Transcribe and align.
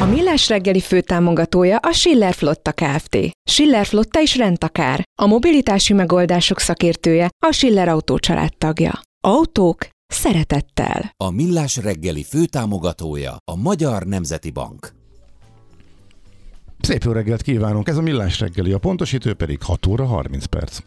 A 0.00 0.04
Millás 0.04 0.48
reggeli 0.48 0.80
főtámogatója 0.80 1.76
a 1.76 1.92
Schiller 1.92 2.34
Flotta 2.34 2.72
Kft. 2.72 3.18
Schiller 3.50 3.86
Flotta 3.86 4.20
is 4.20 4.36
rendtakár. 4.36 5.02
A 5.22 5.26
mobilitási 5.26 5.92
megoldások 5.92 6.58
szakértője 6.58 7.28
a 7.46 7.52
Schiller 7.52 7.88
Autó 7.88 8.18
tagja. 8.58 9.00
Autók 9.20 9.88
szeretettel. 10.06 11.10
A 11.16 11.30
Millás 11.30 11.76
reggeli 11.76 12.24
főtámogatója 12.24 13.36
a 13.44 13.56
Magyar 13.56 14.02
Nemzeti 14.02 14.50
Bank. 14.50 14.92
Szép 16.80 17.02
jó 17.02 17.12
reggelt 17.12 17.42
kívánunk, 17.42 17.88
ez 17.88 17.96
a 17.96 18.02
Millás 18.02 18.40
reggeli, 18.40 18.72
a 18.72 18.78
pontos 18.78 19.12
idő 19.12 19.34
pedig 19.34 19.62
6 19.62 19.86
óra 19.86 20.04
30 20.04 20.44
perc. 20.44 20.78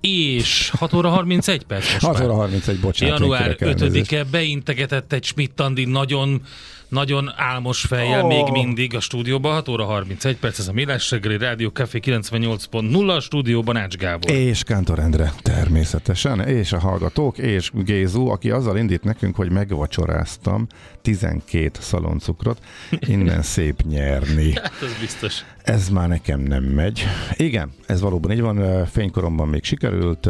És 0.00 0.70
6 0.78 0.92
óra 0.92 1.08
31 1.08 1.64
perc 1.64 1.92
most 1.92 2.04
6 2.04 2.18
már. 2.18 2.24
óra 2.24 2.34
31, 2.34 2.80
bocsánat. 2.80 3.18
Január 3.18 3.48
én 3.48 3.56
kérek 3.56 3.80
elnézést. 3.80 4.10
5-e 4.10 4.24
beintegetett 4.24 5.12
egy 5.12 5.24
Schmidt-Andi 5.24 5.84
nagyon 5.84 6.42
nagyon 6.88 7.32
álmos 7.36 7.80
fejjel 7.80 8.24
Ó. 8.24 8.26
még 8.26 8.44
mindig 8.50 8.94
a 8.94 9.00
stúdióban, 9.00 9.52
6 9.52 9.68
óra 9.68 9.84
31 9.84 10.36
perc, 10.36 10.58
ez 10.58 10.68
a 10.68 10.72
Millás 10.72 11.10
reggeli 11.10 11.38
Rádió 11.38 11.68
Café 11.68 12.00
98.0 12.02 13.16
a 13.16 13.20
stúdióban 13.20 13.76
Ács 13.76 13.96
Gábor. 13.96 14.30
És 14.30 14.62
Kántor 14.62 14.98
Endre 14.98 15.32
természetesen, 15.42 16.40
és 16.40 16.72
a 16.72 16.78
hallgatók, 16.78 17.38
és 17.38 17.70
Gézu, 17.74 18.26
aki 18.26 18.50
azzal 18.50 18.76
indít 18.78 19.02
nekünk, 19.04 19.36
hogy 19.36 19.50
megvacsoráztam 19.50 20.66
12 21.02 21.70
szaloncukrot, 21.80 22.58
innen 23.00 23.42
szép 23.56 23.82
nyerni. 23.82 24.52
Hát 24.54 24.72
ez 24.82 24.98
biztos. 25.00 25.44
Ez 25.62 25.88
már 25.88 26.08
nekem 26.08 26.40
nem 26.40 26.62
megy. 26.62 27.04
Igen, 27.36 27.70
ez 27.86 28.00
valóban 28.00 28.32
így 28.32 28.40
van, 28.40 28.86
fénykoromban 28.86 29.48
még 29.48 29.64
sikerült, 29.64 30.28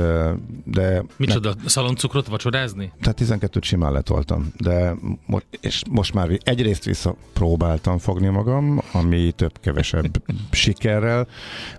de... 0.65 1.05
Micsoda, 1.17 1.55
szaloncukrot 1.65 2.27
vacsorázni? 2.27 2.93
Tehát 3.01 3.19
12-t 3.23 3.63
simán 3.63 3.93
letoltam, 3.93 4.53
de 4.57 4.95
mo- 5.27 5.47
és 5.61 5.83
most 5.91 6.15
már 6.15 6.29
vi- 6.29 6.41
egyrészt 6.57 6.85
visszapróbáltam 6.85 7.99
fogni 7.99 8.29
magam, 8.29 8.81
ami 8.93 9.33
több-kevesebb 9.33 10.23
sikerrel 10.51 11.27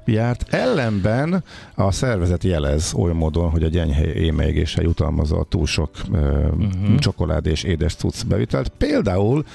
járt. 0.05 0.53
Ellenben 0.53 1.43
a 1.75 1.91
szervezet 1.91 2.43
jelez 2.43 2.93
oly 2.93 3.13
módon, 3.13 3.49
hogy 3.49 3.63
a 3.63 3.67
gyenge 3.67 4.13
émeigése 4.13 4.81
jutalmazza 4.81 5.37
a 5.37 5.43
túl 5.43 5.65
sok 5.65 5.89
uh-huh. 6.11 6.97
csokolád 6.99 7.45
és 7.45 7.63
édes 7.63 7.95
cucc 7.95 8.23
bevitelt. 8.23 8.69
Például 8.69 9.45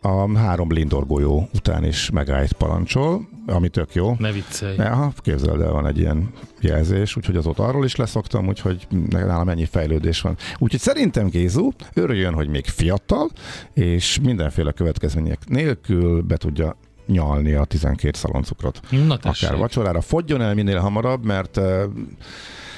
a 0.00 0.38
három 0.38 0.72
lindorgolyó 0.72 1.48
után 1.54 1.84
is 1.84 2.10
megállt 2.10 2.52
parancsol, 2.52 3.28
ami 3.50 3.68
tök 3.68 3.94
jó. 3.94 4.14
Ne 4.18 4.32
viccelj. 4.32 4.76
Aha, 4.76 5.12
képzeld 5.16 5.60
el, 5.60 5.72
van 5.72 5.86
egy 5.86 5.98
ilyen 5.98 6.30
jelzés, 6.60 7.16
úgyhogy 7.16 7.36
azóta 7.36 7.64
arról 7.64 7.84
is 7.84 7.96
leszoktam, 7.96 8.48
úgyhogy 8.48 8.86
nálam 9.08 9.48
ennyi 9.48 9.64
fejlődés 9.64 10.20
van. 10.20 10.36
Úgyhogy 10.58 10.80
szerintem 10.80 11.28
Gézu 11.28 11.70
örüljön, 11.94 12.34
hogy 12.34 12.48
még 12.48 12.66
fiatal, 12.66 13.28
és 13.72 14.18
mindenféle 14.22 14.72
következmények 14.72 15.38
nélkül 15.48 16.22
be 16.22 16.36
tudja 16.36 16.76
nyalni 17.06 17.52
a 17.52 17.64
12 17.64 18.18
szaloncukrot. 18.18 18.80
Na 19.06 19.16
tessék. 19.16 19.48
Akár 19.48 19.60
vacsorára. 19.60 20.00
Fogjon 20.00 20.40
el 20.40 20.54
minél 20.54 20.78
hamarabb, 20.78 21.24
mert 21.24 21.60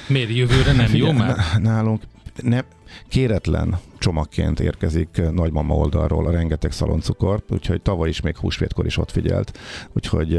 Miért 0.07 0.29
jövőre 0.29 0.71
nem 0.71 0.95
jó 0.95 1.11
már? 1.11 1.35
nálunk 1.59 2.01
nem, 2.41 2.65
kéretlen 3.09 3.79
csomagként 3.97 4.59
érkezik 4.59 5.21
nagymama 5.31 5.75
oldalról 5.75 6.27
a 6.27 6.31
rengeteg 6.31 6.71
szaloncukor, 6.71 7.43
úgyhogy 7.49 7.81
tavaly 7.81 8.09
is 8.09 8.21
még 8.21 8.37
húsvétkor 8.37 8.85
is 8.85 8.97
ott 8.97 9.11
figyelt, 9.11 9.59
úgyhogy 9.93 10.31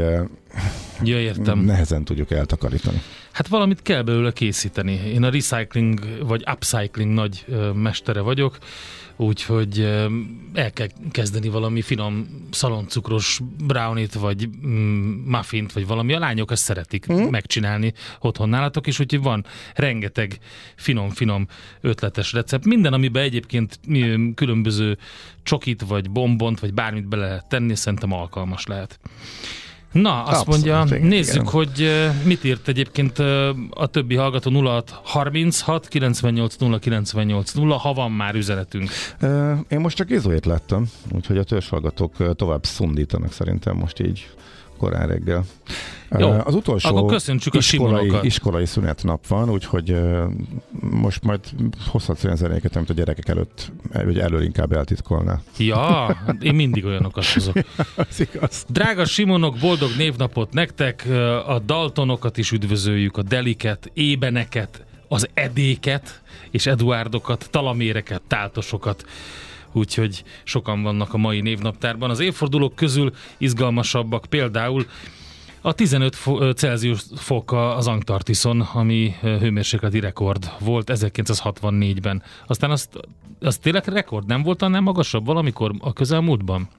Ja, 1.03 1.19
értem. 1.19 1.59
nehezen 1.59 2.03
tudjuk 2.03 2.31
eltakarítani. 2.31 3.01
Hát 3.31 3.47
valamit 3.47 3.81
kell 3.81 4.01
belőle 4.01 4.31
készíteni. 4.31 4.91
Én 4.91 5.23
a 5.23 5.29
recycling 5.29 5.99
vagy 6.27 6.43
upcycling 6.51 7.13
nagy 7.13 7.45
mestere 7.73 8.21
vagyok, 8.21 8.57
úgyhogy 9.15 9.79
el 10.53 10.71
kell 10.73 10.87
kezdeni 11.11 11.49
valami 11.49 11.81
finom 11.81 12.27
szaloncukros 12.51 13.41
brownit, 13.63 14.13
vagy 14.13 14.49
mm, 14.67 15.29
muffint, 15.29 15.73
vagy 15.73 15.87
valami. 15.87 16.13
A 16.13 16.19
lányok 16.19 16.51
ezt 16.51 16.63
szeretik 16.63 17.13
mm. 17.13 17.23
megcsinálni 17.23 17.93
otthon 18.19 18.49
nálatok, 18.49 18.87
és 18.87 18.99
úgyhogy 18.99 19.21
van 19.21 19.45
rengeteg 19.75 20.39
finom-finom 20.75 21.47
ötletes 21.81 22.33
recept. 22.33 22.65
Minden, 22.65 22.93
amiben 22.93 23.23
egyébként 23.23 23.79
különböző 24.35 24.97
csokit, 25.43 25.81
vagy 25.81 26.11
bombont, 26.11 26.59
vagy 26.59 26.73
bármit 26.73 27.07
bele 27.07 27.27
lehet 27.27 27.47
tenni, 27.47 27.75
szerintem 27.75 28.11
alkalmas 28.11 28.65
lehet. 28.65 28.99
Na, 30.01 30.23
azt 30.23 30.39
Abszolút, 30.39 30.47
mondja, 30.47 30.95
igen, 30.97 31.07
nézzük, 31.07 31.33
igen. 31.33 31.47
hogy 31.47 31.89
mit 32.23 32.43
írt 32.43 32.67
egyébként 32.67 33.19
a 33.69 33.87
többi 33.91 34.15
hallgató 34.15 34.61
06 34.61 34.99
36 35.03 35.87
98 35.87 36.55
0 36.55 36.79
98 36.79 37.51
0, 37.51 37.77
ha 37.77 37.93
van 37.93 38.11
már 38.11 38.35
üzenetünk. 38.35 38.89
Én 39.67 39.79
most 39.79 39.95
csak 39.95 40.07
Gézóét 40.07 40.45
láttam, 40.45 40.85
úgyhogy 41.11 41.37
a 41.37 41.43
törzshallgatók 41.43 42.35
tovább 42.35 42.63
szundítanak 42.65 43.31
szerintem 43.31 43.75
most 43.75 43.99
így 43.99 44.29
korán 44.77 45.07
reggel. 45.07 45.45
Jó, 46.17 46.29
Az 46.29 46.55
utolsó 46.55 46.95
akkor 46.95 47.11
köszöntsük 47.11 47.53
a 47.53 47.57
iskolai, 47.57 47.93
Simonokat. 47.95 48.23
iskolai 48.25 48.65
szünetnap 48.65 49.27
van, 49.27 49.49
úgyhogy 49.49 49.95
most 50.79 51.23
majd 51.23 51.39
hozhatsz 51.87 52.23
olyan 52.23 52.35
zenéket, 52.35 52.75
amit 52.75 52.89
a 52.89 52.93
gyerekek 52.93 53.27
előtt, 53.27 53.71
vagy 53.93 54.19
elől 54.19 54.41
inkább 54.41 54.71
eltitkolná. 54.71 55.41
Ja, 55.57 56.17
én 56.39 56.55
mindig 56.55 56.85
olyanokat 56.85 57.25
hozok. 57.25 57.55
Az 58.09 58.19
igaz. 58.19 58.65
Drága 58.69 59.05
Simonok, 59.05 59.57
boldog 59.57 59.89
névnapot 59.97 60.53
nektek, 60.53 61.05
a 61.47 61.59
Daltonokat 61.65 62.37
is 62.37 62.51
üdvözöljük, 62.51 63.17
a 63.17 63.21
Deliket, 63.23 63.91
Ébeneket, 63.93 64.85
az 65.07 65.27
Edéket 65.33 66.21
és 66.51 66.65
Eduardokat, 66.65 67.47
Talaméreket, 67.51 68.21
Táltosokat. 68.27 69.05
Úgyhogy 69.75 70.23
sokan 70.43 70.81
vannak 70.83 71.13
a 71.13 71.17
mai 71.17 71.41
névnaptárban. 71.41 72.09
Az 72.09 72.19
évfordulók 72.19 72.75
közül 72.75 73.13
izgalmasabbak 73.37 74.25
például 74.29 74.85
a 75.61 75.73
15 75.73 76.15
fo- 76.15 76.41
ö, 76.41 76.51
Celsius 76.51 77.01
fok 77.15 77.51
az 77.51 77.87
Antarktiszon, 77.87 78.61
ami 78.61 79.15
hőmérsékleti 79.21 79.99
rekord 79.99 80.51
volt 80.59 80.91
1964-ben. 80.93 82.23
Aztán 82.47 82.71
azt, 82.71 82.89
az 83.39 83.57
tényleg 83.57 83.87
rekord 83.87 84.27
nem 84.27 84.43
volt 84.43 84.61
annál 84.61 84.81
magasabb 84.81 85.25
valamikor 85.25 85.71
a 85.79 85.93
közelmúltban? 85.93 86.69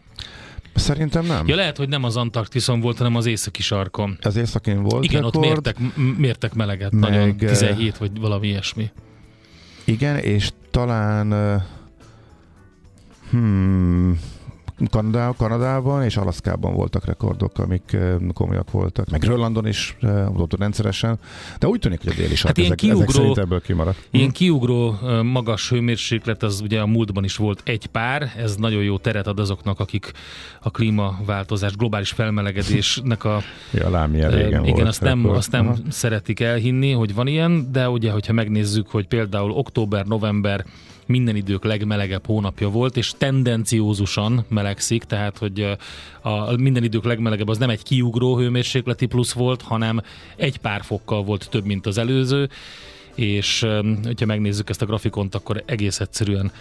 Szerintem 0.75 1.25
nem. 1.27 1.47
Ja, 1.47 1.55
lehet, 1.57 1.77
hogy 1.77 1.89
nem 1.89 2.05
az 2.05 2.17
Antarktiszon 2.17 2.81
volt, 2.81 2.99
hanem 2.99 3.17
az 3.17 3.27
északi 3.27 3.63
sarkon. 3.63 4.19
Az 4.23 4.37
északén 4.37 4.83
volt 4.83 5.05
Igen, 5.05 5.23
rekord. 5.23 5.37
ott 5.37 5.43
mértek, 5.43 5.77
mértek 6.17 6.55
meleget, 6.55 6.93
Meg, 6.93 7.11
nagyon 7.11 7.29
eh, 7.29 7.35
17 7.35 7.99
vagy 7.99 8.21
valami 8.21 8.47
ilyesmi. 8.47 8.91
Igen, 9.85 10.17
és 10.17 10.51
talán 10.71 11.63
hmm, 13.41 14.19
Kanadá, 14.91 15.33
Kanadában 15.37 16.03
és 16.03 16.17
Alaszkában 16.17 16.75
voltak 16.75 17.05
rekordok, 17.05 17.59
amik 17.59 17.93
eh, 17.93 18.15
komolyak 18.35 18.71
voltak, 18.71 19.11
meg 19.11 19.21
Grönlandon 19.21 19.67
is 19.67 19.97
eh, 20.01 20.41
ott 20.41 20.59
rendszeresen, 20.59 21.19
de 21.59 21.67
úgy 21.67 21.79
tűnik, 21.81 22.01
hogy 22.03 22.13
a 22.13 22.15
déli 22.15 22.35
sark 22.35 22.57
Hát 22.57 22.67
ezek, 22.67 22.83
ezek 22.83 22.97
kiugró- 22.97 23.11
szerint 23.11 23.39
ebből 23.39 23.61
kimaradt. 23.61 24.09
Ilyen 24.11 24.31
kiugró 24.31 24.99
ö, 25.03 25.23
magas 25.23 25.71
hőmérséklet, 25.71 26.43
az 26.43 26.61
ugye 26.61 26.81
a 26.81 26.87
múltban 26.87 27.25
is 27.25 27.37
volt 27.37 27.61
egy 27.65 27.87
pár, 27.87 28.33
ez 28.37 28.57
nagyon 28.57 28.83
jó 28.83 28.99
teret 28.99 29.27
ad 29.27 29.39
azoknak, 29.39 29.81
akik 29.81 30.13
a 30.61 30.71
klímaváltozás, 30.71 31.77
globális 31.77 32.11
felmelegedésnek 32.11 33.25
a 33.25 33.41
Ja, 33.73 33.91
lám, 33.91 34.15
ilyen 34.15 34.31
régen 34.31 34.49
igen, 34.65 34.75
volt 34.75 34.89
azt 34.89 35.01
nem, 35.01 35.19
rekord. 35.19 35.37
azt 35.37 35.51
nem 35.51 35.67
Aha. 35.67 35.77
szeretik 35.89 36.41
elhinni, 36.41 36.93
hogy 36.93 37.15
van 37.15 37.27
ilyen, 37.27 37.73
de 37.73 37.89
ugye, 37.89 38.11
hogyha 38.11 38.33
megnézzük, 38.33 38.89
hogy 38.89 39.07
például 39.07 39.51
október, 39.51 40.07
november 40.07 40.65
minden 41.07 41.37
idők 41.37 41.65
legmelegebb 41.65 42.27
hónapja 42.27 42.69
volt, 42.69 42.97
és 42.97 43.13
tendenciózusan 43.19 44.45
melegszik, 44.49 45.05
tehát 45.05 45.39
hogy 45.39 45.77
a 46.23 46.57
minden 46.57 46.85
idők 46.85 47.05
legmelegebb 47.05 47.49
az 47.49 47.59
nem 47.59 47.71
egy 47.71 47.83
kiugró 47.83 48.37
hőmérsékleti 48.37 49.07
plusz 49.07 49.33
volt, 49.33 49.63
hanem 49.63 50.01
egy 50.37 50.57
pár 50.59 50.83
fokkal 50.83 51.25
volt 51.25 51.49
több, 51.51 51.65
mint 51.65 51.87
az 51.87 51.99
előző, 51.99 52.49
és 53.15 53.67
hogyha 54.05 54.27
megnézzük 54.27 54.71
ezt 54.71 54.83
a 54.83 54.87
grafikont, 54.87 55.35
akkor 55.35 55.63
egész 55.67 56.01
egyszerűen 56.01 56.53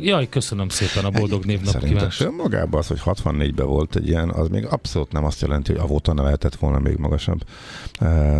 Jaj, 0.00 0.28
köszönöm 0.28 0.68
szépen 0.68 1.04
a 1.04 1.10
boldog 1.10 1.44
névnap 1.44 1.72
Szerintem 1.72 1.96
kívást. 1.96 2.20
önmagában 2.20 2.80
az, 2.80 2.86
hogy 2.86 3.00
64-ben 3.04 3.66
volt 3.66 3.96
egy 3.96 4.08
ilyen, 4.08 4.30
az 4.30 4.48
még 4.48 4.66
abszolút 4.66 5.12
nem 5.12 5.24
azt 5.24 5.40
jelenti, 5.40 5.72
hogy 5.72 5.80
avóta 5.80 6.12
ne 6.12 6.22
lehetett 6.22 6.54
volna 6.54 6.78
még 6.78 6.96
magasabb. 6.96 7.44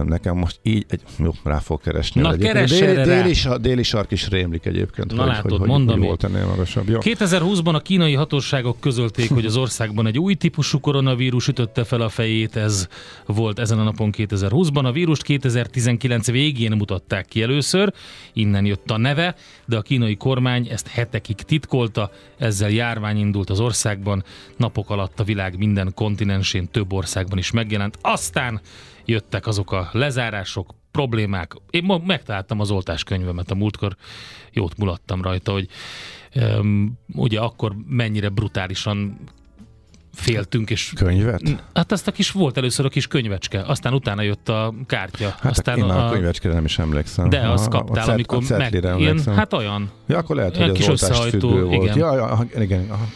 Nekem 0.04 0.36
most 0.36 0.58
így, 0.62 0.84
egy, 0.88 1.00
jó, 1.18 1.30
rá 1.44 1.58
fog 1.58 1.80
keresni. 1.80 2.20
Na, 2.20 2.36
keress 2.36 2.78
déli, 2.78 3.02
déli, 3.02 3.34
sa- 3.34 3.60
déli 3.60 3.82
sark 3.82 4.10
is 4.10 4.28
rémlik 4.28 4.64
egyébként, 4.66 5.14
Na 5.14 5.22
hogy, 5.22 5.30
látod, 5.30 5.58
hogy, 5.58 5.68
mondom 5.68 5.98
hogy 5.98 6.06
volt 6.06 6.24
ennél 6.24 6.46
magasabb. 6.46 6.88
Jó. 6.88 6.98
2020-ban 7.02 7.74
a 7.74 7.80
kínai 7.80 8.14
hatóságok 8.14 8.80
közölték, 8.80 9.30
hogy 9.30 9.44
az 9.46 9.56
országban 9.56 10.06
egy 10.06 10.18
új 10.18 10.34
típusú 10.34 10.80
koronavírus 10.80 11.48
ütötte 11.48 11.84
fel 11.84 12.00
a 12.00 12.08
fejét, 12.08 12.56
ez 12.56 12.88
volt 13.26 13.58
ezen 13.58 13.78
a 13.78 13.82
napon 13.82 14.12
2020-ban. 14.16 14.84
A 14.84 14.92
vírust 14.92 15.22
2019 15.22 16.30
végén 16.30 16.72
mutatták 16.72 17.26
ki 17.26 17.42
először, 17.42 17.92
innen 18.32 18.64
jött 18.66 18.90
a 18.90 18.96
neve, 18.96 19.34
de 19.66 19.76
a 19.76 19.82
kínai 19.82 20.16
kormány 20.16 20.68
ezt 20.70 20.86
hetekig 21.10 21.36
titkolta, 21.36 22.10
ezzel 22.38 22.70
járvány 22.70 23.18
indult 23.18 23.50
az 23.50 23.60
országban, 23.60 24.24
napok 24.56 24.90
alatt 24.90 25.20
a 25.20 25.24
világ 25.24 25.58
minden 25.58 25.92
kontinensén 25.94 26.68
több 26.68 26.92
országban 26.92 27.38
is 27.38 27.50
megjelent, 27.50 27.98
aztán 28.00 28.60
jöttek 29.04 29.46
azok 29.46 29.72
a 29.72 29.88
lezárások, 29.92 30.74
problémák. 30.90 31.54
Én 31.70 31.84
ma 31.84 31.98
megtaláltam 32.04 32.60
az 32.60 32.70
oltáskönyvemet 32.70 33.50
a 33.50 33.54
múltkor, 33.54 33.96
jót 34.52 34.76
mulattam 34.76 35.22
rajta, 35.22 35.52
hogy 35.52 35.68
um, 36.34 36.98
ugye 37.14 37.40
akkor 37.40 37.76
mennyire 37.88 38.28
brutálisan 38.28 39.18
féltünk, 40.14 40.70
és 40.70 40.92
Könyvet? 40.96 41.62
hát 41.74 41.92
azt 41.92 42.06
a 42.06 42.12
kis 42.12 42.30
volt 42.30 42.56
először 42.56 42.84
a 42.84 42.88
kis 42.88 43.06
könyvecske, 43.06 43.62
aztán 43.66 43.94
utána 43.94 44.22
jött 44.22 44.48
a 44.48 44.74
kártya. 44.86 45.34
Hát 45.40 45.50
aztán 45.50 45.78
én 45.78 45.84
a, 45.84 46.06
a 46.06 46.10
könyvecskére 46.10 46.54
nem 46.54 46.64
is 46.64 46.78
emlékszem. 46.78 47.28
de 47.28 47.48
azt 47.48 47.66
A- 47.66 47.70
kaptál, 47.70 47.96
a 48.02 48.06
cet- 48.06 48.14
amikor 48.14 48.42
a 48.50 48.56
meg, 48.56 48.74
ilyen, 48.98 49.20
hát 49.34 49.52
olyan. 49.52 49.90
Ja, 50.06 50.18
akkor 50.18 50.36
lehet, 50.36 50.56
hogy 50.56 50.72
kis 50.72 50.88
az 50.88 51.02
összehajtó, 51.02 51.48
volt. 51.50 51.82
igen. 51.82 51.98
Ja, 51.98 52.14
ja, 52.14 52.46
igen. 52.60 52.90
Aha. 52.90 53.06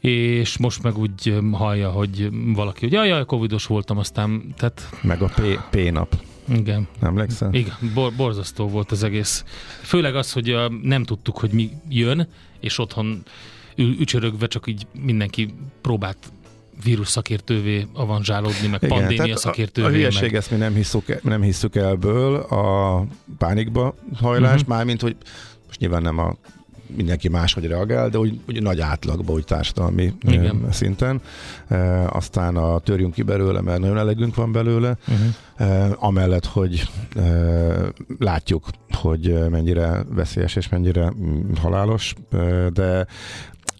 És 0.00 0.56
most 0.58 0.82
meg 0.82 0.98
úgy 0.98 1.28
öm, 1.28 1.52
hallja, 1.52 1.90
hogy 1.90 2.28
valaki, 2.54 2.80
hogy 2.80 2.92
jaj, 2.92 3.08
jaj, 3.08 3.24
covidos 3.24 3.66
voltam, 3.66 3.98
aztán, 3.98 4.54
tehát 4.56 4.88
Meg 5.02 5.22
a 5.22 5.26
P, 5.34 5.40
P 5.70 5.92
nap. 5.92 6.14
igen. 6.48 6.86
Emlékszel? 7.00 7.54
Igen, 7.54 7.74
bor- 7.94 8.14
borzasztó 8.14 8.68
volt 8.68 8.90
az 8.90 9.02
egész. 9.02 9.44
Főleg 9.82 10.16
az, 10.16 10.32
hogy 10.32 10.52
uh, 10.52 10.72
nem 10.82 11.04
tudtuk, 11.04 11.38
hogy 11.38 11.50
mi 11.50 11.70
jön, 11.88 12.28
és 12.60 12.78
otthon 12.78 13.22
ül- 13.76 14.00
ücsörögve 14.00 14.46
csak 14.46 14.66
így 14.66 14.86
mindenki 15.00 15.54
próbált 15.80 16.18
vírus 16.84 17.08
szakértővé 17.08 17.86
avanzsálódni, 17.92 18.66
meg 18.66 18.82
Igen, 18.82 18.88
pandémia 18.98 19.16
tehát 19.16 19.30
a, 19.30 19.34
a 19.34 19.38
szakértővé. 19.38 19.94
hülyeség, 19.94 20.22
meg... 20.22 20.34
ezt 20.34 20.50
mi 20.50 20.56
nem 20.56 20.74
hisszük, 20.74 21.22
nem 21.22 21.42
hisszük 21.42 21.76
elből 21.76 22.34
a 22.34 23.04
pánikba 23.38 23.94
hajlást, 24.14 24.42
Mhm. 24.52 24.60
uh-huh. 24.60 24.68
mármint, 24.76 25.00
hogy 25.00 25.16
most 25.66 25.80
nyilván 25.80 26.02
nem 26.02 26.18
a 26.18 26.36
mindenki 26.96 27.28
máshogy 27.28 27.66
reagál, 27.66 28.08
de 28.08 28.18
úgy, 28.18 28.40
úgy 28.48 28.62
nagy 28.62 28.80
átlagban, 28.80 29.34
úgy 29.34 29.44
társadalmi 29.44 30.12
Igen. 30.20 30.66
Szinten. 30.70 31.20
Aztán 32.06 32.56
a 32.56 32.78
törjünk 32.78 33.14
ki 33.14 33.22
belőle, 33.22 33.60
mert 33.60 33.80
nagyon 33.80 33.98
elegünk 33.98 34.34
van 34.34 34.52
belőle. 34.52 34.96
Uh-huh. 35.08 35.96
Amellett, 35.98 36.46
hogy 36.46 36.88
látjuk, 38.18 38.68
hogy 38.90 39.48
mennyire 39.50 40.04
veszélyes 40.08 40.56
és 40.56 40.68
mennyire 40.68 41.12
mm, 41.16 41.52
halálos, 41.60 42.14
de 42.72 43.06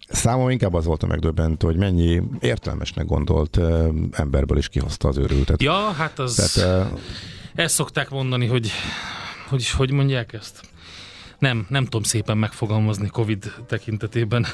Számomra 0.09 0.51
inkább 0.51 0.75
az 0.75 0.85
volt 0.85 1.03
a 1.03 1.07
megdöbbentő, 1.07 1.67
hogy 1.67 1.77
mennyi 1.77 2.23
értelmesnek 2.41 3.07
gondolt 3.07 3.57
e, 3.57 3.87
emberből 4.13 4.59
is 4.59 4.69
kihozta 4.69 5.09
az 5.09 5.17
őrültet. 5.17 5.63
Ja, 5.63 5.73
hát 5.73 6.19
az... 6.19 6.35
Tehát, 6.35 6.89
e, 7.55 7.63
Ezt 7.63 7.75
szokták 7.75 8.11
mondani, 8.11 8.47
hogy 8.47 8.71
hogy, 9.49 9.71
hogy 9.71 9.91
mondják 9.91 10.33
ezt? 10.33 10.61
Nem, 11.39 11.67
nem 11.69 11.85
tudom 11.85 12.03
szépen 12.03 12.39
megfogalmazni 12.39 13.09
Covid 13.09 13.53
tekintetében. 13.67 14.47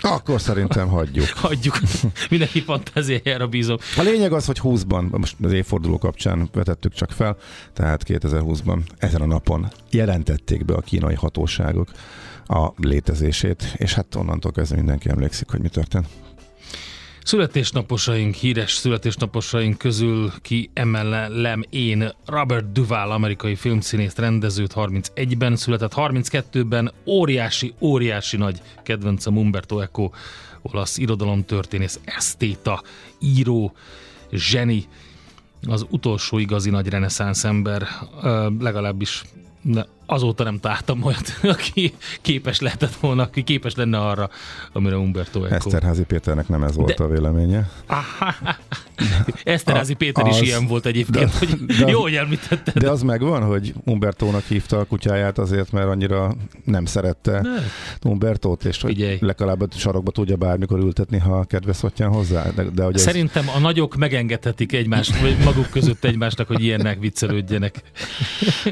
akkor 0.00 0.40
szerintem 0.40 0.88
hagyjuk. 0.88 1.28
Hagyjuk. 1.46 1.80
Mindenki 2.30 2.60
fantáziájára 2.60 3.46
bízom. 3.46 3.76
A 3.96 4.02
lényeg 4.02 4.32
az, 4.32 4.46
hogy 4.46 4.60
20-ban, 4.62 5.10
most 5.10 5.36
az 5.42 5.52
évforduló 5.52 5.98
kapcsán 5.98 6.48
vetettük 6.52 6.92
csak 6.92 7.10
fel, 7.10 7.36
tehát 7.72 8.02
2020-ban 8.06 8.78
ezen 8.98 9.20
a 9.20 9.26
napon 9.26 9.68
jelentették 9.90 10.64
be 10.64 10.74
a 10.74 10.80
kínai 10.80 11.14
hatóságok 11.14 11.88
a 12.46 12.72
létezését, 12.76 13.74
és 13.76 13.94
hát 13.94 14.14
onnantól 14.14 14.52
kezdve 14.52 14.76
mindenki 14.76 15.08
emlékszik, 15.08 15.50
hogy 15.50 15.60
mi 15.60 15.68
történt. 15.68 16.06
Születésnaposaink, 17.24 18.34
híres 18.34 18.72
születésnaposaink 18.72 19.78
közül 19.78 20.32
kiemelem 20.40 21.62
én 21.70 22.12
Robert 22.26 22.72
Duval, 22.72 23.10
amerikai 23.10 23.54
filmszínészt, 23.54 24.18
rendezőt 24.18 24.72
31-ben 24.76 25.56
született, 25.56 25.92
32-ben 25.96 26.92
óriási, 27.06 27.74
óriási 27.80 28.36
nagy 28.36 28.62
kedvencem 28.82 29.36
Umberto 29.36 29.80
Eco, 29.80 30.10
olasz 30.62 30.98
irodalomtörténész, 30.98 32.00
esztéta, 32.04 32.82
író, 33.20 33.72
zseni, 34.32 34.88
az 35.68 35.86
utolsó 35.90 36.38
igazi 36.38 36.70
nagy 36.70 36.88
reneszánsz 36.88 37.44
ember, 37.44 37.88
legalábbis 38.58 39.22
azóta 40.06 40.44
nem 40.44 40.58
találtam 40.60 41.02
olyat, 41.02 41.38
aki 41.58 41.94
képes 42.20 42.60
lehetett 42.60 42.94
volna, 42.94 43.22
aki 43.22 43.42
képes 43.42 43.74
lenne 43.74 43.98
arra, 43.98 44.30
amire 44.72 44.96
Umberto 44.96 45.44
Eco. 45.44 45.54
Eszterházi 45.54 46.02
Péternek 46.02 46.48
nem 46.48 46.62
ez 46.62 46.76
volt 46.76 46.94
De- 46.96 47.04
a 47.04 47.08
véleménye. 47.08 47.70
Eszterázi 49.44 49.94
Péter 49.94 50.26
is 50.26 50.34
az- 50.34 50.42
ilyen 50.42 50.66
volt 50.66 50.86
egyébként, 50.86 51.30
de- 51.30 51.38
hogy 51.38 51.64
de- 51.64 51.90
jó, 51.90 52.00
hogy 52.00 52.14
említetted. 52.14 52.78
De 52.78 52.90
az 52.90 53.02
megvan, 53.02 53.42
hogy 53.42 53.74
Umbertónak 53.84 54.44
hívta 54.44 54.78
a 54.78 54.84
kutyáját 54.84 55.38
azért, 55.38 55.72
mert 55.72 55.86
annyira 55.88 56.34
nem 56.64 56.84
szerette 56.84 57.40
Ne. 57.40 57.50
Umbertót, 58.10 58.64
és 58.64 58.80
hogy 58.82 58.94
Figyelj. 58.94 59.16
legalább 59.20 59.60
a 59.60 59.66
sarokba 59.76 60.10
tudja 60.10 60.36
bármikor 60.36 60.78
ültetni, 60.78 61.18
ha 61.18 61.44
kedves 61.44 61.76
szottyán 61.76 62.10
hozzá. 62.10 62.50
De, 62.54 62.62
de 62.64 62.84
hogy 62.84 62.94
ez, 62.94 63.02
Szerintem 63.02 63.48
a 63.54 63.58
nagyok 63.58 63.96
megengedhetik 63.96 64.72
egymást, 64.72 65.20
vagy 65.20 65.36
maguk 65.44 65.70
között 65.70 66.04
egymásnak, 66.04 66.46
hogy 66.46 66.62
ilyennek 66.62 66.98
viccelődjenek. 66.98 67.82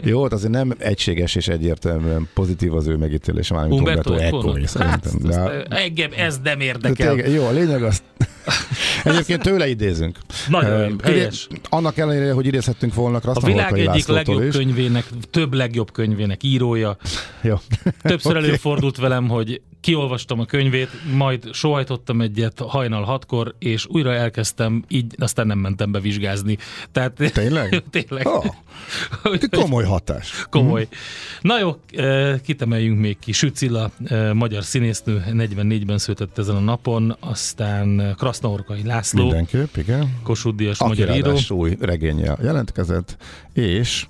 Jó, 0.02 0.22
hát 0.22 0.32
azért 0.32 0.52
nem 0.52 0.74
egységes 0.78 1.29
és 1.36 1.48
egyértelműen 1.48 2.28
pozitív 2.34 2.74
az 2.74 2.86
ő 2.86 2.96
megítélése, 2.96 3.54
mármint 3.54 3.78
Umberto? 3.78 4.14
Eco. 4.14 4.52
Hát, 4.78 5.22
De, 5.22 5.62
engem 5.68 6.10
ez 6.16 6.40
nem 6.42 6.58
de 6.58 6.64
érdekel. 6.64 7.14
tényleg, 7.14 7.32
jó, 7.32 7.44
a 7.46 7.50
lényeg 7.50 7.82
az... 7.82 8.02
Egyébként 9.04 9.42
tőle 9.42 9.68
idézünk. 9.68 10.18
Nagyon 10.48 10.88
jó, 10.88 10.96
helyes. 11.02 11.46
Annak 11.68 11.98
ellenére, 11.98 12.32
hogy 12.32 12.46
idézhettünk 12.46 12.94
volna 12.94 13.20
A 13.24 13.40
világ 13.46 13.72
egyik 13.72 13.86
Lászlótól 13.86 14.14
legjobb 14.14 14.42
is. 14.42 14.54
könyvének, 14.56 15.04
több 15.30 15.54
legjobb 15.54 15.92
könyvének 15.92 16.42
írója. 16.42 16.96
Jó. 17.42 17.54
Többször 18.02 18.36
Oké. 18.36 18.46
előfordult 18.46 18.96
velem, 18.96 19.28
hogy 19.28 19.60
kiolvastam 19.80 20.40
a 20.40 20.44
könyvét, 20.44 20.90
majd 21.16 21.54
sohajtottam 21.54 22.20
egyet 22.20 22.58
hajnal 22.58 23.02
hatkor, 23.02 23.54
és 23.58 23.86
újra 23.86 24.14
elkezdtem, 24.14 24.84
így 24.88 25.14
aztán 25.18 25.46
nem 25.46 25.58
mentem 25.58 25.92
be 25.92 26.00
vizsgázni. 26.00 26.58
Tehát, 26.92 27.12
Tényleg? 27.32 27.82
tényleg. 27.90 28.26
Oh, 28.26 28.44
komoly 29.50 29.84
hatás. 29.84 30.46
Komoly. 30.50 30.88
Na 31.40 31.58
jó, 31.58 31.76
eh, 31.92 32.40
kitemeljünk 32.44 33.00
még 33.00 33.18
ki. 33.18 33.32
Sücilla, 33.32 33.90
eh, 34.04 34.32
magyar 34.32 34.64
színésznő, 34.64 35.24
44-ben 35.32 35.98
született 35.98 36.38
ezen 36.38 36.56
a 36.56 36.60
napon, 36.60 37.16
aztán 37.20 38.14
Krasznahorkai 38.18 38.84
László, 38.84 39.22
Mindenképp, 39.22 39.76
igen. 39.76 40.18
Kossuth 40.22 40.56
Díjas 40.56 40.78
magyar 40.78 41.16
író. 41.16 41.38
új 41.48 41.76
regényel 41.80 42.38
jelentkezett, 42.42 43.16
és 43.52 44.06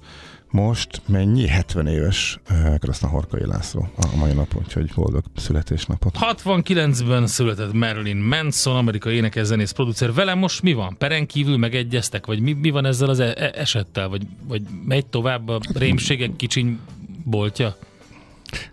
most 0.51 1.03
mennyi 1.09 1.47
70 1.47 1.87
éves 1.87 2.39
eh, 2.47 2.75
Krasznahorkai 2.79 3.47
László 3.47 3.89
a 3.97 4.17
mai 4.17 4.33
napon, 4.33 4.63
úgyhogy 4.67 4.91
boldog 4.95 5.23
születésnapot. 5.37 6.17
69-ben 6.21 7.27
született 7.27 7.73
Marilyn 7.73 8.17
Manson, 8.17 8.77
amerikai 8.77 9.15
énekes, 9.15 9.47
zenész, 9.47 9.71
producer. 9.71 10.13
Velem 10.15 10.39
most 10.39 10.63
mi 10.63 10.73
van? 10.73 10.97
Peren 10.99 11.27
kívül 11.27 11.57
megegyeztek? 11.57 12.27
Vagy 12.27 12.41
mi, 12.41 12.53
mi 12.53 12.71
van 12.71 12.85
ezzel 12.87 13.09
az 13.09 13.21
e- 13.21 13.35
e- 13.37 13.53
esettel? 13.55 14.09
Vagy, 14.09 14.23
vagy 14.49 14.63
megy 14.87 15.07
tovább 15.07 15.49
a 15.49 15.61
rémségek 15.75 16.37
kicsiny 16.37 16.79
boltja? 17.25 17.77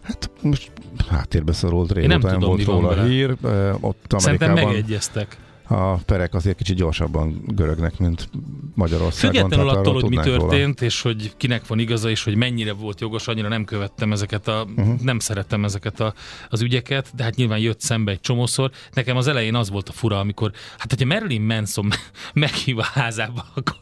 Hát 0.02 0.30
most 0.42 0.72
háttérbe 1.10 1.54
szorult, 1.54 1.94
nem 1.94 1.98
régóta 1.98 2.18
nem, 2.28 2.34
tudom, 2.34 2.48
volt 2.50 2.58
mi 2.60 2.66
van 2.66 2.76
róla 2.82 2.96
vele. 2.96 3.08
hír. 3.08 3.36
Ö, 3.42 3.72
Ott 3.80 3.98
Szerintem 4.18 4.50
Amerikában 4.50 4.74
megegyeztek. 4.74 5.38
A 5.68 5.96
perek 5.96 6.34
azért 6.34 6.58
kicsit 6.58 6.76
gyorsabban 6.76 7.42
görögnek, 7.46 7.98
mint 7.98 8.30
Magyarországon. 8.76 9.36
Függetlenül 9.36 9.70
attól, 9.70 9.94
hogy 9.94 10.04
mi 10.04 10.16
tudnánk 10.16 10.28
róla. 10.38 10.50
történt, 10.50 10.82
és 10.82 11.02
hogy 11.02 11.34
kinek 11.38 11.68
van 11.68 11.80
igaza, 11.80 12.10
és 12.10 12.24
hogy 12.24 12.36
mennyire 12.36 12.74
volt 12.74 13.02
jogos, 13.02 13.28
annyira 13.28 13.48
nem 13.48 13.66
követtem 13.66 14.12
ezeket 14.12 14.48
a, 14.48 14.66
uh-huh. 14.76 15.00
nem 15.00 15.20
szerettem 15.20 15.64
ezeket 15.64 16.00
a, 16.00 16.14
az 16.50 16.62
ügyeket, 16.62 17.12
de 17.16 17.24
hát 17.24 17.36
nyilván 17.36 17.60
jött 17.60 17.82
szembe 17.82 18.12
egy 18.12 18.22
csomószor. 18.22 18.72
Nekem 18.94 19.18
az 19.18 19.28
elején 19.28 19.56
az 19.56 19.70
volt 19.70 19.90
a 19.90 19.92
fura, 19.92 20.20
amikor, 20.20 20.52
hát 20.78 20.90
hogyha 20.90 21.06
Marilyn 21.06 21.42
Manson 21.42 21.90
meghív 22.34 22.78
a 22.78 22.84
házába, 22.84 23.46
akkor 23.54 23.78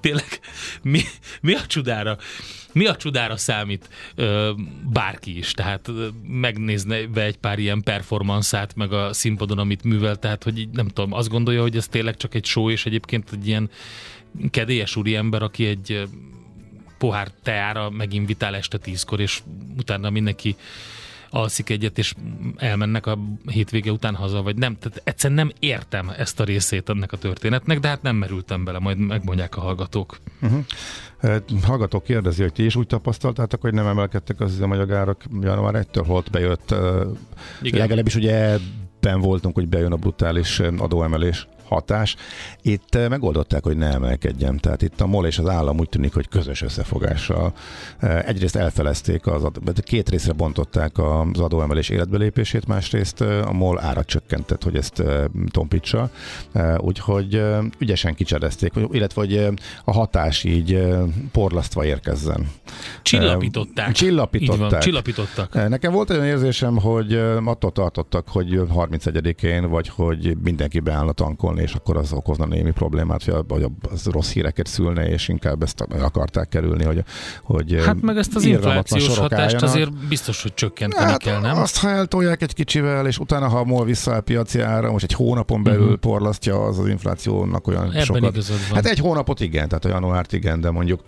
tényleg 0.00 0.40
mi, 0.82 1.00
mi 1.40 1.54
a 1.54 1.66
csodára, 1.66 2.16
mi 2.74 2.86
a 2.86 2.96
csodára 2.96 3.36
számít 3.36 3.88
ö, 4.14 4.52
bárki 4.92 5.38
is, 5.38 5.52
tehát 5.52 5.90
megnézne 6.26 7.06
be 7.06 7.22
egy 7.22 7.36
pár 7.36 7.58
ilyen 7.58 7.82
performanszát, 7.82 8.76
meg 8.76 8.92
a 8.92 9.12
színpadon, 9.12 9.58
amit 9.58 9.84
művel, 9.84 10.16
tehát 10.16 10.42
hogy 10.42 10.58
így 10.58 10.70
nem 10.70 10.88
tudom, 10.88 11.12
azt 11.12 11.28
gondolja, 11.28 11.62
hogy 11.62 11.76
ez 11.76 11.88
tényleg 11.88 12.16
csak 12.16 12.34
egy 12.34 12.44
show, 12.44 12.70
és 12.70 12.86
egyébként 12.86 13.30
egy 13.32 13.46
ilyen 13.46 13.70
kedélyes 14.50 14.96
úriember, 14.96 15.42
aki 15.42 15.66
egy 15.66 16.08
pohár 16.98 17.28
teára 17.42 17.90
meginvitál 17.90 18.54
este 18.54 18.78
tízkor, 18.78 19.20
és 19.20 19.42
utána 19.78 20.10
mindenki 20.10 20.56
alszik 21.34 21.70
egyet, 21.70 21.98
és 21.98 22.14
elmennek 22.56 23.06
a 23.06 23.18
hétvége 23.46 23.90
után 23.90 24.14
haza, 24.14 24.42
vagy 24.42 24.56
nem. 24.56 24.76
Tehát 24.78 25.00
egyszerűen 25.04 25.46
nem 25.46 25.56
értem 25.58 26.12
ezt 26.18 26.40
a 26.40 26.44
részét 26.44 26.88
ennek 26.88 27.12
a 27.12 27.16
történetnek, 27.16 27.80
de 27.80 27.88
hát 27.88 28.02
nem 28.02 28.16
merültem 28.16 28.64
bele, 28.64 28.78
majd 28.78 28.98
megmondják 28.98 29.56
a 29.56 29.60
hallgatók. 29.60 30.18
Eh, 31.20 31.36
Hallgató 31.62 32.00
kérdezi, 32.00 32.42
hogy 32.42 32.52
ti 32.52 32.64
is 32.64 32.76
úgy 32.76 32.86
tapasztaltátok, 32.86 33.60
hogy 33.60 33.74
nem 33.74 33.86
emelkedtek 33.86 34.40
az 34.40 34.52
üzemanyagárak 34.52 35.24
január 35.40 35.86
1-től, 35.86 36.04
holt 36.06 36.30
bejött, 36.30 36.74
Igen. 37.62 37.80
legalábbis 37.80 38.14
ugye 38.14 38.58
ebben 39.04 39.20
voltunk, 39.20 39.54
hogy 39.54 39.68
bejön 39.68 39.92
a 39.92 39.96
brutális 39.96 40.60
adóemelés 40.60 41.48
hatás. 41.74 42.16
Itt 42.62 42.94
eh, 42.94 43.08
megoldották, 43.08 43.64
hogy 43.64 43.76
ne 43.76 43.86
emelkedjen. 43.86 44.58
Tehát 44.58 44.82
itt 44.82 45.00
a 45.00 45.06
MOL 45.06 45.26
és 45.26 45.38
az 45.38 45.48
állam 45.48 45.78
úgy 45.78 45.88
tűnik, 45.88 46.14
hogy 46.14 46.28
közös 46.28 46.62
összefogással 46.62 47.52
eh, 47.98 48.22
egyrészt 48.22 48.56
elfelezték, 48.56 49.26
az, 49.26 49.44
ad- 49.44 49.82
két 49.82 50.08
részre 50.08 50.32
bontották 50.32 50.98
az 50.98 51.40
adóemelés 51.40 51.88
életbelépését, 51.88 52.66
másrészt 52.66 53.20
eh, 53.20 53.48
a 53.48 53.52
MOL 53.52 53.80
árat 53.80 54.06
csökkentett, 54.06 54.62
hogy 54.62 54.76
ezt 54.76 55.02
tompítsa. 55.50 56.10
Úgyhogy 56.78 57.42
ügyesen 57.78 58.14
kicserezték, 58.14 58.72
illetve 58.90 59.20
hogy 59.20 59.48
a 59.84 59.92
hatás 59.92 60.44
így 60.44 60.86
porlasztva 61.32 61.84
érkezzen. 61.84 62.48
Csillapították. 63.02 63.92
Csillapították. 63.92 64.64
Így 64.64 64.70
van, 64.70 64.80
csillapítottak. 64.80 65.68
Nekem 65.68 65.92
volt 65.92 66.10
olyan 66.10 66.24
érzésem, 66.24 66.78
hogy 66.78 67.14
attól 67.44 67.72
tartottak, 67.72 68.28
hogy 68.28 68.60
31-én, 68.74 69.68
vagy 69.68 69.88
hogy 69.88 70.36
mindenki 70.42 70.80
beállna 70.80 71.12
tankolni, 71.12 71.63
és 71.64 71.74
akkor 71.74 71.96
az 71.96 72.12
okozna 72.12 72.46
némi 72.46 72.70
problémát, 72.70 73.24
vagy 73.24 73.44
vagy 73.48 73.66
az 73.92 74.06
rossz 74.06 74.32
híreket 74.32 74.66
szülne, 74.66 75.08
és 75.08 75.28
inkább 75.28 75.62
ezt 75.62 75.80
akarták 75.80 76.48
kerülni, 76.48 76.84
hogy, 76.84 77.04
hogy 77.42 77.82
Hát 77.84 78.00
meg 78.00 78.16
ezt 78.16 78.36
az 78.36 78.44
inflációs 78.44 79.18
hatást 79.18 79.42
álljanak. 79.42 79.62
azért 79.62 80.06
biztos, 80.08 80.42
hogy 80.42 80.54
csökkenteni 80.54 81.10
Hát, 81.10 81.18
kell, 81.22 81.40
nem? 81.40 81.56
Azt, 81.56 81.78
ha 81.78 81.88
eltolják 81.88 82.42
egy 82.42 82.54
kicsivel, 82.54 83.06
és 83.06 83.18
utána, 83.18 83.48
ha 83.48 83.58
a 83.58 83.64
MOL 83.64 83.84
visszaáll 83.84 84.20
piaci 84.20 84.60
ára, 84.60 84.90
most 84.90 85.04
egy 85.04 85.12
hónapon 85.12 85.62
belül 85.62 85.82
uh-huh. 85.82 85.98
porlasztja 85.98 86.64
az 86.64 86.78
az 86.78 86.88
inflációnak 86.88 87.66
olyan 87.66 87.90
Ebben 87.90 88.04
sokat. 88.04 88.36
Hát 88.72 88.86
egy 88.86 88.98
hónapot 88.98 89.40
igen, 89.40 89.68
tehát 89.68 89.84
a 89.84 89.88
januárt 89.88 90.32
igen, 90.32 90.60
de 90.60 90.70
mondjuk 90.70 91.00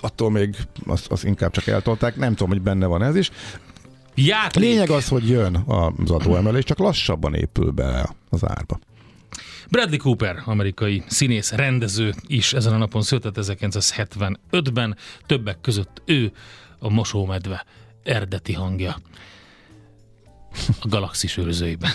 attól 0.00 0.30
még 0.30 0.56
azt, 0.86 1.06
azt 1.10 1.24
inkább 1.24 1.50
csak 1.50 1.66
eltolták. 1.66 2.16
Nem 2.16 2.30
tudom, 2.30 2.48
hogy 2.48 2.62
benne 2.62 2.86
van 2.86 3.02
ez 3.02 3.16
is. 3.16 3.30
Játék. 4.14 4.62
Lényeg 4.62 4.90
az, 4.90 5.08
hogy 5.08 5.28
jön 5.28 5.64
az 5.66 6.10
adóemelés, 6.10 6.64
csak 6.64 6.78
lassabban 6.78 7.34
épül 7.34 7.70
be 7.70 8.14
az 8.30 8.48
árba. 8.48 8.78
Bradley 9.74 9.98
Cooper, 9.98 10.42
amerikai 10.44 11.02
színész, 11.06 11.52
rendező 11.52 12.14
is 12.26 12.52
ezen 12.52 12.72
a 12.72 12.76
napon 12.76 13.02
született 13.02 13.34
1975-ben, 13.36 14.96
többek 15.26 15.60
között 15.60 16.02
ő 16.04 16.32
a 16.78 16.90
mosómedve 16.90 17.64
eredeti 18.02 18.52
hangja 18.52 18.96
a 20.80 20.88
galaxis 20.88 21.36
őrzőiben. 21.36 21.90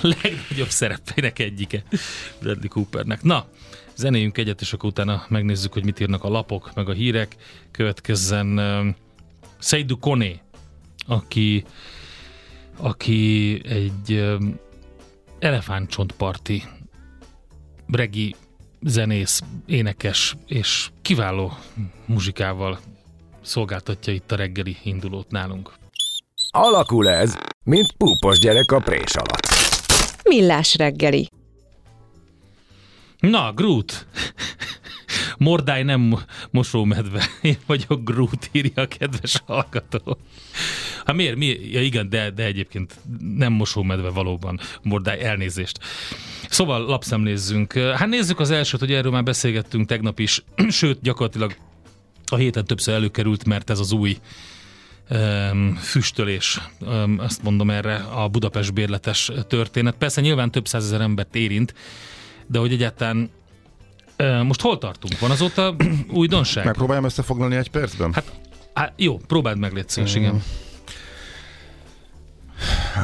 Legnagyobb 0.00 0.68
szerepének 0.68 1.38
egyike 1.38 1.82
Bradley 2.40 2.68
Coopernek. 2.68 3.22
Na, 3.22 3.46
zenéjünk 3.94 4.38
egyet, 4.38 4.60
és 4.60 4.72
akkor 4.72 4.88
utána 4.88 5.26
megnézzük, 5.28 5.72
hogy 5.72 5.84
mit 5.84 6.00
írnak 6.00 6.24
a 6.24 6.28
lapok, 6.28 6.74
meg 6.74 6.88
a 6.88 6.92
hírek. 6.92 7.36
Következzen 7.70 8.58
uh, 8.58 8.94
Seydou 9.58 9.98
Koné, 9.98 10.40
aki, 11.06 11.64
aki 12.76 13.60
egy 13.64 14.12
um, 14.12 14.58
elefántcsontparti 15.38 16.62
regi 17.90 18.34
zenész, 18.80 19.42
énekes 19.66 20.36
és 20.46 20.90
kiváló 21.02 21.52
muzsikával 22.06 22.78
szolgáltatja 23.42 24.12
itt 24.12 24.32
a 24.32 24.36
reggeli 24.36 24.76
indulót 24.82 25.30
nálunk. 25.30 25.72
Alakul 26.50 27.08
ez, 27.08 27.36
mint 27.64 27.92
púpos 27.92 28.38
gyerek 28.38 28.72
a 28.72 28.78
prés 28.78 29.14
alatt. 29.14 29.48
Millás 30.22 30.76
reggeli. 30.76 31.28
Na, 33.18 33.52
Groot! 33.52 34.06
Mordály 35.38 35.82
nem 35.82 36.00
mo- 36.00 36.26
mosómedve. 36.50 37.26
Én 37.42 37.56
vagyok 37.66 38.04
Groot, 38.04 38.48
írja 38.52 38.82
a 38.82 38.86
kedves 38.86 39.42
hallgató. 39.46 40.18
Hát 41.04 41.16
miért? 41.16 41.36
Mi? 41.36 41.46
Ja 41.46 41.82
igen, 41.82 42.08
de, 42.08 42.30
de 42.30 42.44
egyébként 42.44 42.96
nem 43.36 43.52
mosómedve 43.52 44.08
valóban. 44.08 44.60
Mordály, 44.82 45.20
elnézést. 45.24 45.78
Szóval 46.48 46.84
lapszemlézzünk. 46.86 47.72
Hát 47.72 48.08
nézzük 48.08 48.40
az 48.40 48.50
elsőt, 48.50 48.80
hogy 48.80 48.92
erről 48.92 49.12
már 49.12 49.22
beszélgettünk 49.22 49.86
tegnap 49.86 50.18
is, 50.18 50.44
sőt 50.68 51.00
gyakorlatilag 51.02 51.56
a 52.26 52.36
héten 52.36 52.64
többször 52.64 52.94
előkerült, 52.94 53.44
mert 53.44 53.70
ez 53.70 53.78
az 53.78 53.92
új 53.92 54.16
füstölés, 55.80 56.60
azt 57.16 57.42
mondom 57.42 57.70
erre, 57.70 57.94
a 57.94 58.28
Budapest 58.28 58.74
bérletes 58.74 59.30
történet. 59.48 59.96
Persze 59.96 60.20
nyilván 60.20 60.50
több 60.50 60.66
százezer 60.66 61.00
embert 61.00 61.34
érint, 61.34 61.74
de 62.46 62.58
hogy 62.58 62.72
egyáltalán 62.72 63.30
most 64.42 64.60
hol 64.60 64.78
tartunk? 64.78 65.18
Van 65.18 65.30
azóta 65.30 65.76
újdonság? 66.12 66.64
Megpróbáljam 66.64 67.04
összefoglalni 67.04 67.56
egy 67.56 67.70
percben? 67.70 68.12
Hát, 68.12 68.32
hát 68.74 68.92
jó, 68.96 69.16
próbáld 69.16 69.58
meg, 69.58 69.72
légy 69.72 69.88
szíves, 69.88 70.14
igen. 70.14 70.42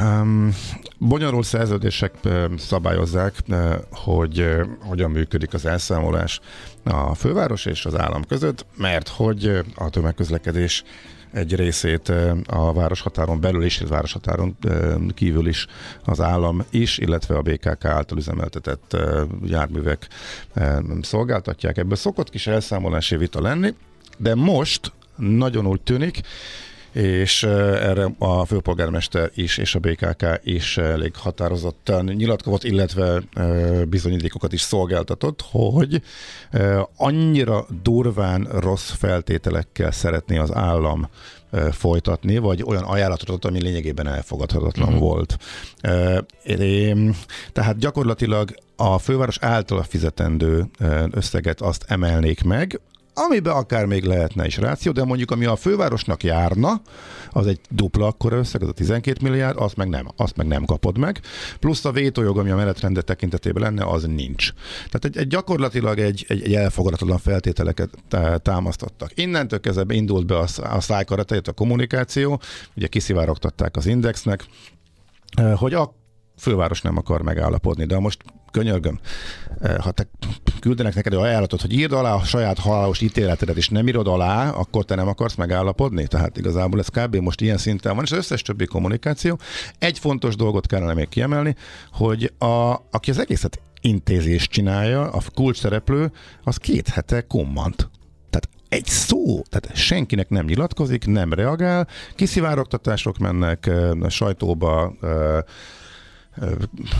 Um, 0.01 0.55
bonyolult 0.97 1.45
szerződések 1.45 2.13
szabályozzák, 2.57 3.35
hogy 3.91 4.49
hogyan 4.79 5.11
működik 5.11 5.53
az 5.53 5.65
elszámolás 5.65 6.39
a 6.83 7.15
főváros 7.15 7.65
és 7.65 7.85
az 7.85 7.95
állam 7.95 8.23
között, 8.23 8.65
mert 8.77 9.07
hogy 9.07 9.59
a 9.75 9.89
tömegközlekedés 9.89 10.83
egy 11.33 11.55
részét 11.55 12.11
a 12.45 12.73
városhatáron 12.73 13.41
belül 13.41 13.63
és 13.63 13.83
városhatáron 13.87 14.57
ö, 14.63 14.95
kívül 15.13 15.47
is 15.47 15.67
az 16.03 16.21
állam 16.21 16.63
is, 16.69 16.97
illetve 16.97 17.35
a 17.35 17.41
BKK 17.41 17.85
által 17.85 18.17
üzemeltetett 18.17 18.97
járművek 19.45 20.07
szolgáltatják. 21.01 21.77
Ebből 21.77 21.95
szokott 21.95 22.29
kis 22.29 22.47
elszámolási 22.47 23.17
vita 23.17 23.41
lenni, 23.41 23.73
de 24.17 24.35
most 24.35 24.91
nagyon 25.15 25.65
úgy 25.65 25.81
tűnik, 25.81 26.21
és 26.93 27.43
erre 27.43 28.15
a 28.17 28.45
főpolgármester 28.45 29.31
is 29.33 29.57
és 29.57 29.75
a 29.75 29.79
BKK 29.79 30.25
is 30.43 30.77
elég 30.77 31.15
határozottan 31.15 32.05
nyilatkozott, 32.05 32.63
illetve 32.63 33.21
bizonyítékokat 33.89 34.53
is 34.53 34.61
szolgáltatott, 34.61 35.45
hogy 35.51 36.01
annyira 36.97 37.65
durván 37.81 38.47
rossz 38.51 38.91
feltételekkel 38.91 39.91
szeretné 39.91 40.37
az 40.37 40.53
állam 40.53 41.09
folytatni, 41.71 42.37
vagy 42.37 42.63
olyan 42.63 42.83
ajánlatot 42.83 43.29
adott, 43.29 43.45
ami 43.45 43.61
lényegében 43.61 44.07
elfogadhatatlan 44.07 44.87
uh-huh. 44.87 45.01
volt. 45.01 45.37
Eh, 45.81 46.17
Tehát 47.51 47.77
gyakorlatilag 47.77 48.55
a 48.75 48.97
főváros 48.97 49.37
által 49.41 49.83
fizetendő 49.83 50.65
összeget 51.11 51.61
azt 51.61 51.85
emelnék 51.87 52.43
meg, 52.43 52.79
amiben 53.13 53.53
akár 53.53 53.85
még 53.85 54.03
lehetne 54.03 54.45
is 54.45 54.57
ráció, 54.57 54.91
de 54.91 55.03
mondjuk 55.03 55.31
ami 55.31 55.45
a 55.45 55.55
fővárosnak 55.55 56.23
járna, 56.23 56.81
az 57.31 57.47
egy 57.47 57.59
dupla 57.69 58.07
akkora 58.07 58.37
összeg, 58.37 58.61
az 58.61 58.67
a 58.67 58.71
12 58.71 59.19
milliárd, 59.21 59.57
azt 59.59 59.75
meg 59.75 59.89
nem, 59.89 60.07
azt 60.15 60.35
meg 60.35 60.47
nem 60.47 60.65
kapod 60.65 60.97
meg. 60.97 61.19
Plusz 61.59 61.85
a 61.85 61.91
vétójog, 61.91 62.37
ami 62.37 62.49
a 62.49 62.55
menetrendet 62.55 63.05
tekintetében 63.05 63.63
lenne, 63.63 63.85
az 63.85 64.03
nincs. 64.03 64.49
Tehát 64.75 65.05
egy, 65.05 65.17
egy 65.17 65.27
gyakorlatilag 65.27 65.99
egy, 65.99 66.25
egy, 66.27 66.41
egy 66.41 66.53
elfogadatlan 66.53 67.17
feltételeket 67.17 67.89
tá- 68.07 68.41
támasztottak. 68.41 69.11
Innentől 69.15 69.59
kezdve 69.59 69.93
indult 69.93 70.25
be 70.25 70.37
a, 70.37 70.47
a 70.63 70.81
szájkarata, 70.81 71.35
a 71.43 71.51
kommunikáció, 71.51 72.41
ugye 72.75 72.87
kiszivárogtatták 72.87 73.75
az 73.75 73.85
indexnek, 73.85 74.45
hogy 75.55 75.73
a 75.73 76.02
főváros 76.37 76.81
nem 76.81 76.97
akar 76.97 77.21
megállapodni. 77.21 77.85
De 77.85 77.99
most 77.99 78.23
könyörgöm, 78.51 78.99
eh, 79.59 79.75
ha 79.77 79.91
te 79.91 80.07
küldenek 80.59 80.95
neked 80.95 81.13
egy 81.13 81.19
ajánlatot, 81.19 81.61
hogy 81.61 81.73
írd 81.73 81.91
alá 81.91 82.13
a 82.13 82.23
saját 82.23 82.59
halálos 82.59 83.01
ítéletedet, 83.01 83.57
és 83.57 83.69
nem 83.69 83.87
írod 83.87 84.07
alá, 84.07 84.49
akkor 84.49 84.85
te 84.85 84.95
nem 84.95 85.07
akarsz 85.07 85.35
megállapodni? 85.35 86.07
Tehát 86.07 86.37
igazából 86.37 86.79
ez 86.79 86.87
kb. 86.87 87.15
most 87.15 87.41
ilyen 87.41 87.57
szinten 87.57 87.95
van, 87.95 88.03
és 88.03 88.11
az 88.11 88.17
összes 88.17 88.41
többi 88.41 88.65
kommunikáció. 88.65 89.39
Egy 89.79 89.99
fontos 89.99 90.35
dolgot 90.35 90.67
kellene 90.67 90.93
még 90.93 91.09
kiemelni, 91.09 91.55
hogy 91.91 92.33
a, 92.37 92.71
aki 92.91 93.09
az 93.09 93.19
egészet 93.19 93.61
intézést 93.81 94.51
csinálja, 94.51 95.11
a 95.11 95.21
kulcs 95.33 95.57
szereplő, 95.57 96.11
az 96.43 96.57
két 96.57 96.87
hete 96.87 97.21
kommant. 97.21 97.91
Egy 98.73 98.85
szó, 98.85 99.41
tehát 99.49 99.75
senkinek 99.75 100.29
nem 100.29 100.45
nyilatkozik, 100.45 101.05
nem 101.05 101.33
reagál, 101.33 101.87
kiszivárogtatások 102.15 103.17
mennek 103.17 103.65
eh, 103.65 103.91
sajtóba, 104.09 104.93
eh, 105.01 105.39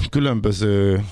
különböző 0.10 1.04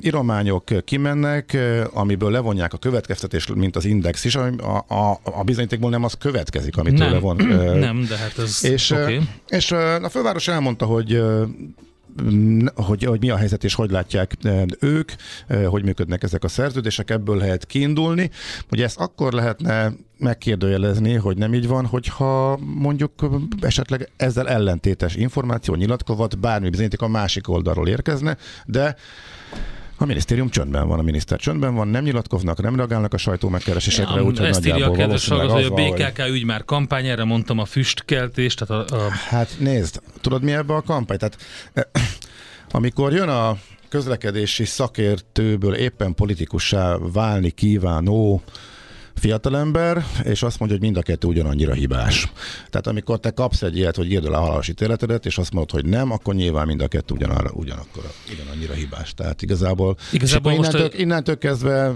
irományok 0.00 0.84
kimennek, 0.84 1.56
amiből 1.92 2.30
levonják 2.30 2.72
a 2.72 2.78
következtetést, 2.78 3.54
mint 3.54 3.76
az 3.76 3.84
index 3.84 4.24
is, 4.24 4.36
a, 4.36 4.84
a, 4.88 5.20
a 5.22 5.42
bizonyítékból 5.44 5.90
nem 5.90 6.04
az 6.04 6.14
következik, 6.14 6.76
amit 6.76 6.98
nem. 6.98 7.12
levon. 7.12 7.36
Nem, 7.78 8.04
de 8.08 8.16
hát 8.16 8.38
ez 8.38 8.64
és, 8.64 8.90
okay. 8.90 9.20
és 9.48 9.72
a 9.72 10.08
főváros 10.08 10.48
elmondta, 10.48 10.84
hogy 10.84 11.22
hogy, 12.74 13.04
hogy 13.04 13.20
mi 13.20 13.30
a 13.30 13.36
helyzet 13.36 13.64
és 13.64 13.74
hogy 13.74 13.90
látják 13.90 14.32
ők, 14.80 15.12
hogy 15.66 15.84
működnek 15.84 16.22
ezek 16.22 16.44
a 16.44 16.48
szerződések, 16.48 17.10
ebből 17.10 17.36
lehet 17.36 17.66
kiindulni. 17.66 18.30
Hogy 18.68 18.80
ezt 18.80 18.98
akkor 18.98 19.32
lehetne 19.32 19.92
megkérdőjelezni, 20.18 21.14
hogy 21.14 21.36
nem 21.36 21.54
így 21.54 21.66
van, 21.66 21.86
hogyha 21.86 22.58
mondjuk 22.58 23.12
esetleg 23.60 24.10
ezzel 24.16 24.48
ellentétes 24.48 25.14
információ, 25.14 25.74
nyilatkozat, 25.74 26.38
bármi 26.38 26.70
bizonyíték 26.70 27.02
a 27.02 27.08
másik 27.08 27.48
oldalról 27.48 27.88
érkezne, 27.88 28.36
de 28.66 28.96
a 29.98 30.04
minisztérium 30.04 30.48
csöndben 30.48 30.88
van, 30.88 30.98
a 30.98 31.02
miniszter 31.02 31.38
csöndben 31.38 31.74
van, 31.74 31.88
nem 31.88 32.04
nyilatkoznak, 32.04 32.62
nem 32.62 32.76
reagálnak 32.76 33.14
a 33.14 33.16
sajtó 33.16 33.48
megkeresésekre, 33.48 34.14
ja, 34.14 34.22
úgyhogy 34.22 34.46
ezt 34.46 34.66
írja 34.66 34.86
a 34.86 34.90
kedves 34.90 35.28
hallgató, 35.28 35.52
hogy 35.52 35.64
a 35.64 35.70
BKK 35.70 36.20
hogy... 36.20 36.30
ügy 36.30 36.44
már 36.44 36.64
kampány, 36.64 37.06
erre 37.06 37.24
mondtam 37.24 37.58
a 37.58 37.64
füstkeltés, 37.64 38.54
tehát 38.54 38.90
a, 38.90 38.96
a... 38.96 39.10
Hát 39.10 39.56
nézd, 39.58 40.00
tudod 40.20 40.42
mi 40.42 40.52
ebbe 40.52 40.74
a 40.74 40.82
kampány? 40.82 41.18
Tehát 41.18 41.38
amikor 42.70 43.12
jön 43.12 43.28
a 43.28 43.56
közlekedési 43.88 44.64
szakértőből 44.64 45.74
éppen 45.74 46.14
politikussá 46.14 46.96
válni 47.12 47.50
kívánó 47.50 48.42
fiatalember, 49.18 50.04
és 50.22 50.42
azt 50.42 50.58
mondja, 50.58 50.76
hogy 50.76 50.86
mind 50.86 50.96
a 50.96 51.02
kettő 51.02 51.28
ugyanannyira 51.28 51.72
hibás. 51.72 52.32
Tehát 52.70 52.86
amikor 52.86 53.20
te 53.20 53.30
kapsz 53.30 53.62
egy 53.62 53.76
ilyet, 53.76 53.96
hogy 53.96 54.10
írd 54.10 54.24
el 54.24 54.32
a 54.32 54.38
halálos 54.38 54.68
ítéletedet, 54.68 55.26
és 55.26 55.38
azt 55.38 55.52
mondod, 55.52 55.70
hogy 55.70 55.84
nem, 55.84 56.10
akkor 56.10 56.34
nyilván 56.34 56.66
mind 56.66 56.80
a 56.80 56.88
kettő 56.88 57.14
ugyanarra, 57.14 57.50
ugyanakkor, 57.52 58.04
ugyanannyira 58.32 58.72
hibás. 58.72 59.14
Tehát 59.14 59.42
igazából, 59.42 59.96
igazából 60.12 60.52
innentől, 60.52 60.80
most 60.80 60.94
a... 60.94 60.98
innentől 60.98 61.38
kezdve 61.38 61.94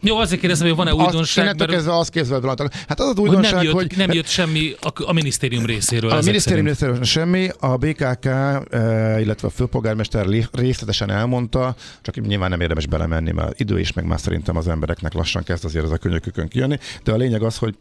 jó, 0.00 0.16
azért 0.16 0.40
kérdezem, 0.40 0.66
hogy 0.66 0.76
van-e 0.76 0.94
újdonság? 0.94 1.46
Azt, 1.46 1.58
mert... 1.58 1.70
kezdve 1.70 1.96
azt 1.96 2.10
kézzel 2.10 2.40
rajta. 2.40 2.68
Hát 2.88 3.00
az 3.00 3.08
az 3.08 3.16
újdonság, 3.18 3.54
hogy... 3.54 3.64
Nem 3.64 3.64
jött, 3.64 3.74
hogy... 3.74 3.96
nem 3.96 4.12
jött 4.12 4.26
semmi 4.26 4.74
a, 4.80 4.90
a 5.04 5.12
minisztérium 5.12 5.66
részéről. 5.66 6.10
A 6.10 6.20
minisztérium 6.24 6.66
részéről 6.66 7.02
semmi, 7.02 7.48
a 7.58 7.76
BKK, 7.76 8.24
eh, 8.24 9.20
illetve 9.20 9.48
a 9.48 9.50
főpolgármester 9.50 10.26
részletesen 10.52 11.10
elmondta, 11.10 11.74
csak 12.02 12.26
nyilván 12.26 12.50
nem 12.50 12.60
érdemes 12.60 12.86
belemenni, 12.86 13.32
mert 13.32 13.60
idő 13.60 13.80
is, 13.80 13.92
meg 13.92 14.04
már 14.04 14.20
szerintem 14.20 14.56
az 14.56 14.68
embereknek 14.68 15.12
lassan 15.12 15.42
kezd 15.42 15.64
azért 15.64 15.84
ez 15.84 15.90
a 15.90 15.96
könyökükön 15.96 16.48
kijönni, 16.48 16.78
de 17.04 17.12
a 17.12 17.16
lényeg 17.16 17.42
az, 17.42 17.56
hogy 17.56 17.74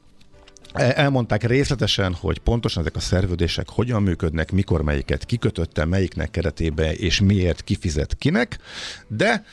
Elmondták 0.73 1.43
részletesen, 1.43 2.13
hogy 2.13 2.39
pontosan 2.39 2.81
ezek 2.81 2.95
a 2.95 2.99
szerződések 2.99 3.69
hogyan 3.69 4.03
működnek, 4.03 4.51
mikor 4.51 4.81
melyiket 4.81 5.25
kikötötte, 5.25 5.85
melyiknek 5.85 6.31
keretébe 6.31 6.93
és 6.93 7.21
miért 7.21 7.61
kifizet 7.61 8.15
kinek, 8.15 8.59
de 9.07 9.45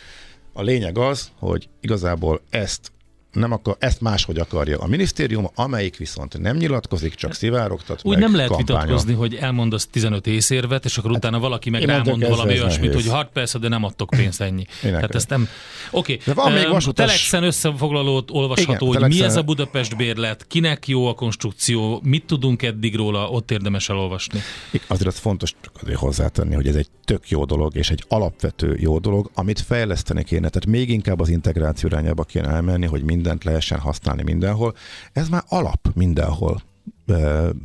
a 0.53 0.63
lényeg 0.63 0.99
az, 0.99 1.31
hogy 1.39 1.69
igazából 1.81 2.41
ezt 2.51 2.93
nem 3.33 3.53
akar, 3.53 3.77
ezt 3.79 4.01
máshogy 4.01 4.39
akarja 4.39 4.79
a 4.79 4.87
minisztérium, 4.87 5.51
amelyik 5.55 5.97
viszont 5.97 6.39
nem 6.39 6.57
nyilatkozik, 6.57 7.15
csak 7.15 7.35
szivárogtat 7.35 8.01
Úgy 8.05 8.19
nem 8.19 8.35
lehet 8.35 8.51
kampánya. 8.51 8.81
vitatkozni, 8.81 9.15
hogy 9.15 9.35
elmondasz 9.35 9.87
15 9.87 10.27
észérvet, 10.27 10.85
és 10.85 10.99
akkor 10.99 11.11
hát, 11.11 11.19
utána 11.19 11.39
valaki 11.39 11.71
meg 11.71 11.83
rámond 11.83 12.29
valami 12.29 12.53
olyasmit, 12.53 12.95
hogy 12.95 13.09
hát 13.09 13.29
persze, 13.33 13.59
de 13.59 13.69
nem 13.69 13.85
adtok 13.85 14.11
pénzt 14.11 14.41
ennyi. 14.41 14.65
Tehát 14.81 15.15
ezt 15.15 15.29
nem... 15.29 15.49
Oké, 15.91 16.19
okay. 16.21 16.35
van 16.35 16.53
még 16.53 16.69
vasutas... 16.69 17.07
Telexen 17.07 17.43
összefoglalót 17.43 18.31
olvasható, 18.31 18.73
Igen, 18.73 18.87
hogy 18.87 18.97
telexen... 18.97 19.21
mi 19.21 19.27
ez 19.27 19.37
a 19.37 19.43
Budapest 19.43 19.97
bérlet, 19.97 20.47
kinek 20.49 20.89
jó 20.89 21.07
a 21.07 21.15
konstrukció, 21.15 22.01
mit 22.05 22.25
tudunk 22.27 22.63
eddig 22.63 22.97
róla, 22.97 23.29
ott 23.29 23.51
érdemes 23.51 23.89
elolvasni. 23.89 24.41
Azért 24.87 25.09
az 25.09 25.19
fontos 25.19 25.55
azért 25.83 25.99
hozzátenni, 25.99 26.55
hogy 26.55 26.67
ez 26.67 26.75
egy 26.75 26.89
tök 27.05 27.29
jó 27.29 27.45
dolog, 27.45 27.77
és 27.77 27.91
egy 27.91 28.05
alapvető 28.09 28.77
jó 28.81 28.99
dolog, 28.99 29.31
amit 29.35 29.61
fejleszteni 29.61 30.25
kéne. 30.25 30.49
Tehát 30.49 30.67
még 30.67 30.91
inkább 30.91 31.21
az 31.21 31.29
integráció 31.29 31.89
irányába 31.89 32.25
kéne 32.25 32.49
elmenni, 32.49 32.87
hogy 32.87 33.03
mind 33.03 33.20
mindent 33.21 33.45
lehessen 33.45 33.79
használni 33.79 34.23
mindenhol. 34.23 34.75
Ez 35.13 35.29
már 35.29 35.43
alap 35.49 35.89
mindenhol 35.95 36.63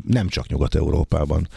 nem 0.08 0.28
csak 0.28 0.48
Nyugat-Európában. 0.48 1.48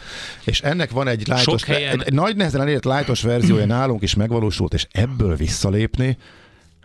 És 0.45 0.61
ennek 0.61 0.91
van 0.91 1.07
egy, 1.07 1.27
lájtos, 1.27 1.63
helyen... 1.63 1.99
egy, 1.99 2.03
egy 2.05 2.13
nagy 2.13 2.35
nehezen 2.35 2.61
elért 2.61 2.85
lájtos 2.85 3.21
verziója 3.21 3.65
nálunk 3.65 4.01
is 4.01 4.15
megvalósult, 4.15 4.73
és 4.73 4.87
ebből 4.91 5.35
visszalépni, 5.35 6.17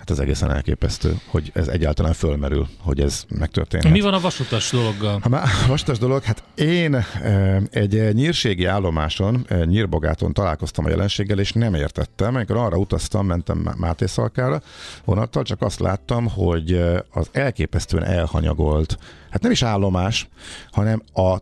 Hát 0.06 0.18
ez 0.18 0.22
egészen 0.24 0.50
elképesztő, 0.50 1.16
hogy 1.26 1.50
ez 1.54 1.68
egyáltalán 1.68 2.12
fölmerül, 2.12 2.68
hogy 2.78 3.00
ez 3.00 3.24
megtörténhet. 3.38 3.92
Mi 3.92 4.00
van 4.00 4.14
a 4.14 4.20
vasutas 4.20 4.70
dologgal? 4.70 5.20
Már 5.28 5.48
vasutas 5.68 5.98
dolog, 5.98 6.22
hát 6.22 6.42
én 6.54 6.94
e, 6.94 7.62
egy 7.70 8.14
nyírségi 8.14 8.64
állomáson, 8.64 9.44
e, 9.48 9.64
Nyírbogáton 9.64 10.32
találkoztam 10.32 10.84
a 10.84 10.88
jelenséggel, 10.88 11.38
és 11.38 11.52
nem 11.52 11.74
értettem. 11.74 12.34
Amikor 12.34 12.56
arra 12.56 12.76
utaztam, 12.76 13.26
mentem 13.26 13.74
Máté 13.76 14.06
Szalkára 14.06 14.62
vonattal, 15.04 15.42
csak 15.42 15.62
azt 15.62 15.80
láttam, 15.80 16.28
hogy 16.28 16.80
az 17.10 17.28
elképesztően 17.32 18.04
elhanyagolt, 18.04 18.98
hát 19.30 19.42
nem 19.42 19.50
is 19.50 19.62
állomás, 19.62 20.28
hanem 20.70 21.02
a 21.14 21.38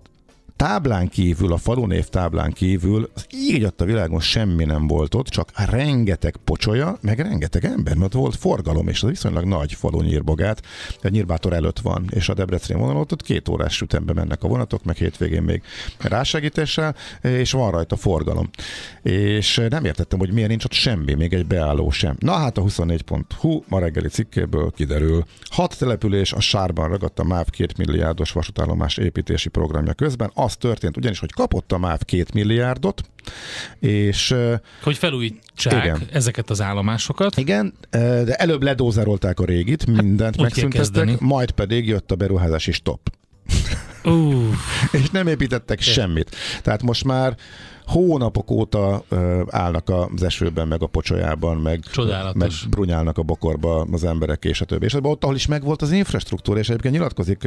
táblán 0.56 1.08
kívül, 1.08 1.52
a 1.52 1.56
falunév 1.56 2.06
táblán 2.06 2.52
kívül 2.52 3.10
az 3.14 3.26
így 3.30 3.72
a 3.76 3.84
világon 3.84 4.20
semmi 4.20 4.64
nem 4.64 4.86
volt 4.86 5.14
ott, 5.14 5.26
csak 5.26 5.50
rengeteg 5.70 6.36
pocsolya, 6.44 6.98
meg 7.00 7.20
rengeteg 7.20 7.64
ember, 7.64 7.96
mert 7.96 8.12
volt 8.12 8.36
forgalom, 8.36 8.88
és 8.88 9.02
az 9.02 9.08
viszonylag 9.08 9.44
nagy 9.44 9.72
falu 9.72 10.00
nyírbogát, 10.00 10.62
a 11.02 11.08
nyírbátor 11.08 11.52
előtt 11.52 11.78
van, 11.78 12.06
és 12.10 12.28
a 12.28 12.34
Debrecen 12.34 12.78
vonalon 12.78 13.00
ott 13.00 13.22
két 13.22 13.48
órás 13.48 13.80
ütembe 13.80 14.12
mennek 14.12 14.42
a 14.42 14.48
vonatok, 14.48 14.84
meg 14.84 14.96
hétvégén 14.96 15.42
még 15.42 15.62
rásegítéssel, 15.98 16.96
és 17.22 17.52
van 17.52 17.70
rajta 17.70 17.96
forgalom. 17.96 18.50
És 19.02 19.60
nem 19.68 19.84
értettem, 19.84 20.18
hogy 20.18 20.32
miért 20.32 20.48
nincs 20.48 20.64
ott 20.64 20.72
semmi, 20.72 21.14
még 21.14 21.32
egy 21.32 21.46
beálló 21.46 21.90
sem. 21.90 22.16
Na 22.18 22.32
hát 22.32 22.58
a 22.58 22.62
24.hu 22.62 23.62
ma 23.68 23.78
reggeli 23.78 24.08
cikkéből 24.08 24.70
kiderül. 24.70 25.24
Hat 25.50 25.78
település 25.78 26.32
a 26.32 26.40
sárban 26.40 26.88
ragadt 26.88 27.18
a 27.18 27.24
MÁV 27.24 27.46
2 27.50 27.72
milliárdos 27.78 28.32
vasútállomás 28.32 28.96
építési 28.96 29.48
programja 29.48 29.92
közben. 29.92 30.30
Az 30.34 30.51
az 30.52 30.58
történt 30.58 30.96
ugyanis, 30.96 31.18
hogy 31.18 31.32
kapott 31.32 31.72
a 31.72 31.78
MÁV 31.78 31.98
két 32.04 32.32
milliárdot, 32.32 33.02
és... 33.78 34.34
Hogy 34.82 34.96
felújítsák 34.96 35.84
igen. 35.84 36.00
ezeket 36.12 36.50
az 36.50 36.60
állomásokat. 36.60 37.36
Igen, 37.36 37.74
de 37.90 38.34
előbb 38.34 38.62
ledózerolták 38.62 39.40
a 39.40 39.44
régit, 39.44 39.84
hát, 39.86 40.02
mindent 40.02 40.36
hát, 40.36 40.42
megszüntettek, 40.42 41.18
majd 41.18 41.50
pedig 41.50 41.86
jött 41.86 42.10
a 42.10 42.14
beruházási 42.14 42.72
stop. 42.72 43.10
Uh. 44.04 44.54
és 45.02 45.10
nem 45.10 45.26
építettek 45.26 45.80
semmit. 45.80 46.36
Tehát 46.62 46.82
most 46.82 47.04
már 47.04 47.36
hónapok 47.86 48.50
óta 48.50 49.04
állnak 49.48 49.92
az 50.14 50.22
esőben, 50.22 50.68
meg 50.68 50.82
a 50.82 50.86
pocsolyában, 50.86 51.56
meg, 51.56 51.80
meg 52.34 52.50
brunyálnak 52.70 53.18
a 53.18 53.22
bokorba 53.22 53.86
az 53.92 54.04
emberek, 54.04 54.44
és 54.44 54.60
a 54.60 54.64
többi. 54.64 54.84
És 54.84 54.94
ott, 54.94 55.22
ahol 55.22 55.34
is 55.34 55.46
megvolt 55.46 55.82
az 55.82 55.92
infrastruktúra, 55.92 56.58
és 56.58 56.68
egyébként 56.68 56.94
nyilatkozik 56.94 57.44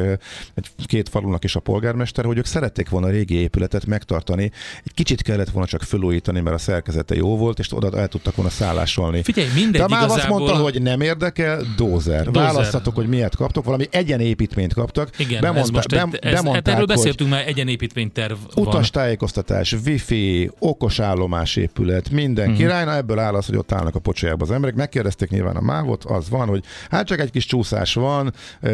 egy 0.56 0.70
két 0.86 1.10
falunak 1.10 1.44
is 1.44 1.56
a 1.56 1.60
polgármester, 1.60 2.26
hogy 2.26 2.38
ők 2.38 2.46
szerették 2.46 2.90
volna 2.90 3.08
a 3.08 3.10
régi 3.10 3.36
épületet 3.36 3.86
megtartani. 3.86 4.52
Egy 4.84 4.94
kicsit 4.94 5.22
kellett 5.22 5.50
volna 5.50 5.68
csak 5.68 5.82
felújítani, 5.82 6.40
mert 6.40 6.56
a 6.56 6.60
szerkezete 6.60 7.16
jó 7.16 7.38
volt, 7.38 7.60
és 7.60 7.74
oda 7.74 8.00
el 8.00 8.08
tudtak 8.08 8.36
volna 8.36 8.52
szállásolni. 8.52 9.24
Figyelj, 9.24 9.48
mindegy 9.56 9.82
De 9.82 9.88
már 9.88 10.04
igazából... 10.06 10.36
azt 10.36 10.46
mondta, 10.46 10.64
hogy 10.64 10.82
nem 10.82 11.02
érdekel, 11.02 11.62
dózer. 11.78 12.26
dózer. 12.26 12.44
Választatok, 12.44 12.96
hogy 12.96 13.08
miért 13.08 13.36
kaptok, 13.36 13.66
valami 13.66 13.88
egyenépítményt 13.92 14.74
kaptak. 14.74 15.10
Igen, 15.18 15.42
Bemondta, 15.42 15.62
ez 15.62 15.70
most 15.70 15.92
egy, 15.92 16.20
ez, 16.22 16.34
bemondták, 16.34 16.66
hát 16.66 16.68
erről 16.68 16.86
beszéltünk 16.86 17.30
már, 17.30 17.48
egyenépítményterv. 17.48 18.38
Utastájékoztatás, 18.56 19.76
wifi, 19.86 20.25
okos 20.60 21.00
állomás 21.00 21.56
épület, 21.56 22.10
minden 22.10 22.46
uh-huh. 22.46 22.60
király, 22.62 22.86
na 22.86 22.96
ebből 22.96 23.20
áll 23.20 23.34
az, 23.34 23.46
hogy 23.46 23.56
ott 23.56 23.72
állnak 23.72 23.96
a 23.96 24.00
pocsolyába 24.00 24.44
az 24.44 24.52
emberek. 24.52 24.76
Megkérdezték 24.76 25.30
nyilván 25.30 25.56
a 25.56 25.62
mávot, 25.62 26.04
az 26.04 26.30
van, 26.30 26.48
hogy 26.48 26.64
hát 26.90 27.08
csak 27.08 27.20
egy 27.20 27.32
kis 27.32 27.46
csúszás 27.46 27.94
van, 27.94 28.34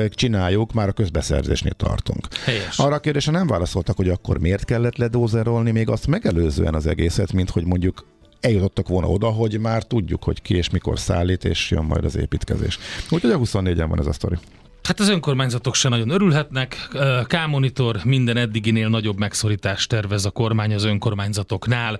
csináljuk, 0.09 0.73
már 0.73 0.87
a 0.87 0.91
közbeszerzésnél 0.91 1.73
tartunk. 1.73 2.27
Helyes. 2.45 2.79
Arra 2.79 2.95
a 2.95 2.99
kérdésre 2.99 3.31
nem 3.31 3.47
válaszoltak, 3.47 3.95
hogy 3.95 4.09
akkor 4.09 4.39
miért 4.39 4.65
kellett 4.65 4.97
ledózerolni 4.97 5.71
még 5.71 5.89
azt 5.89 6.07
megelőzően 6.07 6.73
az 6.73 6.87
egészet, 6.87 7.33
mint 7.33 7.49
hogy 7.49 7.65
mondjuk 7.65 8.05
eljutottak 8.39 8.87
volna 8.87 9.07
oda, 9.07 9.27
hogy 9.27 9.59
már 9.59 9.83
tudjuk, 9.83 10.23
hogy 10.23 10.41
ki 10.41 10.55
és 10.55 10.69
mikor 10.69 10.99
szállít, 10.99 11.45
és 11.45 11.71
jön 11.71 11.83
majd 11.83 12.05
az 12.05 12.17
építkezés. 12.17 12.79
Úgyhogy 13.09 13.31
a 13.31 13.39
24-en 13.39 13.85
van 13.89 13.99
ez 13.99 14.07
a 14.07 14.13
sztori. 14.13 14.37
Hát 14.91 14.99
az 14.99 15.09
önkormányzatok 15.09 15.75
se 15.75 15.89
nagyon 15.89 16.09
örülhetnek. 16.09 16.87
K-monitor 17.27 17.99
minden 18.03 18.37
eddiginél 18.37 18.89
nagyobb 18.89 19.17
megszorítást 19.17 19.89
tervez 19.89 20.25
a 20.25 20.29
kormány 20.29 20.73
az 20.73 20.83
önkormányzatoknál. 20.83 21.99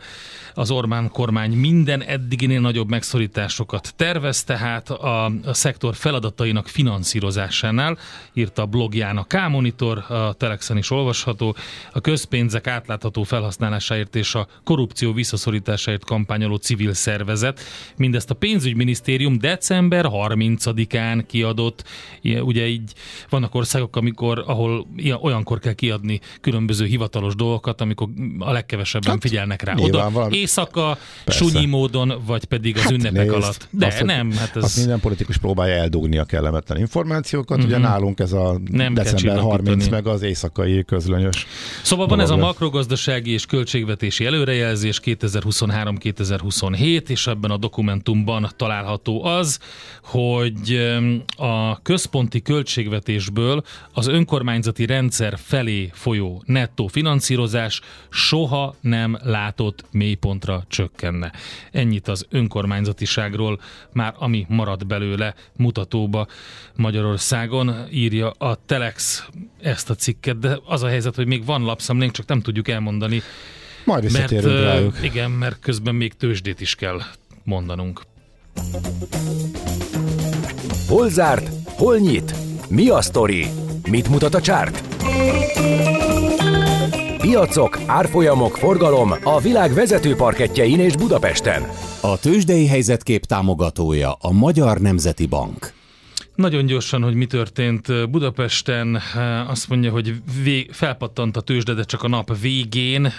Az 0.54 0.72
Orbán 0.72 1.10
kormány 1.10 1.52
minden 1.52 2.02
eddiginél 2.02 2.60
nagyobb 2.60 2.90
megszorításokat 2.90 3.94
tervez, 3.96 4.44
tehát 4.44 4.90
a, 4.90 5.26
a 5.26 5.54
szektor 5.54 5.96
feladatainak 5.96 6.68
finanszírozásánál, 6.68 7.98
írta 8.34 8.62
a 8.62 8.66
blogján 8.66 9.18
a 9.18 9.24
K-monitor, 9.24 9.98
a 9.98 10.34
Telexen 10.34 10.78
is 10.78 10.92
olvasható, 10.92 11.56
a 11.94 12.02
közpénzek 12.02 12.68
átlátható 12.68 13.24
felhasználásáért 13.24 14.16
és 14.16 14.36
a 14.36 14.48
korrupció 14.64 15.14
visszaszorításáért 15.14 16.06
kampányoló 16.06 16.56
civil 16.56 16.94
szervezet. 16.94 17.60
Mindezt 17.98 18.30
a 18.30 18.36
pénzügyminisztérium 18.36 19.38
december 19.38 20.06
30-án 20.10 21.24
kiadott, 21.28 21.84
ugye 22.22 22.68
így 22.68 22.81
vannak 23.30 23.56
országok, 23.56 23.96
amikor, 23.96 24.44
ahol 24.48 24.88
olyankor 25.22 25.60
kell 25.60 25.74
kiadni 25.74 26.20
különböző 26.42 26.86
hivatalos 26.86 27.36
dolgokat, 27.36 27.82
amikor 27.82 28.08
a 28.40 28.52
legkevesebben 28.52 29.12
hát, 29.12 29.22
figyelnek 29.22 29.62
rá. 29.62 29.74
Oda 29.78 30.10
valami... 30.10 30.38
éjszaka, 30.38 30.98
Persze. 31.26 31.44
sunyi 31.44 31.66
módon, 31.66 32.14
vagy 32.26 32.46
pedig 32.46 32.78
az 32.78 32.82
hát 32.82 32.92
ünnepek 32.92 33.14
nézd, 33.14 33.34
alatt. 33.34 33.68
De 33.70 33.86
azt, 33.86 34.04
nem, 34.04 34.32
hát 34.32 34.56
ez... 34.56 34.64
Azt 34.64 34.78
minden 34.78 35.00
politikus 35.00 35.38
próbálja 35.38 35.76
eldugni 35.76 36.18
a 36.18 36.24
kellemetlen 36.24 36.80
információkat. 36.80 37.58
Uh-huh. 37.58 37.66
Ugye 37.66 37.78
mhm. 37.78 37.88
nálunk 37.88 38.20
ez 38.20 38.34
a 38.34 38.60
nem 38.72 38.94
december 38.94 39.40
30 39.40 39.88
meg 39.88 40.08
az 40.08 40.22
éjszakai 40.22 40.84
közlönyös. 40.84 41.48
Szóval 41.82 42.08
van 42.08 42.20
ez 42.20 42.30
a 42.30 42.38
makrogazdasági 42.38 43.32
és 43.32 43.46
költségvetési 43.46 44.26
előrejelzés 44.26 45.00
2023-2027, 45.04 47.10
és 47.10 47.28
ebben 47.28 47.52
a 47.52 47.58
dokumentumban 47.58 48.50
található 48.56 49.24
az, 49.24 49.60
hogy 50.04 50.96
a 51.38 51.82
központi 51.82 52.42
költségvetésből 52.74 53.64
az 53.94 54.08
önkormányzati 54.08 54.86
rendszer 54.86 55.38
felé 55.38 55.90
folyó 55.94 56.44
nettó 56.46 56.88
finanszírozás 56.88 57.82
soha 58.10 58.76
nem 58.82 59.18
látott 59.24 59.86
mélypontra 59.92 60.64
csökkenne. 60.68 61.32
Ennyit 61.72 62.08
az 62.08 62.26
önkormányzatiságról, 62.30 63.60
már 63.94 64.14
ami 64.18 64.46
marad 64.50 64.88
belőle 64.88 65.36
mutatóba 65.58 66.28
Magyarországon, 66.76 67.76
írja 67.92 68.30
a 68.30 68.58
Telex 68.66 69.28
ezt 69.62 69.90
a 69.90 69.96
cikket, 69.96 70.40
de 70.40 70.60
az 70.66 70.84
a 70.84 70.88
helyzet, 70.88 71.16
hogy 71.16 71.28
még 71.28 71.46
van 71.46 71.64
lapszemlénk, 71.64 72.12
csak 72.12 72.28
nem 72.28 72.42
tudjuk 72.42 72.68
elmondani. 72.68 73.22
Majd 73.86 74.04
visszatérünk 74.04 74.54
mert, 74.54 74.66
rájuk. 74.66 74.98
Igen, 75.04 75.32
mert 75.32 75.60
közben 75.60 75.96
még 75.96 76.14
tőzsdét 76.14 76.62
is 76.62 76.76
kell 76.76 77.02
mondanunk. 77.44 78.02
Hol 80.88 81.10
zárt? 81.10 81.50
Hol 81.66 81.98
nyit? 81.98 82.51
Mi 82.74 82.90
a 82.90 83.02
sztori? 83.02 83.46
Mit 83.90 84.10
mutat 84.10 84.34
a 84.34 84.42
csárt? 84.42 84.84
Piacok, 87.18 87.80
árfolyamok, 87.86 88.58
forgalom 88.58 89.14
a 89.24 89.40
világ 89.40 89.74
vezető 89.74 90.16
parketjein 90.16 90.80
és 90.80 90.96
Budapesten. 90.96 91.70
A 92.02 92.20
tőzsdei 92.20 92.68
helyzetkép 92.68 93.26
támogatója 93.26 94.12
a 94.20 94.32
Magyar 94.32 94.78
Nemzeti 94.78 95.26
Bank. 95.26 95.81
Nagyon 96.36 96.66
gyorsan, 96.66 97.04
hogy 97.04 97.14
mi 97.14 97.26
történt 97.26 98.10
Budapesten, 98.10 99.02
azt 99.48 99.70
mondja, 99.70 99.92
hogy 99.92 100.16
vég, 100.44 100.72
felpattant 100.72 101.38
a 101.38 101.42
tőzsde, 101.42 101.74
de 101.74 101.84
csak 101.84 102.04
a 102.04 102.08
nap 102.08 102.40
végén. 102.40 103.14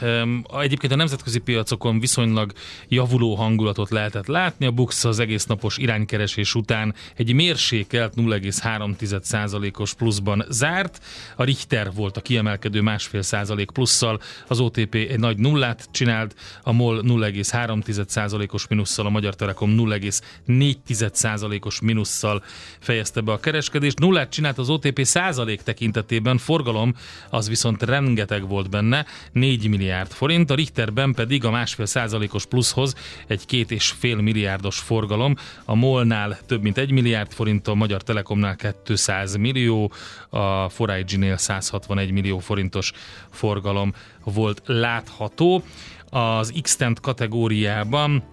Egyébként 0.61 0.93
a 0.93 0.97
nemzetközi 0.97 1.39
piacokon 1.39 2.01
viszonylag 2.01 2.53
javuló 2.89 3.35
hangulatot 3.35 3.91
lehetett 3.91 4.27
látni. 4.27 4.67
A 4.67 4.71
Bux 4.71 5.05
az 5.05 5.19
egész 5.19 5.47
napos 5.47 5.79
iránykeresés 5.79 6.55
után 6.55 6.95
egy 7.17 7.33
mérsékelt 7.33 8.13
0,3%-os 8.17 9.95
pluszban 9.95 10.45
zárt. 10.49 11.05
A 11.37 11.45
Richter 11.45 11.93
volt 11.95 12.17
a 12.17 12.21
kiemelkedő 12.21 12.81
másfél 12.81 13.23
százalék 13.23 13.71
plusszal, 13.71 14.21
az 14.49 14.61
OTP 14.61 14.95
egy 14.95 15.19
nagy 15.19 15.39
nullát 15.39 15.89
csinált, 15.91 16.35
a 16.63 16.73
MOL 16.73 17.03
0,3%-os 17.05 18.67
minusszal, 18.67 19.07
a 19.07 19.11
Magyar 19.11 19.35
Telekom 19.35 19.75
0,4%-os 19.79 21.81
minusszal 21.81 22.43
fejezte 22.79 23.12
fejezte 23.13 23.21
be 23.21 23.33
a 23.33 23.41
kereskedést. 23.41 23.99
Nullát 23.99 24.31
csinált 24.31 24.59
az 24.59 24.69
OTP 24.69 25.05
százalék 25.05 25.63
tekintetében, 25.63 26.39
forgalom 26.39 26.95
az 27.31 27.49
viszont 27.49 27.83
rengeteg 27.83 28.49
volt 28.49 28.71
benne, 28.71 29.07
4 29.33 29.69
milliárd 29.69 30.13
forint, 30.13 30.51
a 30.51 30.55
Richterben 30.55 31.15
pedig 31.15 31.45
a 31.45 31.51
másfél 31.51 31.87
százalékos 31.87 32.47
pluszhoz 32.47 32.95
egy 33.27 33.47
két 33.47 33.71
és 33.71 33.95
fél 33.99 34.17
milliárdos 34.17 34.79
forgalom, 34.79 35.37
a 35.65 35.75
Molnál 35.75 36.39
több 36.47 36.63
mint 36.63 36.79
1 36.79 36.91
milliárd 36.91 37.33
forint, 37.33 37.69
a 37.69 37.75
Magyar 37.75 38.03
Telekomnál 38.03 38.57
200 38.85 39.37
millió, 39.37 39.93
a 40.31 40.71
4 40.87 41.33
161 41.37 42.11
millió 42.11 42.39
forintos 42.39 42.93
forgalom 43.31 43.95
volt 44.25 44.63
látható. 44.67 45.63
Az 46.11 46.53
x 46.63 46.79
kategóriában 47.01 48.32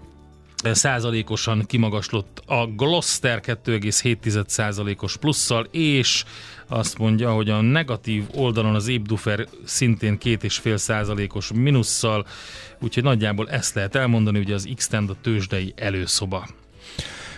százalékosan 0.63 1.65
kimagaslott 1.65 2.41
a 2.45 2.65
Gloster 2.65 3.41
2,7 3.45 4.47
százalékos 4.47 5.17
plusszal, 5.17 5.67
és 5.71 6.23
azt 6.67 6.97
mondja, 6.97 7.31
hogy 7.31 7.49
a 7.49 7.61
negatív 7.61 8.23
oldalon 8.35 8.75
az 8.75 8.87
Ébdufer 8.87 9.47
szintén 9.65 10.17
2,5 10.23 10.77
százalékos 10.77 11.51
minusszal, 11.53 12.25
úgyhogy 12.79 13.03
nagyjából 13.03 13.49
ezt 13.49 13.75
lehet 13.75 13.95
elmondani, 13.95 14.37
hogy 14.37 14.51
az 14.51 14.69
x 14.75 14.89
a 14.91 15.15
tőzsdei 15.21 15.73
előszoba. 15.75 16.47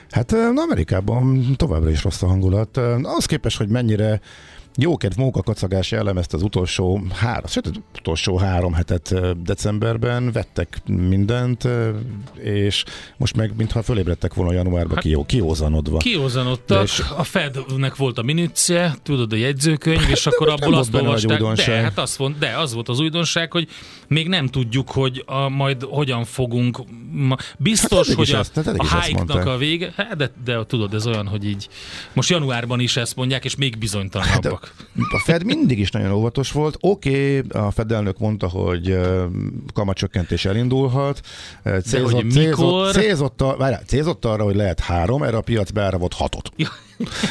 Hát 0.09 0.31
Amerikában 0.55 1.55
továbbra 1.55 1.89
is 1.89 2.03
rossz 2.03 2.21
a 2.21 2.27
hangulat. 2.27 2.77
Az 3.01 3.25
képest, 3.25 3.57
hogy 3.57 3.67
mennyire 3.67 4.21
jókedv 4.77 5.17
mókakacagás 5.17 5.91
jellemezte 5.91 6.37
az 6.37 6.43
utolsó 6.43 7.01
három, 7.13 7.47
sőt, 7.47 7.67
az 7.67 7.79
utolsó 7.99 8.37
három 8.37 8.73
hetet 8.73 9.15
decemberben, 9.43 10.31
vettek 10.31 10.81
mindent, 10.85 11.67
és 12.43 12.83
most 13.17 13.35
meg 13.35 13.53
mintha 13.57 13.81
fölébredtek 13.81 14.33
volna 14.33 14.53
januárban 14.53 14.95
hát, 14.95 15.03
kió, 15.03 15.25
kiózanodva. 15.25 15.97
Kiózanodtak, 15.97 16.83
és 16.83 17.03
a 17.17 17.23
Fednek 17.23 17.95
volt 17.95 18.17
a 18.17 18.21
minütje, 18.21 18.95
tudod, 19.03 19.33
a 19.33 19.35
jegyzőkönyv, 19.35 20.09
és 20.09 20.23
hát 20.23 20.33
akkor 20.33 20.49
abból 20.49 20.73
azt 20.73 20.93
olvasták, 20.93 21.41
de, 21.55 21.81
hát 21.81 21.97
az, 21.97 22.17
volt, 22.17 22.37
de 22.37 22.57
az 22.57 22.73
volt 22.73 22.89
az 22.89 22.99
újdonság, 22.99 23.51
hogy 23.51 23.67
még 24.07 24.27
nem 24.27 24.47
tudjuk, 24.47 24.89
hogy 24.89 25.23
a, 25.25 25.49
majd 25.49 25.83
hogyan 25.83 26.23
fogunk, 26.23 26.79
ma, 27.11 27.35
biztos, 27.57 28.07
hát 28.07 28.15
hogy 28.15 28.31
a, 28.31 28.37
ezt, 28.37 28.57
a 28.57 29.01
hike 29.01 29.51
a 29.51 29.57
vége, 29.57 29.93
hát 29.95 30.15
de, 30.15 30.31
de 30.43 30.65
tudod, 30.65 30.93
ez 30.93 31.07
olyan, 31.07 31.27
hogy 31.27 31.45
így 31.45 31.69
most 32.13 32.29
januárban 32.29 32.79
is 32.79 32.97
ezt 32.97 33.15
mondják, 33.15 33.45
és 33.45 33.55
még 33.55 33.77
bizonytalanabbak. 33.77 34.59
Hát, 34.60 34.60
a 35.13 35.21
Fed 35.23 35.43
mindig 35.43 35.79
is 35.79 35.91
nagyon 35.91 36.11
óvatos 36.11 36.51
volt. 36.51 36.77
Oké, 36.79 37.37
okay, 37.37 37.61
a 37.61 37.71
Fed 37.71 37.91
elnök 37.91 38.19
mondta, 38.19 38.47
hogy 38.47 38.99
kamacsökkentés 39.73 40.45
elindulhat. 40.45 41.21
Célzott, 41.83 42.11
hogy 42.11 42.31
célzott, 42.31 42.93
célzott, 42.93 43.43
várjál, 43.57 43.83
célzott 43.85 44.25
arra, 44.25 44.43
hogy 44.43 44.55
lehet 44.55 44.79
három, 44.79 45.23
erre 45.23 45.37
a 45.37 45.41
piac 45.41 45.71
beáravott 45.71 46.13
hatot. 46.13 46.51
Ja. 46.55 46.67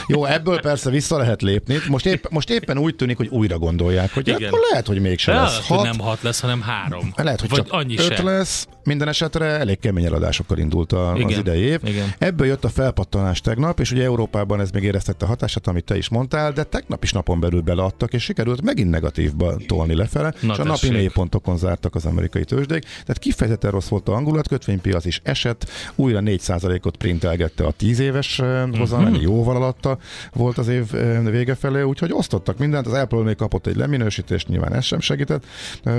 Jó, 0.07 0.25
ebből 0.25 0.61
persze 0.61 0.91
vissza 0.91 1.17
lehet 1.17 1.43
lépni. 1.43 1.77
Most, 1.89 2.07
épp, 2.07 2.25
most 2.31 2.51
éppen 2.51 2.79
úgy 2.79 2.97
tűnik, 2.97 3.17
hogy 3.17 3.29
újra 3.29 3.59
gondolják, 3.59 4.15
hogy 4.15 4.29
Igen. 4.29 4.43
akkor 4.49 4.61
lehet, 4.71 4.87
hogy 4.87 5.01
mégsem 5.01 5.35
lesz 5.35 5.67
hat. 5.67 5.79
Hogy 5.79 5.87
nem 5.87 5.99
hat 5.99 6.23
lesz, 6.23 6.41
hanem 6.41 6.61
három. 6.61 7.13
Lehet, 7.17 7.41
hogy 7.41 7.49
Vagy 7.49 7.59
csak 7.59 7.73
annyi 7.73 7.99
öt 7.99 8.17
se. 8.17 8.23
lesz. 8.23 8.67
Minden 8.85 9.09
esetre 9.09 9.45
elég 9.45 9.79
kemény 9.79 10.05
eladásokkal 10.05 10.59
indult 10.59 10.93
a, 10.93 11.13
Igen. 11.17 11.29
az 11.29 11.39
idei 11.39 11.61
év. 11.61 11.81
Igen. 11.85 12.15
Ebből 12.19 12.47
jött 12.47 12.65
a 12.65 12.69
felpattanás 12.69 13.41
tegnap, 13.41 13.81
és 13.81 13.93
ugye 13.93 14.05
Európában 14.05 14.61
ez 14.61 14.71
még 14.71 14.83
éreztette 14.83 15.25
a 15.25 15.29
hatását, 15.29 15.67
amit 15.67 15.85
te 15.85 15.97
is 15.97 16.09
mondtál, 16.09 16.53
de 16.53 16.63
tegnap 16.63 17.03
is 17.03 17.13
napon 17.13 17.41
belül 17.41 17.61
beleadtak, 17.61 18.13
és 18.13 18.23
sikerült 18.23 18.63
megint 18.63 18.91
negatívba 18.91 19.57
tolni 19.67 19.95
lefele, 19.95 20.35
Na 20.41 20.53
és 20.53 20.59
a 20.59 20.65
napi 20.65 20.91
mélypontokon 20.91 21.59
zártak 21.59 21.95
az 21.95 22.05
amerikai 22.05 22.45
tőzsdék. 22.45 22.83
Tehát 22.83 23.19
kifejezetten 23.19 23.71
rossz 23.71 23.89
volt 23.89 24.09
a 24.09 24.13
hangulat, 24.13 24.49
kötvénypiac 24.49 25.05
is 25.05 25.21
esett, 25.25 25.71
újra 25.95 26.21
4%-ot 26.25 26.97
printelgette 26.97 27.65
a 27.65 27.71
10 27.71 27.99
éves 27.99 28.41
hozam, 28.79 29.03
uh-huh. 29.03 29.23
jóval 29.23 29.57
alatta 29.61 29.99
volt 30.33 30.59
az 30.59 30.69
év 30.69 30.91
vége 31.31 31.55
felé, 31.55 31.83
úgyhogy 31.83 32.13
osztottak 32.13 32.59
mindent, 32.59 32.87
az 32.87 32.93
Apple 32.93 33.23
még 33.23 33.37
kapott 33.37 33.67
egy 33.67 33.77
leminősítést, 33.77 34.49
nyilván 34.49 34.75
ez 34.75 34.85
sem 34.85 35.01
segített, 35.01 35.45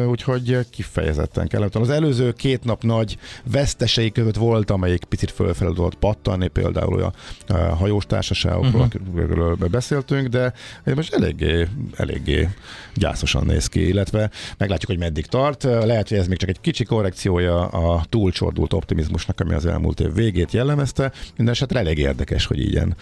úgyhogy 0.08 0.70
kifejezetten 0.70 1.48
kellemetlen. 1.48 1.84
Az 1.84 1.90
előző 1.90 2.32
két 2.32 2.64
nap 2.64 2.84
nagy 2.84 3.18
vesztesei 3.52 4.12
között 4.12 4.36
volt, 4.36 4.72
amelyik 4.72 5.04
picit 5.04 5.32
fölfelé 5.32 5.74
volt 5.76 5.96
pattanni, 5.96 6.48
például 6.48 7.04
a, 7.04 7.54
hajós 7.54 8.06
társaságokról, 8.06 8.82
uh-huh. 8.82 9.16
akikről 9.16 9.56
beszéltünk, 9.56 10.28
de 10.28 10.54
most 10.96 11.14
eléggé, 11.14 11.68
eléggé 11.96 12.50
gyászosan 12.96 13.46
néz 13.46 13.68
ki, 13.68 13.88
illetve 13.88 14.30
meglátjuk, 14.58 14.92
hogy 14.92 15.00
meddig 15.00 15.26
tart. 15.26 15.64
Lehet, 15.64 16.10
hogy 16.10 16.18
ez 16.18 16.28
még 16.28 16.38
csak 16.38 16.50
egy 16.50 16.62
kicsi 16.62 16.84
korrekciója 16.84 17.68
a 17.68 18.06
túlcsordult 18.10 18.74
optimizmusnak, 18.74 19.40
ami 19.40 19.54
az 19.54 19.66
elmúlt 19.66 20.00
év 20.00 20.14
végét 20.14 20.52
jellemezte. 20.52 21.12
Minden 21.36 21.54
esetre 21.54 21.80
elég 21.80 21.98
érdekes, 21.98 22.46
hogy 22.46 22.60
ilyen 22.60 22.96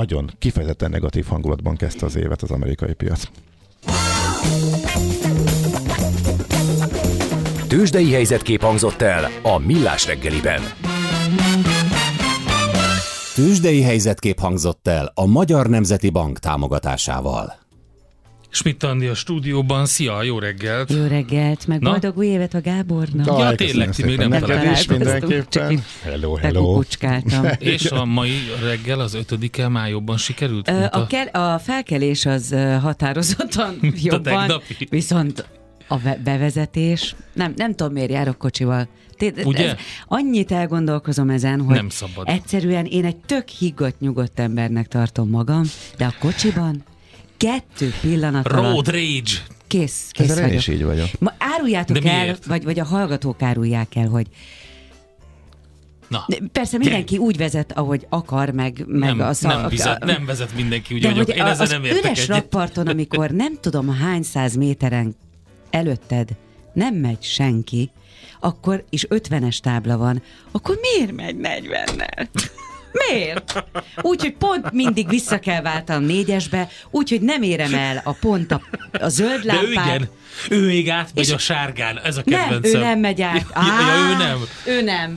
nagyon 0.00 0.30
kifejezetten 0.38 0.90
negatív 0.90 1.26
hangulatban 1.26 1.76
kezdte 1.76 2.06
az 2.06 2.16
évet 2.16 2.42
az 2.42 2.50
amerikai 2.50 2.92
piac. 2.92 3.22
Tőzsdei 7.68 8.12
helyzetkép 8.12 8.60
hangzott 8.60 9.00
el 9.00 9.30
a 9.42 9.58
Millás 9.58 10.06
reggeliben. 10.06 10.62
Tőzsdei 13.34 13.82
helyzetkép 13.82 14.38
hangzott 14.38 14.88
el 14.88 15.12
a 15.14 15.26
Magyar 15.26 15.66
Nemzeti 15.66 16.10
Bank 16.10 16.38
támogatásával. 16.38 17.59
Schmidt 18.52 18.82
Andi 18.82 19.06
a 19.06 19.14
stúdióban. 19.14 19.86
Szia, 19.86 20.22
jó 20.22 20.38
reggelt! 20.38 20.92
Jó 20.92 21.06
reggelt, 21.06 21.66
meg 21.66 21.80
Na? 21.80 21.90
boldog 21.90 22.16
új 22.18 22.26
évet 22.26 22.54
a 22.54 22.60
Gábornak. 22.60 23.26
Ja, 23.26 23.32
Aj, 23.34 23.54
tényleg, 23.54 23.90
ti 23.94 24.04
még 24.04 24.16
nem 24.16 24.30
találkoztunk, 24.30 24.98
mindenképpen. 24.98 25.82
Hello, 26.02 26.34
hello. 26.34 26.82
És 27.58 27.84
a 27.90 28.04
mai 28.04 28.32
reggel, 28.62 29.00
az 29.00 29.14
ötödike 29.14 29.68
már 29.68 29.88
jobban 29.88 30.16
sikerült? 30.16 30.68
Ö, 30.68 30.72
mint 30.78 30.94
A, 30.94 31.06
ke- 31.06 31.36
a 31.36 31.58
felkelés 31.58 32.26
az 32.26 32.54
határozottan 32.80 33.78
jobban, 34.02 34.22
tegnapi. 34.22 34.86
viszont 34.90 35.48
a 35.88 35.98
ve- 35.98 36.22
bevezetés, 36.22 37.14
nem, 37.32 37.52
nem 37.56 37.74
tudom 37.74 37.92
miért 37.92 38.10
járok 38.10 38.38
kocsival. 38.38 38.88
Té- 39.16 39.44
Ugye? 39.44 39.68
Ez, 39.68 39.74
annyit 40.06 40.52
elgondolkozom 40.52 41.30
ezen, 41.30 41.60
hogy 41.60 41.74
Nem 41.74 41.88
szabad. 41.88 42.28
egyszerűen 42.28 42.84
én 42.84 43.04
egy 43.04 43.16
tök 43.16 43.48
higgadt, 43.48 44.00
nyugodt 44.00 44.40
embernek 44.40 44.88
tartom 44.88 45.28
magam, 45.30 45.62
de 45.96 46.04
a 46.04 46.12
kocsiban 46.20 46.82
kettő 47.40 47.92
pillanat 48.00 48.46
Road 48.48 48.86
rage! 48.86 49.30
kész, 49.66 50.08
kész 50.10 50.28
Ezzel 50.30 50.36
én 50.36 50.42
vagyok. 50.44 50.58
is 50.60 50.68
így 50.68 50.84
vagyok. 50.84 51.08
Ma 51.18 51.32
áruljátok 51.38 51.98
De 51.98 52.10
el, 52.12 52.36
vagy, 52.46 52.64
vagy 52.64 52.78
a 52.78 52.84
hallgatók 52.84 53.42
árulják 53.42 53.96
el, 53.96 54.08
hogy 54.08 54.26
Na, 56.08 56.24
de 56.28 56.36
persze 56.52 56.78
mindenki 56.78 57.16
úgy 57.16 57.36
vezet, 57.36 57.72
ahogy 57.72 58.06
akar, 58.08 58.50
meg, 58.50 58.84
meg 58.86 59.16
nem, 59.16 59.28
a 59.28 59.32
szak- 59.32 59.54
nem, 59.60 59.68
vezet, 59.68 60.04
nem 60.04 60.24
vezet 60.26 60.54
mindenki 60.54 60.94
úgy, 60.94 61.00
de 61.00 61.08
hogy 61.08 61.16
hogy 61.16 61.36
én 61.36 61.42
ezzel 61.44 61.64
az 61.64 61.70
nem 61.70 61.84
értek 61.84 62.04
üres 62.04 62.18
egyet. 62.18 62.26
rakparton, 62.36 62.86
amikor 62.86 63.30
nem 63.30 63.54
tudom 63.60 63.88
hány 63.94 64.22
száz 64.22 64.56
méteren 64.56 65.16
előtted 65.70 66.28
nem 66.72 66.94
megy 66.94 67.22
senki, 67.22 67.90
akkor 68.40 68.84
is 68.90 69.06
50-es 69.08 69.58
tábla 69.58 69.96
van, 69.96 70.22
akkor 70.50 70.78
miért 70.80 71.12
megy 71.12 71.36
40-nel? 71.38 72.26
Miért? 72.92 73.64
Úgyhogy 74.02 74.32
pont 74.34 74.72
mindig 74.72 75.08
vissza 75.08 75.38
kell 75.38 75.62
váltanom 75.62 76.02
négyesbe, 76.04 76.68
úgyhogy 76.90 77.20
nem 77.20 77.42
érem 77.42 77.74
el 77.74 78.00
a 78.04 78.12
pont 78.12 78.52
a, 78.52 78.60
a 79.00 79.08
zöld 79.08 79.42
De 79.42 79.52
lámpát. 79.52 79.86
igen, 79.86 80.08
ő 80.50 80.66
még 80.66 80.88
átmegy 80.90 81.24
És- 81.26 81.32
a 81.32 81.38
sárgán, 81.38 82.00
ez 82.04 82.16
a 82.16 82.22
Nem, 82.24 82.40
kedvencem. 82.48 82.80
ő 82.80 82.84
nem 82.84 82.98
megy 82.98 83.22
át. 83.22 83.46
Ja, 83.54 83.62
ja, 83.62 84.10
ő 84.10 84.16
nem. 84.16 84.38
Ő 84.66 84.82
nem. 84.82 85.12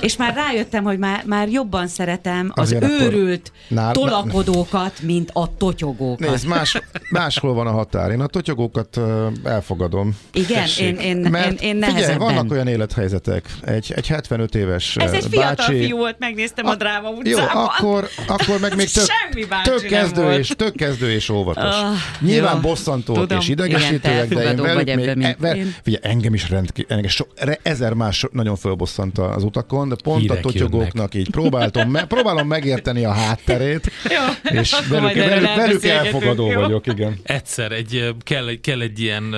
És 0.00 0.16
már 0.16 0.34
rájöttem, 0.34 0.84
hogy 0.84 0.98
már, 0.98 1.22
már 1.26 1.48
jobban 1.48 1.86
szeretem 1.88 2.52
az 2.54 2.62
Azért 2.62 2.84
őrült 2.84 3.52
nál- 3.68 3.92
tolakodókat, 3.92 5.00
mint 5.02 5.30
a 5.32 5.56
totyogókat. 5.56 6.28
Nézd, 6.30 6.46
más, 6.46 6.80
máshol 7.10 7.54
van 7.54 7.66
a 7.66 7.70
határ. 7.70 8.10
Én 8.10 8.20
a 8.20 8.26
totyogókat 8.26 9.00
elfogadom. 9.44 10.16
Igen, 10.32 10.62
Tessék. 10.62 10.86
én, 10.86 11.16
én, 11.16 11.30
Mert 11.30 11.60
én, 11.60 11.82
én 11.82 11.92
figyelj, 11.94 12.16
vannak 12.16 12.50
olyan 12.50 12.66
élethelyzetek. 12.68 13.44
Egy, 13.64 13.92
egy 13.96 14.06
75 14.06 14.54
éves 14.54 14.96
Ez 14.96 15.12
egy 15.12 15.26
fiatal 15.30 15.54
bácsi, 15.54 15.78
fiú 15.84 15.96
volt, 15.96 16.18
megnéztem 16.18 16.66
a 16.66 16.74
dráma 16.74 17.08
Jó, 17.08 17.14
utcában. 17.38 17.64
akkor, 17.64 18.08
akkor 18.26 18.58
meg 18.60 18.76
még 18.76 18.90
tök, 18.92 19.04
Semmi 19.04 19.44
bácsi 19.44 19.70
tök 19.70 19.80
nem 19.90 20.00
kezdő, 20.00 20.22
volt. 20.22 20.38
és, 20.38 20.48
tök 20.56 20.74
kezdő 20.74 21.10
és 21.12 21.28
óvatos. 21.28 21.74
Ah, 21.74 21.94
Nyilván 22.20 22.54
jó. 22.54 22.60
bosszantó 22.60 23.14
Tudom. 23.14 23.38
és 23.38 23.48
Igen, 23.48 24.27
de 24.28 24.50
én 24.50 24.56
velük 24.56 24.74
vagy 24.86 24.96
még, 24.96 25.06
ebben, 25.08 25.58
e- 25.58 25.64
figyelj, 25.82 26.12
engem 26.12 26.34
is 26.34 26.48
rendkívül, 26.50 26.92
engem 26.96 27.10
so, 27.10 27.24
re, 27.36 27.58
ezer 27.62 27.92
más 27.92 28.24
nagyon 28.32 28.56
fölbosszant 28.56 29.18
az 29.18 29.42
utakon, 29.42 29.88
de 29.88 29.96
pont 30.02 30.20
Hírek 30.20 30.36
a 30.36 30.40
totyogóknak 30.40 31.14
így 31.14 31.30
próbáltam, 31.30 31.90
me, 31.90 32.06
próbálom 32.06 32.46
megérteni 32.46 33.04
a 33.04 33.12
hátterét, 33.12 33.90
Jó, 34.14 34.58
és 34.60 34.74
velük, 34.88 35.14
velük, 35.14 35.54
velük 35.54 35.84
elfogadó 35.84 36.50
jó? 36.50 36.60
vagyok, 36.60 36.86
igen. 36.86 37.18
Egyszer 37.22 37.72
egy, 37.72 38.14
kell, 38.22 38.48
egy- 38.48 38.60
kell 38.60 38.80
egy 38.80 39.00
ilyen, 39.00 39.34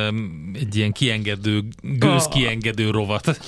egy 0.55 0.77
ilyen 0.77 0.93
kiengedő, 0.93 1.63
gőz 1.83 2.29
kiengedő 2.29 2.91
rovat. 2.91 3.39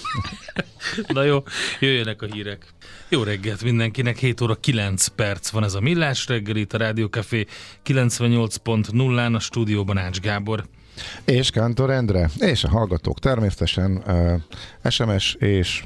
Na 1.06 1.22
jó, 1.22 1.42
jöjjenek 1.80 2.22
a 2.22 2.26
hírek. 2.32 2.66
Jó 3.08 3.22
reggelt 3.22 3.62
mindenkinek, 3.62 4.16
7 4.18 4.40
óra 4.40 4.54
9 4.54 5.06
perc 5.06 5.48
van 5.50 5.64
ez 5.64 5.74
a 5.74 5.80
Millás 5.80 6.26
reggel, 6.26 6.56
itt 6.56 6.72
a 6.72 6.78
Rádió 6.78 7.06
Café 7.06 7.46
98.0-án, 7.86 9.34
a 9.34 9.38
stúdióban 9.38 9.98
Ács 9.98 10.20
Gábor. 10.20 10.64
És 11.24 11.50
Kántor 11.50 11.90
Endre, 11.90 12.30
és 12.38 12.64
a 12.64 12.68
hallgatók 12.68 13.18
természetesen 13.18 14.02
uh, 14.06 14.90
SMS 14.90 15.34
és 15.34 15.84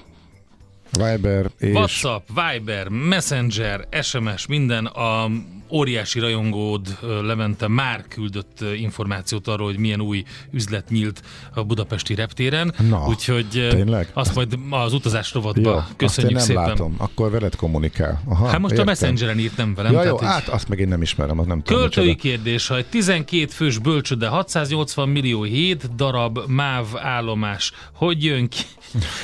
Viber 0.90 1.50
és 1.58 1.74
WhatsApp, 1.74 2.28
Viber, 2.28 2.88
Messenger, 2.88 3.88
SMS, 4.02 4.46
minden 4.46 4.86
a 4.86 5.30
óriási 5.70 6.18
rajongód 6.20 6.98
Levente 7.22 7.68
már 7.68 8.04
küldött 8.08 8.64
információt 8.76 9.48
arról, 9.48 9.66
hogy 9.66 9.78
milyen 9.78 10.00
új 10.00 10.24
üzlet 10.50 10.88
nyílt 10.88 11.22
a 11.54 11.62
budapesti 11.64 12.14
reptéren. 12.14 12.74
Na, 12.88 13.06
Úgyhogy 13.06 13.46
tényleg? 13.50 14.10
azt 14.12 14.34
majd 14.34 14.58
az 14.70 14.92
utazás 14.92 15.32
rovatba 15.32 15.70
Jó, 15.70 15.76
azt 15.76 15.88
én 15.90 15.96
köszönjük 15.96 16.32
nem 16.36 16.42
szépen. 16.44 16.64
látom. 16.64 16.94
Akkor 16.98 17.30
veled 17.30 17.56
kommunikál. 17.56 18.22
Aha, 18.24 18.46
Hát 18.46 18.58
most 18.58 18.72
értem. 18.72 18.86
a 18.86 18.90
Messengeren 18.90 19.38
írt 19.38 19.56
nem 19.56 19.74
velem. 19.74 19.92
Ja, 19.92 20.02
jó, 20.04 20.16
tehát 20.16 20.36
így- 20.38 20.44
hát 20.44 20.54
azt 20.54 20.68
meg 20.68 20.78
én 20.78 20.88
nem 20.88 21.02
ismerem, 21.02 21.38
az 21.38 21.46
nem 21.46 21.62
tudom. 21.62 21.80
Költői 21.80 22.06
micsoda. 22.06 22.22
kérdés, 22.34 22.66
ha 22.66 22.76
egy 22.76 22.86
12 22.86 23.46
fős 23.46 23.78
bölcsöde 23.78 24.28
680 24.28 25.08
millió 25.08 25.42
7 25.42 25.94
darab 25.94 26.38
MÁV 26.46 26.86
állomás, 26.96 27.72
hogy 27.92 28.24
jön 28.24 28.48
ki? 28.48 28.60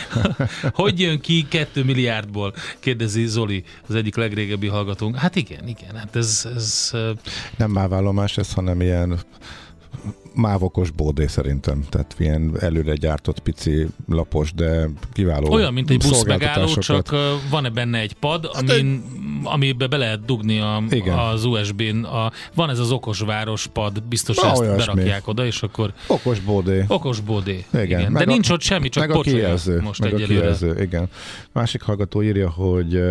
hogy 0.74 1.00
jön 1.00 1.20
ki 1.20 1.46
2 1.48 1.85
milliárdból? 1.85 2.55
Kérdezi 2.81 3.26
Zoli, 3.26 3.64
az 3.88 3.94
egyik 3.94 4.16
legrégebbi 4.16 4.66
hallgatónk. 4.66 5.16
Hát 5.16 5.37
igen, 5.37 5.68
igen, 5.68 5.96
hát 5.96 6.16
ez, 6.16 6.32
ez 6.45 6.90
ö, 6.92 7.12
Nem 7.57 7.71
mávállomás 7.71 8.37
ez, 8.37 8.53
hanem 8.53 8.81
ilyen 8.81 9.21
mávokos 10.35 10.90
bódé 10.90 11.27
szerintem. 11.27 11.85
Tehát 11.88 12.14
ilyen 12.18 12.53
előre 12.61 12.95
gyártott 12.95 13.38
pici 13.40 13.87
lapos, 14.09 14.53
de 14.53 14.88
kiváló 15.12 15.53
olyan, 15.53 15.73
mint 15.73 15.90
egy 15.90 15.97
buszmegálló, 15.99 16.66
szolgáltatásokat. 16.66 17.07
csak 17.09 17.40
van-e 17.51 17.71
benne 17.71 17.99
egy 17.99 18.12
pad, 18.12 18.51
amin, 18.53 19.03
amiben 19.45 19.90
be 19.90 19.97
lehet 19.97 20.25
dugni 20.25 20.59
a, 20.59 20.83
Igen. 20.90 21.18
az 21.18 21.45
USB-n. 21.45 22.03
A, 22.05 22.33
van 22.55 22.71
ez 22.71 22.79
az 22.79 22.90
okos 22.90 23.21
város 23.21 23.66
pad, 23.66 24.03
biztos 24.03 24.37
Na, 24.37 24.51
ezt 24.51 24.61
olyasmi. 24.61 24.95
berakják 24.95 25.29
oda, 25.29 25.47
és 25.47 25.62
akkor 25.62 25.92
Okos 26.07 26.40
bódé. 26.40 26.85
okos 26.88 27.21
bodé. 27.21 27.64
Igen, 27.73 27.85
igen. 27.85 28.12
De 28.12 28.18
a- 28.23 28.25
nincs 28.25 28.51
ott 28.51 28.61
semmi, 28.61 28.88
csak 28.88 29.07
meg 29.07 29.16
a 29.16 29.21
kijelző, 29.21 29.81
most 29.81 30.01
meg 30.01 30.12
a 30.12 30.14
egyelőre. 30.16 30.40
kijelző, 30.40 30.83
igen. 30.83 31.09
Másik 31.53 31.83
hallgató 31.83 32.23
írja, 32.23 32.51
hogy 32.51 33.03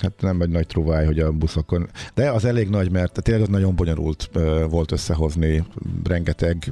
hát 0.00 0.12
nem 0.20 0.40
egy 0.40 0.48
nagy 0.48 0.66
truváj, 0.66 1.06
hogy 1.06 1.18
a 1.18 1.32
buszokon, 1.32 1.88
de 2.14 2.30
az 2.30 2.44
elég 2.44 2.68
nagy, 2.68 2.90
mert 2.90 3.22
tényleg 3.22 3.48
nagyon 3.48 3.74
bonyolult 3.76 4.30
volt 4.70 4.92
összehozni 4.92 5.64
rengeteg 6.04 6.67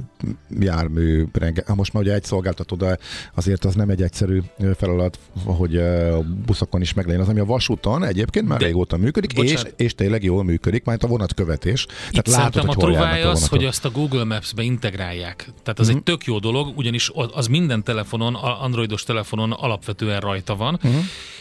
jármű, 0.59 1.25
renge, 1.33 1.63
ha 1.67 1.75
most 1.75 1.93
már 1.93 2.03
ugye 2.03 2.13
egy 2.13 2.23
szolgáltató, 2.23 2.75
de 2.75 2.97
azért 3.35 3.65
az 3.65 3.75
nem 3.75 3.89
egy 3.89 4.01
egyszerű 4.01 4.41
feladat, 4.77 5.19
hogy 5.45 5.77
a 5.77 6.21
buszokon 6.45 6.81
is 6.81 6.93
meglegyen. 6.93 7.21
Az, 7.21 7.27
ami 7.27 7.39
a 7.39 7.45
vasúton 7.45 8.03
egyébként 8.03 8.47
már 8.47 8.59
De- 8.59 8.65
régóta 8.65 8.97
működik, 8.97 9.33
és, 9.33 9.51
Bocsánat. 9.53 9.79
és 9.81 9.95
tényleg 9.95 10.23
jól 10.23 10.43
működik, 10.43 10.83
majd 10.85 11.03
a 11.03 11.07
vonatkövetés. 11.07 11.81
Itt 11.83 11.89
Tehát 12.23 12.27
látod, 12.27 12.33
szerintem 12.33 12.65
hogy 12.65 12.69
a 12.69 12.79
hol 12.79 12.91
truváj 12.93 13.19
járnak 13.19 13.27
a 13.27 13.31
az, 13.37 13.47
hogy 13.47 13.65
azt 13.65 13.85
a 13.85 13.89
Google 13.91 14.23
Maps-be 14.23 14.61
integrálják. 14.63 15.49
Tehát 15.63 15.79
az 15.79 15.87
Mhm. 15.87 15.97
egy 15.97 16.03
tök 16.03 16.25
jó 16.25 16.39
dolog, 16.39 16.77
ugyanis 16.77 17.11
az 17.13 17.47
minden 17.47 17.83
telefonon, 17.83 18.35
androidos 18.35 19.03
telefonon 19.03 19.51
alapvetően 19.51 20.19
rajta 20.19 20.55
van, 20.55 20.79
Mhm. 20.83 20.95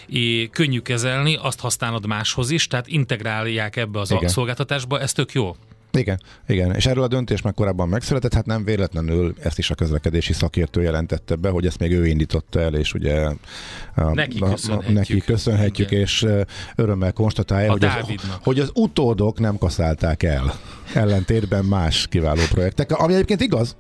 és 0.07 0.49
könnyű 0.53 0.79
kezelni, 0.81 1.37
azt 1.43 1.61
használod 1.61 2.07
máshoz 2.07 2.51
is, 2.51 2.67
tehát 2.67 2.87
integrálják 2.87 3.77
ebbe 3.77 4.01
az 4.01 4.11
a 4.13 4.15
Igen. 4.17 4.29
szolgáltatásba, 4.29 5.01
ez 5.01 5.13
tök 5.13 5.33
jó. 5.33 5.57
Igen, 5.97 6.21
igen, 6.49 6.75
és 6.75 6.87
erről 6.87 7.03
a 7.03 7.09
döntés 7.09 7.43
már 7.43 7.55
korábban 7.55 7.89
megszületett, 7.89 8.35
hát 8.35 8.47
nem 8.47 8.65
véletlenül 8.65 9.35
ezt 9.43 9.59
is 9.59 9.71
a 9.71 9.75
közlekedési 9.75 10.33
szakértő 10.33 10.83
jelentette 10.83 11.35
be, 11.35 11.49
hogy 11.49 11.67
ezt 11.67 11.79
még 11.79 11.93
ő 11.93 12.07
indította 12.07 12.61
el, 12.61 12.75
és 12.75 12.95
ugye 12.95 13.29
a, 13.95 14.15
Neki 14.15 14.39
a- 14.41 14.49
köszönhetjük. 14.51 14.95
neki 14.97 15.19
köszönhetjük 15.19 15.91
Igen. 15.91 16.03
és 16.03 16.27
örömmel 16.77 17.13
konstatálja, 17.13 17.69
A 17.69 17.73
hogy 17.73 17.85
az, 17.85 17.93
hogy 18.43 18.59
az 18.61 18.71
utódok 18.75 19.39
nem 19.41 19.59
kaszálták 19.59 20.23
el, 20.23 20.55
ellentétben 20.95 21.65
más 21.65 22.07
kiváló 22.07 22.43
projektek, 22.51 22.91
ami 22.91 23.15
egyébként 23.15 23.41
igaz, 23.41 23.77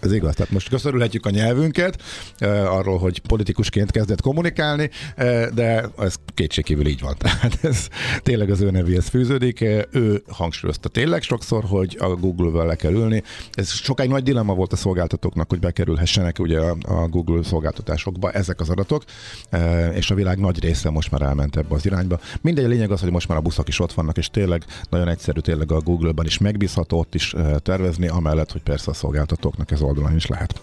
ez 0.00 0.12
igaz, 0.12 0.34
tehát 0.34 0.52
most 0.52 0.68
köszörülhetjük 0.68 1.26
a 1.26 1.30
nyelvünket 1.30 2.02
eh, 2.38 2.74
arról, 2.74 2.98
hogy 2.98 3.18
politikusként 3.18 3.90
kezdett 3.90 4.20
kommunikálni, 4.20 4.90
eh, 5.14 5.48
de 5.54 5.88
ez 5.98 6.14
kétségkívül 6.34 6.86
így 6.86 7.00
van. 7.00 7.14
Tehát 7.22 7.58
ez 7.64 7.88
tényleg 8.22 8.50
az 8.50 8.60
ő 8.60 8.70
nevéhez 8.70 9.08
fűződik. 9.08 9.60
Ő 9.90 10.22
hangsúlyozta 10.28 10.88
tényleg 10.88 11.22
sokszor, 11.22 11.64
hogy 11.64 11.96
a 12.00 12.08
Google-vel 12.08 12.66
le 12.66 12.74
kell 12.74 12.92
ülni. 12.92 13.22
Ez 13.52 13.70
sokáig 13.70 14.10
nagy 14.10 14.22
dilemma 14.22 14.54
volt 14.54 14.72
a 14.72 14.76
szolgáltatóknak, 14.76 15.48
hogy 15.48 15.58
bekerülhessenek 15.58 16.38
ugye 16.38 16.60
a, 16.60 17.08
Google 17.08 17.42
szolgáltatásokba 17.42 18.30
ezek 18.30 18.60
az 18.60 18.68
adatok, 18.68 19.04
eh, 19.50 19.96
és 19.96 20.10
a 20.10 20.14
világ 20.14 20.38
nagy 20.38 20.60
része 20.60 20.90
most 20.90 21.10
már 21.10 21.22
elment 21.22 21.56
ebbe 21.56 21.74
az 21.74 21.86
irányba. 21.86 22.20
Mindegy, 22.40 22.64
a 22.64 22.68
lényeg 22.68 22.90
az, 22.90 23.00
hogy 23.00 23.10
most 23.10 23.28
már 23.28 23.38
a 23.38 23.40
buszok 23.40 23.68
is 23.68 23.80
ott 23.80 23.92
vannak, 23.92 24.16
és 24.16 24.28
tényleg 24.28 24.64
nagyon 24.90 25.08
egyszerű 25.08 25.40
tényleg 25.40 25.72
a 25.72 25.80
Google-ban 25.80 26.26
is 26.26 26.38
megbízható 26.38 26.98
ott 26.98 27.14
is 27.14 27.34
tervezni, 27.62 28.08
amellett, 28.08 28.52
hogy 28.52 28.62
persze 28.62 28.90
a 28.90 28.94
szolgáltatóknak 28.94 29.70
ez 29.70 29.80
oldalon 29.90 30.16
is 30.16 30.26
lehet. 30.26 30.60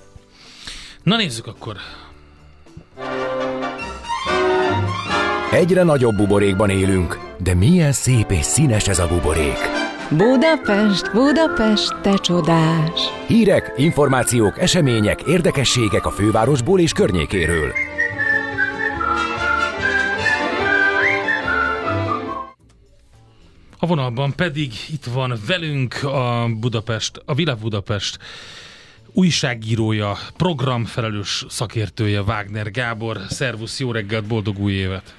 Na 1.03 1.15
nézzük 1.15 1.47
akkor. 1.47 1.75
Egyre 5.51 5.83
nagyobb 5.83 6.15
buborékban 6.15 6.69
élünk, 6.69 7.19
de 7.37 7.53
milyen 7.53 7.91
szép 7.91 8.31
és 8.31 8.45
színes 8.45 8.87
ez 8.87 8.99
a 8.99 9.07
buborék. 9.07 9.57
Budapest, 10.09 11.11
Budapest, 11.11 11.95
te 12.01 12.13
csodás! 12.17 13.01
Hírek, 13.27 13.73
információk, 13.77 14.59
események, 14.59 15.21
érdekességek 15.21 16.05
a 16.05 16.11
fővárosból 16.11 16.79
és 16.79 16.91
környékéről. 16.91 17.71
A 23.79 23.85
vonalban 23.85 24.33
pedig 24.35 24.73
itt 24.89 25.05
van 25.05 25.39
velünk 25.47 26.03
a 26.03 26.47
Budapest, 26.59 27.21
a 27.25 27.33
Világ 27.33 27.57
Budapest 27.57 28.17
újságírója, 29.17 30.17
programfelelős 30.35 31.45
szakértője 31.49 32.21
Wagner 32.21 32.71
Gábor. 32.71 33.17
Szervusz, 33.29 33.79
jó 33.79 33.91
reggelt, 33.91 34.27
boldog 34.27 34.59
új 34.59 34.73
évet! 34.73 35.15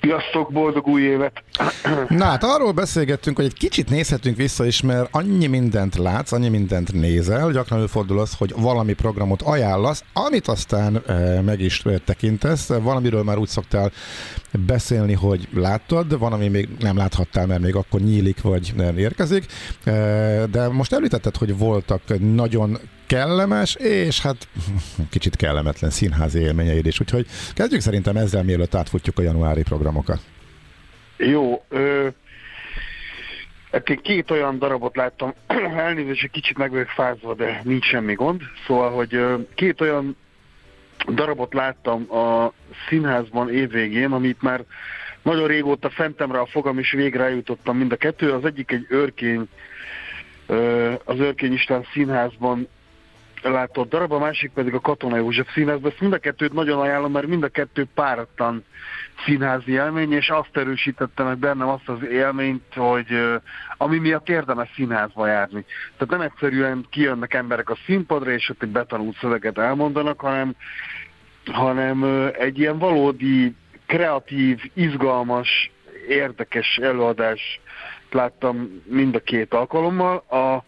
Sziasztok, 0.00 0.52
boldog 0.52 0.86
új 0.86 1.02
évet! 1.02 1.42
Na 2.08 2.24
hát 2.24 2.44
arról 2.44 2.72
beszélgettünk, 2.72 3.36
hogy 3.36 3.44
egy 3.44 3.54
kicsit 3.54 3.90
nézhetünk 3.90 4.36
vissza 4.36 4.66
is, 4.66 4.82
mert 4.82 5.08
annyi 5.10 5.46
mindent 5.46 5.96
látsz, 5.96 6.32
annyi 6.32 6.48
mindent 6.48 6.92
nézel, 6.92 7.50
gyakran 7.50 7.78
előfordul 7.78 8.18
az, 8.18 8.34
hogy 8.38 8.54
valami 8.56 8.92
programot 8.92 9.42
ajánlasz, 9.42 10.04
amit 10.12 10.48
aztán 10.48 11.02
e, 11.06 11.40
meg 11.40 11.60
is 11.60 11.82
tekintesz, 12.04 12.68
valamiről 12.68 13.22
már 13.22 13.38
úgy 13.38 13.48
szoktál 13.48 13.90
beszélni, 14.66 15.12
hogy 15.12 15.48
láttad, 15.54 16.18
van, 16.18 16.32
ami 16.32 16.48
még 16.48 16.68
nem 16.78 16.96
láthattál, 16.96 17.46
mert 17.46 17.60
még 17.60 17.74
akkor 17.74 18.00
nyílik, 18.00 18.42
vagy 18.42 18.72
nem 18.76 18.98
érkezik, 18.98 19.46
e, 19.84 19.92
de 20.50 20.68
most 20.68 20.92
említetted, 20.92 21.36
hogy 21.36 21.58
voltak 21.58 22.02
nagyon 22.34 22.78
kellemes, 23.06 23.74
és 23.74 24.20
hát 24.20 24.48
kicsit 25.10 25.36
kellemetlen 25.36 25.90
színházi 25.90 26.38
élményeid 26.38 26.86
is. 26.86 27.00
Úgyhogy 27.00 27.26
kezdjük 27.54 27.80
szerintem 27.80 28.16
ezzel, 28.16 28.42
mielőtt 28.42 28.74
átfutjuk 28.74 29.18
a 29.18 29.22
januári 29.22 29.62
programokat. 29.62 30.20
Jó, 31.16 31.64
ö, 31.68 32.08
két 34.02 34.30
olyan 34.30 34.58
darabot 34.58 34.96
láttam, 34.96 35.34
elnézést, 35.86 36.24
egy 36.24 36.30
kicsit 36.30 36.58
meg 36.58 36.70
vagyok 36.70 36.88
fázva, 36.88 37.34
de 37.34 37.60
nincs 37.64 37.84
semmi 37.84 38.14
gond. 38.14 38.40
Szóval, 38.66 38.90
hogy 38.90 39.20
két 39.54 39.80
olyan 39.80 40.16
darabot 41.08 41.54
láttam 41.54 42.12
a 42.12 42.52
színházban 42.88 43.50
évvégén, 43.50 44.12
amit 44.12 44.42
már 44.42 44.64
nagyon 45.22 45.46
régóta 45.46 45.90
fentemre 45.90 46.40
a 46.40 46.46
fogam, 46.46 46.78
és 46.78 46.90
végre 46.92 47.24
eljutottam 47.24 47.76
mind 47.76 47.92
a 47.92 47.96
kettő. 47.96 48.32
Az 48.32 48.44
egyik 48.44 48.70
egy 48.72 48.86
őrkény, 48.88 49.48
az 51.04 51.18
Őrkény 51.18 51.52
István 51.52 51.86
színházban 51.92 52.68
látott 53.42 53.88
darab, 53.88 54.12
a 54.12 54.18
másik 54.18 54.52
pedig 54.52 54.74
a 54.74 54.80
Katona 54.80 55.16
József 55.16 55.52
színházban. 55.52 55.90
Ezt 55.90 56.00
mind 56.00 56.12
a 56.12 56.18
kettőt 56.18 56.52
nagyon 56.52 56.80
ajánlom, 56.80 57.12
mert 57.12 57.26
mind 57.26 57.42
a 57.42 57.48
kettő 57.48 57.86
páratlan 57.94 58.64
színházi 59.24 59.72
élmény, 59.72 60.12
és 60.12 60.28
azt 60.28 60.56
erősítette 60.56 61.22
meg 61.22 61.38
bennem 61.38 61.68
azt 61.68 61.88
az 61.88 62.02
élményt, 62.10 62.74
hogy 62.74 63.06
ami 63.76 63.98
miatt 63.98 64.28
érdemes 64.28 64.70
színházba 64.74 65.26
járni. 65.26 65.64
Tehát 65.96 66.14
nem 66.14 66.20
egyszerűen 66.20 66.86
kijönnek 66.90 67.34
emberek 67.34 67.70
a 67.70 67.78
színpadra, 67.86 68.30
és 68.30 68.48
ott 68.48 68.62
egy 68.62 68.68
betanult 68.68 69.16
szöveget 69.16 69.58
elmondanak, 69.58 70.20
hanem, 70.20 70.54
hanem 71.52 72.30
egy 72.38 72.58
ilyen 72.58 72.78
valódi, 72.78 73.54
kreatív, 73.86 74.60
izgalmas, 74.74 75.70
érdekes 76.08 76.76
előadás 76.76 77.60
láttam 78.10 78.82
mind 78.84 79.14
a 79.14 79.20
két 79.20 79.54
alkalommal. 79.54 80.16
A, 80.16 80.64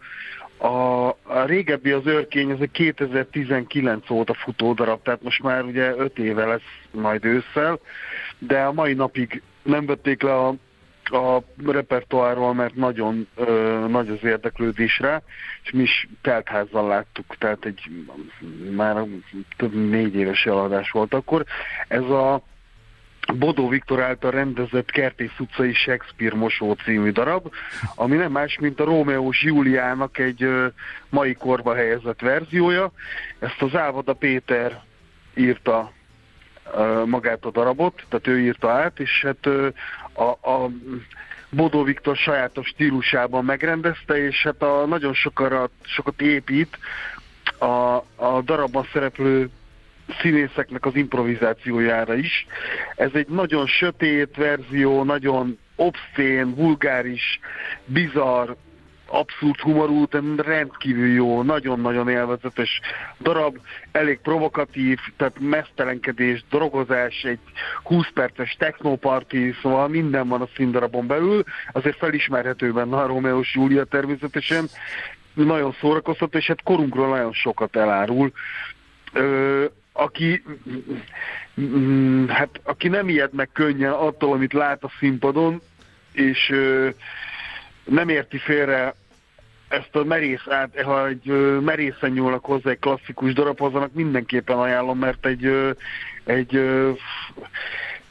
a, 0.65 1.07
a 1.23 1.45
régebbi 1.45 1.91
az 1.91 2.05
őrkény, 2.05 2.49
ez 2.49 2.61
a 2.61 2.65
2019 2.71 4.09
óta 4.09 4.33
futó 4.33 4.73
darab, 4.73 5.01
tehát 5.01 5.23
most 5.23 5.43
már 5.43 5.63
ugye 5.63 5.95
5 5.95 6.19
éve 6.19 6.45
lesz 6.45 6.61
majd 6.91 7.25
ősszel, 7.25 7.79
de 8.39 8.61
a 8.61 8.73
mai 8.73 8.93
napig 8.93 9.41
nem 9.63 9.85
vették 9.85 10.21
le 10.21 10.33
a, 10.35 10.55
a 11.03 11.43
repertoárról, 11.65 12.53
mert 12.53 12.75
nagyon 12.75 13.27
ö, 13.35 13.85
nagy 13.89 14.09
az 14.09 14.23
érdeklődés 14.23 14.99
rá, 14.99 15.21
és 15.63 15.71
mi 15.71 15.81
is 15.81 16.07
teltházzal 16.21 16.87
láttuk, 16.87 17.35
tehát 17.37 17.65
egy 17.65 17.81
már 18.75 19.05
több 19.57 19.73
négy 19.73 20.15
éves 20.15 20.45
eladás 20.45 20.91
volt 20.91 21.13
akkor. 21.13 21.45
Ez 21.87 22.03
a 22.03 22.41
Bodó 23.33 23.69
Viktor 23.69 24.01
által 24.01 24.31
rendezett 24.31 24.91
Kertész 24.91 25.39
utcai 25.39 25.73
Shakespeare 25.73 26.35
mosó 26.35 26.73
című 26.73 27.11
darab, 27.11 27.53
ami 27.95 28.15
nem 28.15 28.31
más, 28.31 28.57
mint 28.59 28.79
a 28.79 28.83
Rómeós 28.83 29.43
Júliának 29.43 30.17
egy 30.17 30.47
mai 31.09 31.33
korba 31.33 31.75
helyezett 31.75 32.19
verziója. 32.19 32.91
Ezt 33.39 33.61
az 33.61 33.75
Ávada 33.75 34.13
Péter 34.13 34.83
írta 35.35 35.91
magát 37.05 37.45
a 37.45 37.51
darabot, 37.51 38.03
tehát 38.09 38.27
ő 38.27 38.39
írta 38.39 38.71
át, 38.71 38.99
és 38.99 39.21
hát 39.21 39.45
a, 40.13 40.49
a 40.51 40.69
Bodó 41.49 41.83
Viktor 41.83 42.15
sajátos 42.15 42.67
stílusában 42.67 43.45
megrendezte, 43.45 44.25
és 44.25 44.43
hát 44.43 44.61
a 44.61 44.85
nagyon 44.85 45.13
sokat, 45.13 45.71
sokat 45.81 46.21
épít 46.21 46.77
a, 47.59 47.95
a 48.15 48.41
darabban 48.43 48.87
szereplő 48.93 49.49
színészeknek 50.21 50.85
az 50.85 50.95
improvizációjára 50.95 52.15
is. 52.15 52.47
Ez 52.95 53.09
egy 53.13 53.27
nagyon 53.27 53.67
sötét 53.67 54.35
verzió, 54.35 55.03
nagyon 55.03 55.57
obszén, 55.75 56.55
vulgáris, 56.55 57.39
bizarr, 57.85 58.49
abszolút 59.07 59.59
humorú, 59.59 60.07
de 60.07 60.21
rendkívül 60.37 61.07
jó, 61.07 61.41
nagyon-nagyon 61.41 62.09
élvezetes 62.09 62.79
darab, 63.19 63.57
elég 63.91 64.19
provokatív, 64.19 64.99
tehát 65.17 65.39
mesztelenkedés, 65.39 66.43
drogozás, 66.49 67.23
egy 67.23 67.39
20 67.83 68.07
perces 68.13 68.55
technoparti, 68.59 69.53
szóval 69.61 69.87
minden 69.87 70.27
van 70.27 70.41
a 70.41 70.47
színdarabon 70.55 71.07
belül, 71.07 71.43
azért 71.71 71.97
felismerhető 71.97 72.73
benne 72.73 72.97
a 72.97 73.07
Romeos 73.07 73.55
Júlia 73.55 73.83
természetesen, 73.83 74.65
nagyon 75.33 75.75
szórakoztató, 75.79 76.37
és 76.37 76.47
hát 76.47 76.63
korunkról 76.63 77.07
nagyon 77.07 77.33
sokat 77.33 77.75
elárul. 77.75 78.31
Ö, 79.13 79.65
aki, 79.97 80.43
hát, 82.27 82.49
aki 82.63 82.87
nem 82.87 83.09
ijed 83.09 83.33
meg 83.33 83.49
könnyen 83.53 83.91
attól, 83.91 84.33
amit 84.33 84.53
lát 84.53 84.83
a 84.83 84.91
színpadon, 84.99 85.61
és 86.11 86.53
nem 87.83 88.09
érti 88.09 88.37
félre 88.37 88.95
ezt 89.67 89.95
a 89.95 90.03
merész 90.03 90.47
át, 90.49 90.81
ha 90.81 91.07
egy 91.07 91.25
merészen 91.61 92.11
nyúlnak 92.11 92.45
hozzá 92.45 92.69
egy 92.69 92.79
klasszikus 92.79 93.33
darabhoz, 93.33 93.73
annak 93.73 93.93
mindenképpen 93.93 94.57
ajánlom, 94.57 94.99
mert 94.99 95.25
egy, 95.25 95.75
egy, 96.23 96.55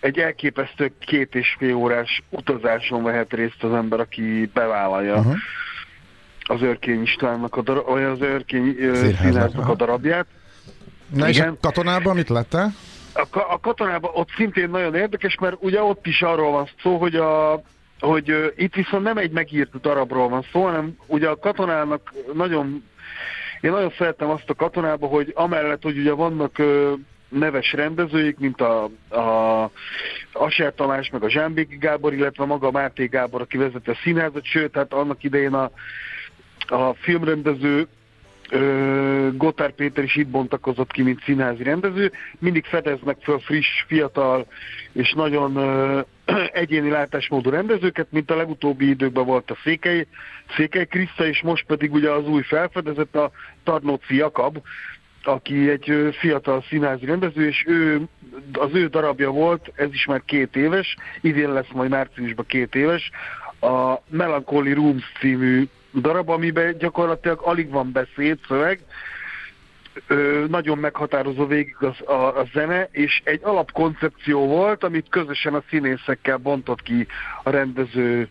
egy 0.01 0.19
elképesztő 0.19 0.93
két 0.99 1.35
és 1.35 1.57
fél 1.59 1.75
órás 1.75 2.23
utazáson 2.31 3.03
vehet 3.03 3.33
részt 3.33 3.63
az 3.63 3.73
ember, 3.73 4.01
aki 4.01 4.51
bevállalja 4.55 5.17
uh-huh. 5.17 5.35
az 6.41 6.63
Örkény 6.63 7.03
Istvánnak 7.03 7.57
a 7.57 7.63
darab, 7.63 7.87
vagy 7.87 8.03
az 8.03 8.21
Örkény 8.21 8.77
színháznak 8.95 9.69
a 9.69 9.75
darabját. 9.75 10.27
Na 11.15 11.29
Igen. 11.29 11.31
és 11.31 11.41
a 11.41 11.57
katonában 11.61 12.15
mit 12.15 12.29
lett 12.29 12.55
A, 12.55 13.27
a 13.33 13.61
katonában 13.61 14.11
ott 14.15 14.29
szintén 14.37 14.71
nagyon 14.71 14.95
érdekes, 14.95 15.37
mert 15.41 15.57
ugye 15.61 15.83
ott 15.83 16.07
is 16.07 16.23
arról 16.23 16.51
van 16.51 16.69
szó, 16.83 16.97
hogy 16.97 17.15
a 17.15 17.63
hogy 18.01 18.31
uh, 18.31 18.47
itt 18.57 18.75
viszont 18.75 19.03
nem 19.03 19.17
egy 19.17 19.31
megírt 19.31 19.81
darabról 19.81 20.29
van 20.29 20.47
szó, 20.53 20.65
hanem 20.65 20.97
ugye 21.07 21.29
a 21.29 21.39
katonának 21.39 22.13
nagyon 22.33 22.85
én 23.61 23.71
nagyon 23.71 23.93
szeretem 23.99 24.31
azt 24.31 24.51
a 24.51 24.55
katonába, 24.55 25.07
hogy 25.07 25.33
amellett, 25.35 25.83
hogy 25.83 25.99
ugye 25.99 26.13
vannak 26.13 26.59
uh, 26.59 26.93
neves 27.29 27.73
rendezőik, 27.73 28.39
mint 28.39 28.61
a, 28.61 28.85
a 29.09 29.71
Aser 30.33 30.75
Tamás, 30.75 31.11
meg 31.11 31.23
a 31.23 31.31
Zsámbéki 31.31 31.77
Gábor, 31.77 32.13
illetve 32.13 32.45
maga 32.45 32.71
Máté 32.71 33.07
Gábor, 33.07 33.41
aki 33.41 33.57
vezette 33.57 33.91
a 33.91 33.99
színházat, 34.03 34.45
sőt, 34.45 34.75
hát 34.75 34.93
annak 34.93 35.23
idején 35.23 35.55
a, 35.55 35.71
a 36.67 36.95
filmrendező 36.95 37.89
Gotár 39.33 39.73
Péter 39.73 40.05
is 40.05 40.17
itt 40.17 40.29
bontakozott 40.29 40.93
ki, 40.93 41.03
mint 41.03 41.23
színházi 41.23 41.63
rendező. 41.63 42.13
Mindig 42.39 42.65
fedeznek 42.65 43.17
föl 43.23 43.39
friss, 43.39 43.85
fiatal 43.87 44.47
és 44.93 45.13
nagyon 45.13 45.59
egyéni 46.53 46.91
látásmódú 46.91 47.51
rendezőket, 47.51 48.07
mint 48.11 48.31
a 48.31 48.37
legutóbbi 48.37 48.89
időkben 48.89 49.25
volt 49.25 49.51
a 49.51 49.57
Székely, 49.63 50.07
Székely 50.57 50.87
Kriszta, 50.87 51.27
és 51.27 51.43
most 51.43 51.67
pedig 51.67 51.93
ugye 51.93 52.11
az 52.11 52.29
új 52.29 52.43
felfedezett 52.43 53.17
a 53.17 53.31
Tarnóci 53.65 54.17
Jakab, 54.17 54.59
aki 55.23 55.71
egy 55.71 56.17
fiatal 56.19 56.65
színházi 56.69 57.07
rendező, 57.07 57.47
és 57.47 57.65
ő, 57.67 58.01
az 58.53 58.71
ő 58.73 58.87
darabja 58.87 59.31
volt, 59.31 59.73
ez 59.75 59.93
is 59.93 60.07
már 60.07 60.23
két 60.25 60.57
éves, 60.57 60.97
idén 61.21 61.53
lesz 61.53 61.71
majd 61.73 61.91
márciusban 61.91 62.47
két 62.47 62.75
éves, 62.75 63.11
a 63.61 64.03
Melancholy 64.09 64.73
Rooms 64.73 65.13
című 65.21 65.69
darab, 65.95 66.29
amiben 66.29 66.79
gyakorlatilag 66.79 67.41
alig 67.43 67.71
van 67.71 67.93
beszéd, 67.93 68.39
szöveg, 68.49 68.81
ö, 70.07 70.45
nagyon 70.49 70.79
meghatározó 70.79 71.47
végig 71.47 71.77
az, 71.79 72.09
a, 72.09 72.39
a 72.39 72.47
zene, 72.53 72.89
és 72.91 73.21
egy 73.25 73.41
alapkoncepció 73.43 74.47
volt, 74.47 74.85
amit 74.85 75.09
közösen 75.09 75.55
a 75.55 75.63
színészekkel 75.69 76.37
bontott 76.37 76.83
ki 76.83 77.07
a 77.43 77.51
rendező, 77.51 78.29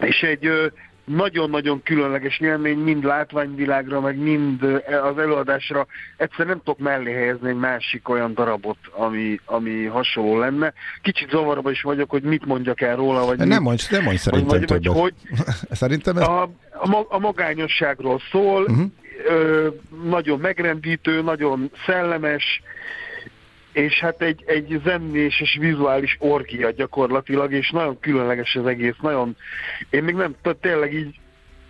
és 0.00 0.22
egy 0.22 0.46
ö, 0.46 0.66
nagyon-nagyon 1.08 1.82
különleges 1.82 2.38
élmény, 2.38 2.78
mind 2.78 3.04
látványvilágra, 3.04 4.00
meg 4.00 4.16
mind 4.18 4.62
az 5.02 5.18
előadásra. 5.18 5.86
Egyszer 6.16 6.46
nem 6.46 6.58
tudok 6.58 6.78
mellé 6.78 7.12
helyezni 7.12 7.48
egy 7.48 7.56
másik 7.56 8.08
olyan 8.08 8.34
darabot, 8.34 8.78
ami, 8.90 9.40
ami 9.44 9.84
hasonló 9.84 10.38
lenne. 10.38 10.72
Kicsit 11.02 11.30
zavarba 11.30 11.70
is 11.70 11.82
vagyok, 11.82 12.10
hogy 12.10 12.22
mit 12.22 12.46
mondjak 12.46 12.80
el 12.80 12.96
róla, 12.96 13.24
vagy 13.24 13.38
Nem 13.38 13.62
mondj, 13.62 13.82
nem 13.90 14.02
mondj 14.02 14.18
szerintem 14.18 14.58
vagy, 14.58 14.68
vagy, 14.68 14.84
vagy 14.84 15.00
hogy 15.00 15.14
Szerintem 15.80 16.16
ez... 16.16 16.22
a, 16.22 16.42
a, 16.72 17.06
a 17.08 17.18
magányosságról 17.18 18.20
szól, 18.30 18.62
uh-huh. 18.62 18.90
ö, 19.28 19.68
nagyon 20.04 20.38
megrendítő, 20.38 21.22
nagyon 21.22 21.70
szellemes, 21.86 22.62
és 23.78 24.00
hát 24.00 24.22
egy, 24.22 24.42
egy 24.46 24.80
zenés 24.84 25.40
és 25.40 25.56
vizuális 25.60 26.16
orgia 26.18 26.70
gyakorlatilag, 26.70 27.52
és 27.52 27.70
nagyon 27.70 28.00
különleges 28.00 28.54
az 28.54 28.66
egész, 28.66 28.96
nagyon, 29.00 29.36
én 29.90 30.04
még 30.04 30.14
nem, 30.14 30.34
tehát 30.42 30.58
tényleg 30.58 30.94
így 30.94 31.20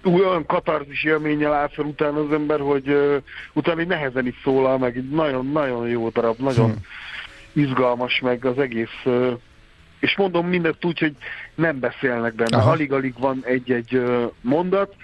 új 0.04 0.24
olyan 0.24 0.46
katarzis 0.46 1.04
élménnyel 1.04 1.52
áll 1.52 1.68
fel 1.68 1.84
utána 1.84 2.20
az 2.20 2.32
ember, 2.32 2.60
hogy 2.60 2.88
uh, 2.88 3.16
utána 3.52 3.80
így 3.80 3.86
nehezen 3.86 4.26
is 4.26 4.40
szólal, 4.44 4.78
meg 4.78 5.10
nagyon-nagyon 5.10 5.88
jó 5.88 6.08
darab, 6.08 6.38
nagyon 6.38 6.70
hmm. 6.70 6.82
izgalmas, 7.52 8.20
meg 8.20 8.44
az 8.44 8.58
egész 8.58 9.02
uh, 9.04 9.32
és 10.00 10.16
mondom 10.16 10.46
mindezt 10.46 10.84
úgy, 10.84 10.98
hogy 10.98 11.14
nem 11.54 11.78
beszélnek 11.78 12.34
benne. 12.34 12.62
Alig-alig 12.62 13.14
van 13.18 13.42
egy-egy 13.44 13.94
uh, 13.94 14.32
mondat, 14.40 14.94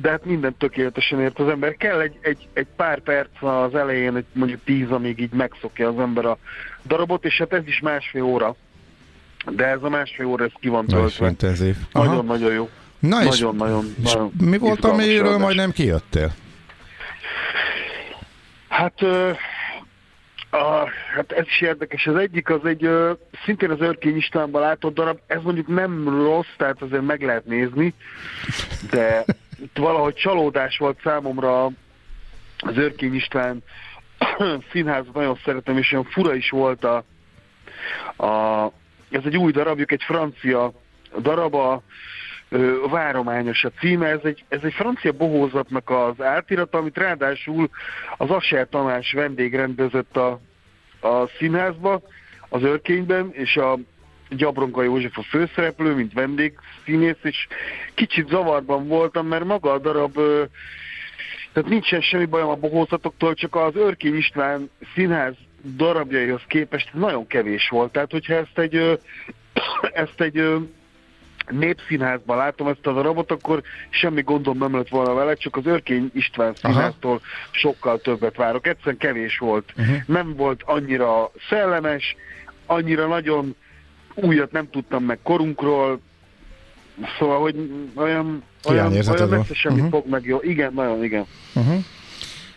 de 0.00 0.10
hát 0.10 0.24
minden 0.24 0.54
tökéletesen 0.58 1.20
ért 1.20 1.38
az 1.38 1.48
ember. 1.48 1.76
Kell 1.76 2.00
egy, 2.00 2.18
egy, 2.20 2.48
egy 2.52 2.66
pár 2.76 3.00
perc 3.00 3.42
az 3.42 3.74
elején, 3.74 4.16
egy 4.16 4.24
mondjuk 4.32 4.60
tíz, 4.64 4.90
amíg 4.90 5.18
így 5.18 5.32
megszokja 5.32 5.88
az 5.88 5.98
ember 5.98 6.24
a 6.24 6.38
darabot, 6.86 7.24
és 7.24 7.38
hát 7.38 7.52
ez 7.52 7.66
is 7.66 7.80
másfél 7.80 8.22
óra. 8.22 8.56
De 9.50 9.66
ez 9.66 9.82
a 9.82 9.88
másfél 9.88 10.26
óra, 10.26 10.44
ez 10.44 10.50
ki 10.60 10.68
van 10.68 10.86
töltve. 10.86 11.34
Nagyon-nagyon 11.92 12.52
jó. 12.52 12.68
Na 12.98 13.08
nagyon, 13.08 13.32
és, 13.32 13.58
nagyon, 13.58 13.94
és 14.02 14.12
nagyon 14.12 14.32
mi 14.40 14.58
volt, 14.58 14.84
amiről 14.84 15.38
majd 15.38 15.56
nem 15.56 15.70
kijöttél? 15.70 16.32
Hát, 18.68 19.02
ö, 19.02 19.30
a, 20.50 20.88
hát 21.14 21.32
ez 21.32 21.44
is 21.46 21.60
érdekes. 21.60 22.06
Az 22.06 22.16
egyik 22.16 22.50
az 22.50 22.64
egy 22.64 22.84
ö, 22.84 23.12
szintén 23.44 23.70
az 23.70 23.80
Örkény 23.80 24.16
Istvánban 24.16 24.60
látott 24.60 24.94
darab, 24.94 25.18
ez 25.26 25.42
mondjuk 25.42 25.66
nem 25.66 26.08
rossz, 26.08 26.54
tehát 26.56 26.82
azért 26.82 27.06
meg 27.06 27.22
lehet 27.22 27.44
nézni, 27.44 27.94
de 28.90 29.24
valahogy 29.74 30.14
csalódás 30.14 30.78
volt 30.78 31.00
számomra 31.02 31.64
az 32.58 32.76
Örkény 32.76 33.14
István 33.14 33.62
színházat 34.72 35.14
nagyon 35.14 35.38
szeretem, 35.44 35.76
és 35.76 35.92
olyan 35.92 36.04
fura 36.04 36.34
is 36.34 36.50
volt 36.50 36.84
a, 36.84 37.04
a 38.26 38.64
ez 39.10 39.22
egy 39.24 39.36
új 39.36 39.52
darabjuk, 39.52 39.92
egy 39.92 40.02
francia 40.02 40.72
darab, 41.18 41.54
a 41.54 41.82
ö, 42.48 42.74
Várományos 42.90 43.64
a 43.64 43.70
címe, 43.78 44.06
ez 44.06 44.20
egy, 44.22 44.44
ez 44.48 44.62
egy 44.62 44.72
francia 44.72 45.12
bohózatnak 45.12 45.90
az 45.90 46.20
átirata, 46.22 46.78
amit 46.78 46.96
ráadásul 46.98 47.70
az 48.16 48.30
Asser 48.30 48.68
Tamás 48.68 49.12
vendégrendezett 49.12 50.16
a, 50.16 50.40
a 51.00 51.26
színházba, 51.38 52.02
az 52.48 52.62
Örkényben, 52.62 53.30
és 53.32 53.56
a 53.56 53.78
Gyabronka 54.30 54.82
József 54.82 55.18
a 55.18 55.22
főszereplő, 55.22 55.94
mint 55.94 56.12
vendégszínész, 56.12 57.16
és 57.22 57.46
kicsit 57.94 58.28
zavarban 58.28 58.86
voltam, 58.86 59.26
mert 59.26 59.44
maga 59.44 59.72
a 59.72 59.78
darab, 59.78 60.16
ö, 60.16 60.44
tehát 61.52 61.68
nincsen 61.68 62.00
semmi 62.00 62.24
bajom 62.24 62.48
a 62.48 62.56
bohózatoktól, 62.56 63.34
csak 63.34 63.54
az 63.54 63.76
Örkény 63.76 64.16
István 64.16 64.70
színház 64.94 65.34
darabjaihoz 65.76 66.42
képest 66.46 66.94
nagyon 66.94 67.26
kevés 67.26 67.68
volt. 67.68 67.92
Tehát, 67.92 68.10
hogyha 68.10 68.34
ezt 68.34 68.58
egy, 68.58 68.76
ö, 68.76 68.94
ezt 70.04 70.20
egy 70.20 70.38
ö, 70.38 70.56
népszínházban 71.50 72.36
látom 72.36 72.66
ezt 72.66 72.86
a 72.86 72.92
darabot, 72.92 73.30
akkor 73.30 73.62
semmi 73.90 74.22
gondom 74.22 74.58
nem 74.58 74.76
lett 74.76 74.88
volna 74.88 75.14
vele, 75.14 75.34
csak 75.34 75.56
az 75.56 75.66
Örkény 75.66 76.10
István 76.14 76.54
színháztól 76.54 77.20
sokkal 77.50 77.98
többet 77.98 78.36
várok. 78.36 78.66
Egyszerűen 78.66 78.96
kevés 78.96 79.38
volt. 79.38 79.72
Uh-huh. 79.76 79.96
Nem 80.06 80.34
volt 80.36 80.62
annyira 80.64 81.30
szellemes, 81.48 82.16
annyira 82.66 83.06
nagyon 83.06 83.56
újat 84.14 84.52
nem 84.52 84.68
tudtam 84.70 85.04
meg 85.04 85.18
korunkról, 85.22 86.00
szóval, 87.18 87.40
hogy 87.40 87.54
olyan, 87.94 88.42
olyan, 88.68 88.92
olyan 88.92 89.28
messze 89.28 89.54
semmi 89.54 89.80
Mhm. 89.80 89.90
fog 89.90 90.08
meg 90.08 90.24
jó. 90.24 90.38
Igen, 90.42 90.72
nagyon, 90.74 91.04
igen. 91.04 91.24
Uh-huh. 91.54 91.84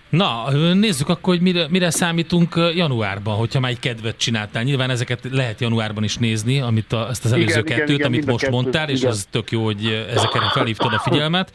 Na, 0.10 0.52
nézzük 0.74 1.10
akkor, 1.10 1.34
hogy 1.34 1.42
mire, 1.44 1.68
mire 1.70 1.90
számítunk 1.90 2.54
januárban, 2.76 3.36
hogyha 3.36 3.60
már 3.60 3.72
egy 3.72 3.80
kedvet 3.80 4.18
csináltál. 4.18 4.64
Nyilván 4.64 4.90
ezeket 4.90 5.28
lehet 5.32 5.62
januárban 5.62 6.04
is 6.04 6.18
nézni, 6.18 6.60
amit 6.60 6.94
a, 6.94 7.08
ezt 7.10 7.26
az 7.26 7.32
előző 7.32 7.50
Igen, 7.50 7.64
kettőt, 7.64 7.84
igen, 7.84 7.96
igen, 7.96 8.08
amit 8.08 8.28
a 8.28 8.32
most 8.32 8.44
kettőt, 8.44 8.60
mondtál, 8.62 8.90
és 8.90 9.00
igen. 9.00 9.12
az 9.12 9.28
tök 9.30 9.52
jó, 9.52 9.64
hogy 9.64 10.06
ezekre 10.10 10.50
felhívtad 10.54 10.94
a 10.94 11.00
figyelmet. 11.00 11.52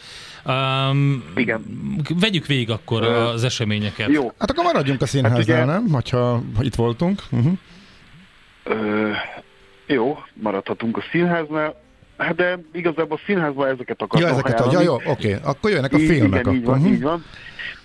Um, 0.46 1.24
Igen. 1.36 1.62
Vegyük 2.20 2.46
végig 2.46 2.70
akkor 2.70 3.02
az 3.04 3.44
eseményeket. 3.44 4.08
Jó. 4.08 4.32
Hát 4.38 4.50
akkor 4.50 4.64
maradjunk 4.64 5.02
a 5.02 5.06
színháznál, 5.06 5.40
ugye- 5.42 5.64
nem? 5.64 5.88
Hogyha 5.88 6.42
ha 6.56 6.62
itt 6.62 6.74
voltunk. 6.74 7.22
Uh-huh. 7.30 7.52
Ö, 8.64 9.10
jó, 9.88 10.18
maradhatunk 10.32 10.96
a 10.96 11.02
színháznál. 11.10 11.80
Hát 12.16 12.34
de 12.34 12.58
igazából 12.72 13.16
a 13.16 13.24
színházban 13.26 13.66
ezeket 13.66 14.02
akartam 14.02 14.20
Ja, 14.20 14.34
ezeket 14.34 14.60
ajánlani. 14.60 14.86
adja, 14.86 15.00
jó, 15.04 15.12
oké. 15.12 15.36
Akkor 15.44 15.70
jönnek 15.70 15.92
a 15.92 15.98
Így- 15.98 16.06
filmek. 16.10 16.40
Igen, 16.40 16.54
így 16.54 16.64
van, 16.64 16.78
Mhm. 16.80 16.92
így 16.92 17.02
van. 17.02 17.24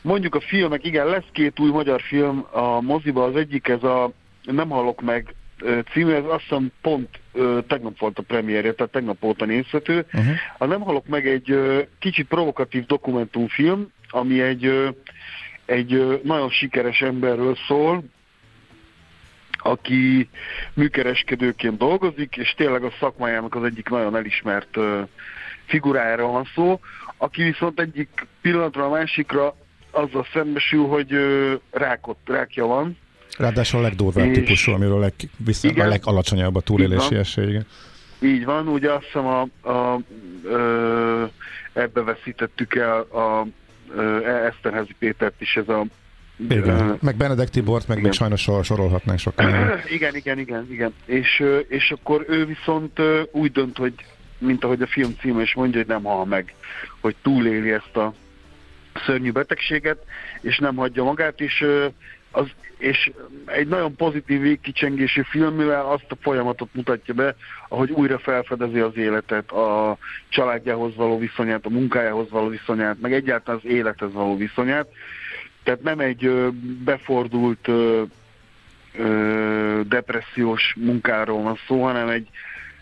Mondjuk 0.02 0.36
a 0.36 0.40
filmek, 0.40 0.86
igen, 0.86 1.06
lesz 1.06 1.26
két 1.32 1.60
új 1.60 1.70
magyar 1.70 2.02
film 2.02 2.46
a 2.52 2.82
moziba, 2.82 3.24
az 3.24 3.36
egyik 3.36 3.68
ez 3.68 3.84
a 3.84 4.12
Nem 4.44 4.70
hallok 4.70 5.02
meg 5.02 5.36
című, 5.94 6.12
ez 6.12 6.24
azt 6.28 6.42
hiszem 6.42 6.72
pont 6.82 7.10
ö, 7.34 7.60
tegnap 7.68 8.00
volt 8.00 8.20
a 8.20 8.22
premierje, 8.22 8.74
tehát 8.74 8.92
tegnap 8.92 9.24
óta 9.24 9.46
nézhető. 9.46 10.06
Uh-huh. 10.14 10.34
A 10.58 10.66
Nem 10.66 10.82
hallok 10.82 11.08
meg 11.08 11.28
egy 11.28 11.52
ö, 11.52 11.80
kicsit 12.00 12.28
provokatív 12.28 12.86
dokumentumfilm, 12.86 13.88
ami 14.10 14.42
egy, 14.42 14.66
ö, 14.66 14.88
egy 15.66 15.94
ö, 15.94 16.16
nagyon 16.24 16.50
sikeres 16.50 17.02
emberről 17.02 17.56
szól, 17.68 18.04
aki 19.64 20.30
műkereskedőként 20.74 21.78
dolgozik, 21.78 22.36
és 22.38 22.54
tényleg 22.58 22.84
a 22.84 22.92
szakmájának 23.00 23.56
az 23.56 23.64
egyik 23.64 23.90
nagyon 23.90 24.16
elismert 24.16 24.78
figurájára 25.66 26.26
van 26.26 26.48
szó, 26.56 26.80
aki 27.18 27.44
viszont 27.44 27.80
egyik 27.80 28.26
pillanatra 28.42 28.86
a 28.86 28.90
másikra 28.90 29.56
azzal 29.92 30.26
szembesül, 30.34 30.86
hogy 30.86 31.12
rákot, 31.72 32.18
rákja 32.26 32.66
van, 32.66 32.98
Ráadásul 33.38 33.80
a 33.80 33.82
legdurvább 33.82 34.26
És- 34.26 34.38
típusú, 34.38 34.72
amiről 34.72 35.00
leg, 35.00 35.14
vissza, 35.38 35.68
a 35.68 35.72
Igen. 35.72 35.88
legalacsonyabb 35.88 36.56
a 36.56 36.62
túlélési 36.62 37.16
esély. 37.16 37.48
igen. 37.48 37.66
Így 38.20 38.46
van, 38.46 38.68
ugye 38.68 38.92
azt 38.92 39.04
hiszem 39.06 39.26
a, 39.26 39.42
a, 39.70 40.00
ö, 40.44 41.24
ebbe 41.74 42.02
veszítettük 42.02 42.76
el 42.76 43.00
a 43.00 43.48
ö, 43.96 44.26
Eszterházi 44.46 44.96
Pétert 45.00 45.42
is 45.42 45.56
ez 45.56 45.70
a 45.70 45.86
Igen. 46.50 46.98
Meg 47.02 47.16
Benedek 47.16 47.50
Tibort, 47.50 47.88
meg 47.88 47.98
Igen. 47.98 48.10
még 48.10 48.18
sajnos 48.18 48.42
sor, 48.42 48.66
sorolhatnánk 48.66 49.20
sokkal. 49.20 49.80
igen, 49.96 50.16
igen, 50.16 50.40
igen, 50.40 50.68
igen. 50.72 50.94
És, 51.06 51.44
és 51.68 51.92
akkor 51.92 52.26
ő 52.28 52.46
viszont 52.46 53.00
úgy 53.32 53.52
dönt, 53.52 53.78
hogy 53.78 53.94
mint 54.38 54.64
ahogy 54.64 54.82
a 54.82 54.88
film 54.88 55.16
címe 55.20 55.42
is 55.42 55.54
mondja, 55.54 55.80
hogy 55.80 55.88
nem 55.88 56.04
hal 56.04 56.26
meg, 56.26 56.54
hogy 57.02 57.16
túléli 57.22 57.72
ezt 57.72 57.96
a 57.96 58.14
szörnyű 59.06 59.32
betegséget, 59.32 59.98
és 60.42 60.58
nem 60.58 60.76
hagyja 60.76 61.04
magát, 61.04 61.42
és, 61.42 61.66
az, 62.32 62.48
és 62.78 63.12
egy 63.46 63.68
nagyon 63.68 63.96
pozitív 63.96 64.42
végkicsengésű 64.42 65.22
film, 65.22 65.56
mivel 65.56 65.86
azt 65.86 66.06
a 66.10 66.18
folyamatot 66.22 66.70
mutatja 66.72 67.14
be, 67.14 67.36
ahogy 67.68 67.92
újra 67.92 68.20
felfedezi 68.20 68.80
az 68.80 68.98
életet, 68.98 69.52
a 69.52 69.98
családjához 70.30 70.96
való 70.96 71.20
viszonyát, 71.20 71.66
a 71.66 71.70
munkájához 71.70 72.30
való 72.30 72.48
viszonyát, 72.48 73.02
meg 73.02 73.14
egyáltalán 73.14 73.62
az 73.64 73.70
élethez 73.70 74.14
való 74.14 74.38
viszonyát. 74.38 74.88
Tehát 75.64 75.82
nem 75.84 76.00
egy 76.00 76.32
befordult 76.84 77.68
ö, 77.68 78.04
depressziós 79.88 80.76
munkáról 80.80 81.42
van 81.42 81.60
szó, 81.68 81.84
hanem 81.84 82.10
egy, 82.10 82.28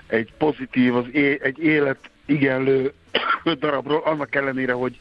egy 0.08 0.34
pozitív, 0.38 0.96
az 0.96 1.06
é, 1.12 1.40
egy 1.44 1.64
élet 1.64 2.10
igenlő 2.26 2.94
darabról, 3.60 4.02
annak 4.06 4.36
ellenére, 4.36 4.74
hogy 4.74 5.00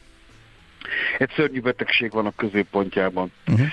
egy 1.17 1.29
szörnyű 1.35 1.61
betegség 1.61 2.11
van 2.11 2.25
a 2.25 2.33
középpontjában. 2.35 3.31
Uh-huh. 3.47 3.67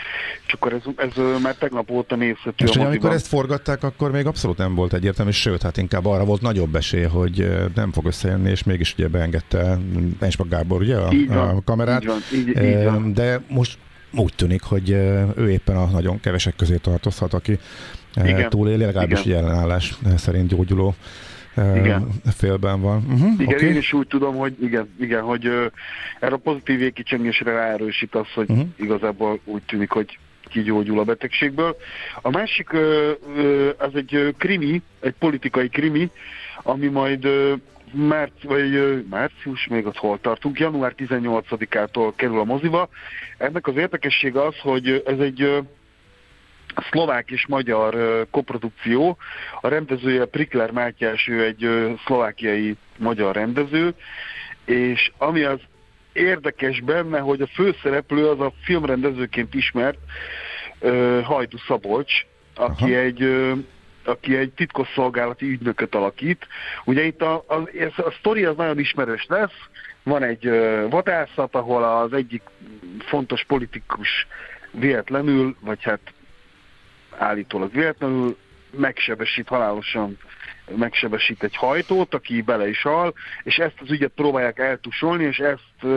És 0.47 0.53
akkor 0.53 0.73
ez, 0.73 0.83
ez 0.97 1.41
már 1.43 1.55
tegnap 1.55 1.91
óta 1.91 2.17
nézhető 2.17 2.65
És 2.65 2.77
a 2.77 2.85
amikor 2.87 3.13
ezt 3.13 3.27
forgatták, 3.27 3.83
akkor 3.83 4.11
még 4.11 4.27
abszolút 4.27 4.57
nem 4.57 4.75
volt 4.75 4.93
egyértelmű, 4.93 5.31
sőt, 5.31 5.63
hát 5.63 5.77
inkább 5.77 6.07
arra 6.07 6.25
volt 6.25 6.41
nagyobb 6.41 6.75
esély, 6.75 7.05
hogy 7.05 7.49
nem 7.75 7.93
fog 7.93 8.07
összejönni, 8.07 8.51
és 8.51 8.63
mégis 8.63 8.95
ugye 8.95 9.09
beengedte 9.09 9.79
Enspak 10.21 10.49
Gábor 10.49 10.81
ugye 10.81 10.97
a, 10.97 11.13
Így 11.13 11.29
van, 11.29 11.57
a 11.57 11.63
kamerát. 11.65 12.03
így 12.03 12.09
van, 12.09 12.21
így, 12.33 12.63
így 12.63 12.85
van. 12.85 13.13
De 13.13 13.41
most 13.49 13.79
úgy 14.17 14.33
tűnik, 14.37 14.63
hogy 14.63 14.91
ő 15.37 15.51
éppen 15.51 15.77
a 15.77 15.85
nagyon 15.85 16.21
kevesek 16.21 16.57
közé 16.57 16.77
tartozhat, 16.77 17.35
aki 17.35 17.59
Igen. 18.25 18.49
túléli, 18.49 18.85
legalábbis 18.85 19.25
Igen. 19.25 19.39
jelenállás 19.39 19.99
szerint 20.17 20.49
gyógyuló 20.49 20.95
Igen. 21.57 22.09
félben 22.37 22.81
van. 22.81 22.97
Uh-huh, 22.97 23.33
Igen, 23.39 23.55
okay. 23.55 23.69
én 23.69 23.77
is 23.77 23.93
úgy 23.93 24.07
tudom, 24.07 24.37
hogy 24.37 24.57
igen, 24.61 24.95
igen 25.01 25.23
hogy 25.23 25.47
ö, 25.47 25.67
erre 26.21 26.35
a 26.35 26.39
pozitív 26.39 26.79
végkicsengésre 26.79 27.53
ráerősít 27.53 28.15
az, 28.15 28.27
hogy 28.35 28.51
uh-huh. 28.51 28.67
igazából 28.77 29.41
úgy 29.45 29.63
tűnik, 29.63 29.91
hogy 29.91 30.19
kigyógyul 30.49 30.99
a 30.99 31.05
betegségből. 31.05 31.77
A 32.23 32.31
másik, 32.31 32.73
ö, 32.73 33.13
ö, 33.37 33.71
az 33.79 33.91
egy 33.95 34.35
krimi, 34.39 34.83
egy 35.01 35.15
politikai 35.19 35.69
krimi, 35.69 36.11
ami 36.63 36.87
majd 36.87 37.29
márci, 37.93 38.47
vagy 38.47 39.05
március, 39.11 39.67
még 39.67 39.87
ott 39.87 39.97
hol 39.97 40.21
tartunk, 40.21 40.59
január 40.59 40.95
18-ától 40.97 42.13
kerül 42.17 42.39
a 42.39 42.45
moziba. 42.45 42.89
Ennek 43.39 43.67
az 43.67 43.77
érdekessége 43.77 44.43
az, 44.43 44.59
hogy 44.59 45.03
ez 45.07 45.19
egy 45.19 45.63
szlovák 46.91 47.31
és 47.31 47.47
magyar 47.47 48.27
koprodukció. 48.31 49.17
A 49.61 49.69
rendezője 49.69 50.25
Prikler 50.25 50.71
Mátyás, 50.71 51.29
ő 51.29 51.45
egy 51.45 51.97
szlovákiai 52.05 52.77
magyar 52.97 53.35
rendező, 53.35 53.95
és 54.65 55.13
ami 55.19 55.43
az 55.43 55.61
érdekes 56.13 56.81
benne, 56.81 57.19
hogy 57.19 57.41
a 57.41 57.47
főszereplő 57.47 58.29
az 58.29 58.41
a 58.41 58.53
filmrendezőként 58.63 59.55
ismert 59.55 59.99
Hajdu 61.23 61.57
Szabolcs, 61.67 62.13
aki 62.55 62.95
Aha. 62.95 62.95
egy 62.95 63.53
aki 64.09 64.37
egy 64.37 64.53
titkosszolgálati 64.53 65.47
ügynököt 65.47 65.95
alakít. 65.95 66.47
Ugye 66.85 67.03
itt 67.03 67.23
a, 67.23 67.35
a, 67.35 67.69
ez, 67.79 67.93
a 67.97 68.15
sztori 68.19 68.45
az 68.45 68.57
nagyon 68.57 68.79
ismerős 68.79 69.27
lesz. 69.29 69.57
Van 70.03 70.23
egy 70.23 70.51
vadászat, 70.91 71.55
ahol 71.55 71.85
az 71.85 72.13
egyik 72.13 72.43
fontos 72.99 73.45
politikus 73.45 74.27
véletlenül, 74.71 75.57
vagy 75.61 75.83
hát 75.83 76.01
állítólag 77.19 77.73
véletlenül 77.73 78.37
megsebesít 78.71 79.49
halálosan 79.49 80.19
megsebesít 80.77 81.43
egy 81.43 81.57
hajtót, 81.57 82.15
aki 82.15 82.43
bele 82.43 82.69
is 82.69 82.83
hal, 82.83 83.15
és 83.43 83.57
ezt 83.57 83.81
az 83.81 83.91
ügyet 83.91 84.13
próbálják 84.15 84.59
eltusolni, 84.59 85.25
és 85.25 85.39
ezt, 85.39 85.95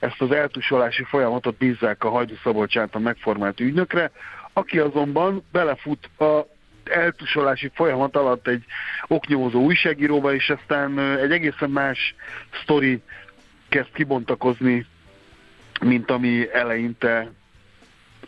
ezt 0.00 0.20
az 0.20 0.30
eltusolási 0.30 1.04
folyamatot 1.04 1.56
bízzák 1.56 2.04
a 2.04 2.08
Hajdú 2.08 2.34
Szabolcs 2.42 2.76
által 2.76 3.00
megformált 3.00 3.60
ügynökre, 3.60 4.10
aki 4.52 4.78
azonban 4.78 5.44
belefut 5.52 6.10
a 6.18 6.55
eltusolási 6.88 7.70
folyamat 7.74 8.16
alatt 8.16 8.48
egy 8.48 8.64
oknyomozó 9.06 9.60
újságíróba, 9.60 10.34
és 10.34 10.50
aztán 10.50 10.98
egy 10.98 11.30
egészen 11.30 11.70
más 11.70 12.14
sztori 12.62 13.02
kezd 13.68 13.92
kibontakozni, 13.92 14.86
mint 15.80 16.10
ami 16.10 16.52
eleinte 16.52 17.30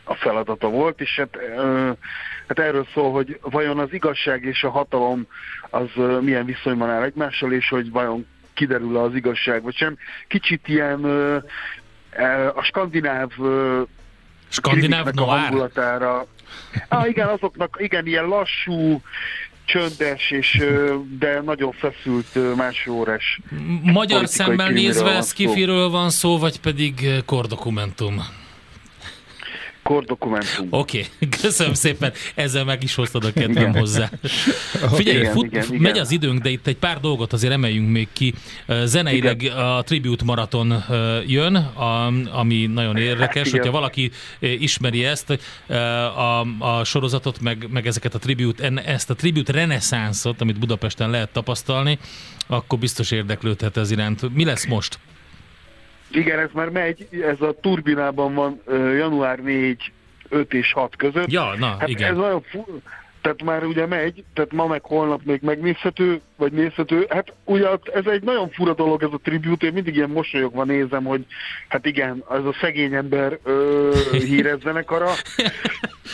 a 0.04 0.14
feladata 0.14 0.68
volt, 0.68 1.00
és 1.00 1.16
hát, 1.16 1.38
hát 2.48 2.58
erről 2.58 2.86
szól, 2.94 3.12
hogy 3.12 3.38
vajon 3.42 3.78
az 3.78 3.92
igazság 3.92 4.44
és 4.44 4.62
a 4.62 4.70
hatalom 4.70 5.26
az 5.70 5.88
milyen 6.20 6.44
viszonyban 6.44 6.90
áll 6.90 7.02
egymással, 7.02 7.52
és 7.52 7.68
hogy 7.68 7.90
vajon 7.90 8.26
kiderül 8.54 8.96
az 8.96 9.14
igazság, 9.14 9.62
vagy 9.62 9.76
sem. 9.76 9.96
Kicsit 10.28 10.68
ilyen 10.68 11.04
a 12.54 12.62
skandináv 12.62 13.30
Skandináv 14.48 15.06
noir? 15.12 15.40
hangulatára. 15.40 16.26
Ah, 16.88 17.08
igen, 17.08 17.28
azoknak, 17.28 17.76
igen, 17.80 18.06
ilyen 18.06 18.24
lassú, 18.24 19.00
csöndes, 19.64 20.30
és, 20.30 20.62
de 21.18 21.40
nagyon 21.40 21.72
feszült 21.72 22.56
másórás. 22.56 23.40
Magyar 23.82 24.28
szemmel 24.28 24.70
nézve 24.70 25.12
van 25.12 25.88
van 25.88 26.10
szó, 26.10 26.38
vagy 26.38 26.60
pedig 26.60 27.04
eh, 27.04 27.18
kordokumentum? 29.88 30.18
Kordokumentum. 30.18 30.66
Oké, 30.70 31.06
okay. 31.20 31.28
köszönöm 31.42 31.74
szépen, 31.74 32.12
ezzel 32.34 32.64
meg 32.64 32.82
is 32.82 32.94
hoztad 32.94 33.24
a 33.24 33.32
kedvem 33.32 33.74
hozzá. 33.74 34.10
Figyelj, 34.96 35.18
Igen, 35.18 35.32
fut, 35.32 35.44
igen, 35.44 35.64
igen. 35.64 35.80
megy 35.80 35.98
az 35.98 36.10
időnk, 36.10 36.42
de 36.42 36.48
itt 36.48 36.66
egy 36.66 36.76
pár 36.76 37.00
dolgot 37.00 37.32
azért 37.32 37.52
emeljünk 37.52 37.90
még 37.90 38.08
ki. 38.12 38.34
Zeneileg 38.84 39.42
a 39.56 39.82
Tribute 39.82 40.24
Maraton 40.24 40.84
jön, 41.26 41.54
a, 41.56 42.12
ami 42.38 42.66
nagyon 42.66 42.96
érdekes, 42.96 43.46
igen. 43.46 43.58
hogyha 43.58 43.80
valaki 43.80 44.10
ismeri 44.38 45.04
ezt, 45.04 45.38
a, 46.16 46.40
a 46.58 46.84
sorozatot, 46.84 47.40
meg, 47.40 47.66
meg 47.70 47.86
ezeket 47.86 48.14
a 48.14 48.18
Tribute, 48.18 48.82
ezt 48.84 49.10
a 49.10 49.14
Tribute 49.14 49.52
reneszánszot, 49.52 50.40
amit 50.40 50.58
Budapesten 50.58 51.10
lehet 51.10 51.32
tapasztalni, 51.32 51.98
akkor 52.46 52.78
biztos 52.78 53.10
érdeklődhet 53.10 53.76
ez 53.76 53.90
iránt. 53.90 54.34
Mi 54.34 54.44
lesz 54.44 54.66
most? 54.66 54.98
Igen, 56.10 56.38
ez 56.38 56.48
már 56.52 56.68
megy, 56.68 57.08
ez 57.10 57.40
a 57.40 57.54
turbinában 57.60 58.34
van 58.34 58.62
január 58.96 59.38
4, 59.38 59.92
5 60.28 60.54
és 60.54 60.72
6 60.72 60.96
között. 60.96 61.30
Ja, 61.30 61.54
na, 61.58 61.76
hát 61.78 61.88
igen. 61.88 62.10
ez 62.10 62.16
nagyon 62.16 62.44
tehát 63.28 63.42
már 63.42 63.64
ugye 63.64 63.86
megy, 63.86 64.24
tehát 64.34 64.52
ma 64.52 64.66
meg 64.66 64.84
holnap 64.84 65.20
még 65.24 65.40
megnézhető, 65.42 66.20
vagy 66.36 66.52
nézhető. 66.52 67.06
Hát 67.08 67.32
ugye 67.44 67.66
ez 67.94 68.06
egy 68.06 68.22
nagyon 68.22 68.50
fura 68.50 68.74
dolog 68.74 69.02
ez 69.02 69.08
a 69.12 69.20
tribute, 69.22 69.66
én 69.66 69.72
mindig 69.72 69.96
ilyen 69.96 70.10
mosolyogva 70.10 70.64
nézem, 70.64 71.04
hogy 71.04 71.26
hát 71.68 71.86
igen, 71.86 72.24
ez 72.30 72.44
a 72.44 72.54
szegény 72.60 72.94
ember 72.94 73.38
ö, 73.42 73.90
híres 74.28 74.60
zenekara, 74.62 75.10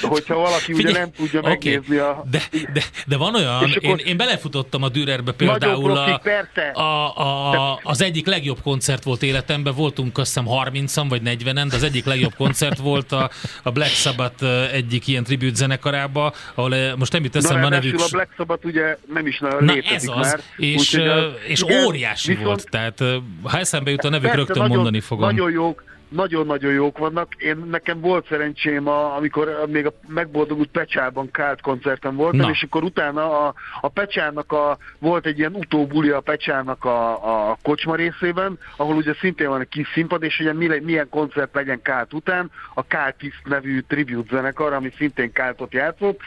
hogyha 0.03 0.35
valaki 0.35 0.73
ugye 0.73 0.93
nem 0.93 1.11
tudja 1.11 1.41
oké, 1.41 1.49
megnézni 1.49 1.97
a... 1.97 2.25
De, 2.31 2.43
de, 2.73 2.83
de 3.07 3.17
van 3.17 3.35
olyan, 3.35 3.71
én, 3.81 3.97
én 3.97 4.17
belefutottam 4.17 4.83
a 4.83 4.89
Dürerbe 4.89 5.33
például 5.33 5.93
profi, 5.93 6.11
a, 6.11 6.19
persze. 6.19 6.69
a, 6.69 7.19
a, 7.19 7.81
az 7.83 8.03
egyik 8.03 8.27
legjobb 8.27 8.61
koncert 8.62 9.03
volt 9.03 9.23
életemben, 9.23 9.75
voltunk 9.75 10.19
azt 10.19 10.35
hiszem 10.35 10.47
30-an 10.49 11.07
vagy 11.09 11.21
40-en, 11.25 11.67
de 11.69 11.77
az 11.77 11.83
egyik 11.83 12.05
legjobb 12.05 12.35
koncert 12.35 12.79
volt 12.79 13.12
a, 13.12 13.31
a 13.62 13.71
Black 13.71 13.93
Sabbath 13.93 14.45
egyik 14.73 15.07
ilyen 15.07 15.25
tribute 15.25 15.55
zenekarába, 15.55 16.33
ahol 16.55 16.73
ö, 16.73 16.93
most 17.05 17.12
nem 17.12 17.24
jut 17.24 17.36
eszembe 17.36 17.66
a 17.66 17.68
nevük. 17.68 18.00
a 18.00 18.07
Black 18.11 18.32
Sabbath 18.36 18.64
ugye 18.66 18.96
nem 19.12 19.26
is 19.26 19.38
nagyon 19.38 19.64
Na 19.64 19.72
létezik 19.72 19.96
ez 19.96 20.09
az, 20.09 20.26
már. 20.30 20.40
és, 20.57 20.94
az- 20.94 21.32
és 21.46 21.62
igen, 21.62 21.84
óriási 21.84 22.28
viszont- 22.28 22.46
volt, 22.46 22.70
tehát 22.70 22.98
ha 23.42 23.59
eszembe 23.59 23.90
jut 23.90 24.05
a 24.05 24.09
nevük, 24.09 24.34
rögtön 24.34 24.57
nagyon, 24.57 24.74
mondani 24.76 25.00
fogom. 25.00 25.24
Nagyon 25.28 25.50
jók, 25.50 25.84
nagyon-nagyon 26.15 26.73
jók 26.73 26.99
vannak. 26.99 27.35
Én 27.35 27.57
nekem 27.71 28.01
volt 28.01 28.27
szerencsém, 28.29 28.89
a, 28.89 29.17
amikor 29.17 29.65
még 29.67 29.87
a 29.87 29.93
megboldogult 30.07 30.69
Pecsában 30.69 31.31
kált 31.31 31.61
koncerten 31.61 32.17
voltam, 32.17 32.41
Na. 32.41 32.51
és 32.51 32.62
akkor 32.62 32.83
utána 32.83 33.47
a, 33.47 33.55
a 33.81 33.89
Pecsának 33.89 34.53
a, 34.53 34.79
volt 34.99 35.27
egy 35.27 35.39
ilyen 35.39 35.55
utóbuli 35.55 36.11
a 36.11 36.21
Pecsának 36.21 36.85
a, 36.85 37.11
a 37.51 37.59
kocsma 37.62 37.95
részében, 37.95 38.59
ahol 38.77 38.97
ugye 38.97 39.15
szintén 39.21 39.49
van 39.49 39.61
egy 39.61 39.69
kis 39.69 39.89
színpad, 39.93 40.23
és 40.23 40.41
ugye 40.41 40.53
mi, 40.53 40.79
milyen 40.83 41.09
koncert 41.09 41.55
legyen 41.55 41.83
kált 41.83 42.12
után, 42.12 42.51
a 42.75 42.87
Káltiszt 42.87 43.43
nevű 43.45 43.81
tribute 43.81 44.37
zenekar, 44.37 44.73
ami 44.73 44.93
szintén 44.97 45.33
káltot 45.33 45.73
játszott, 45.73 46.21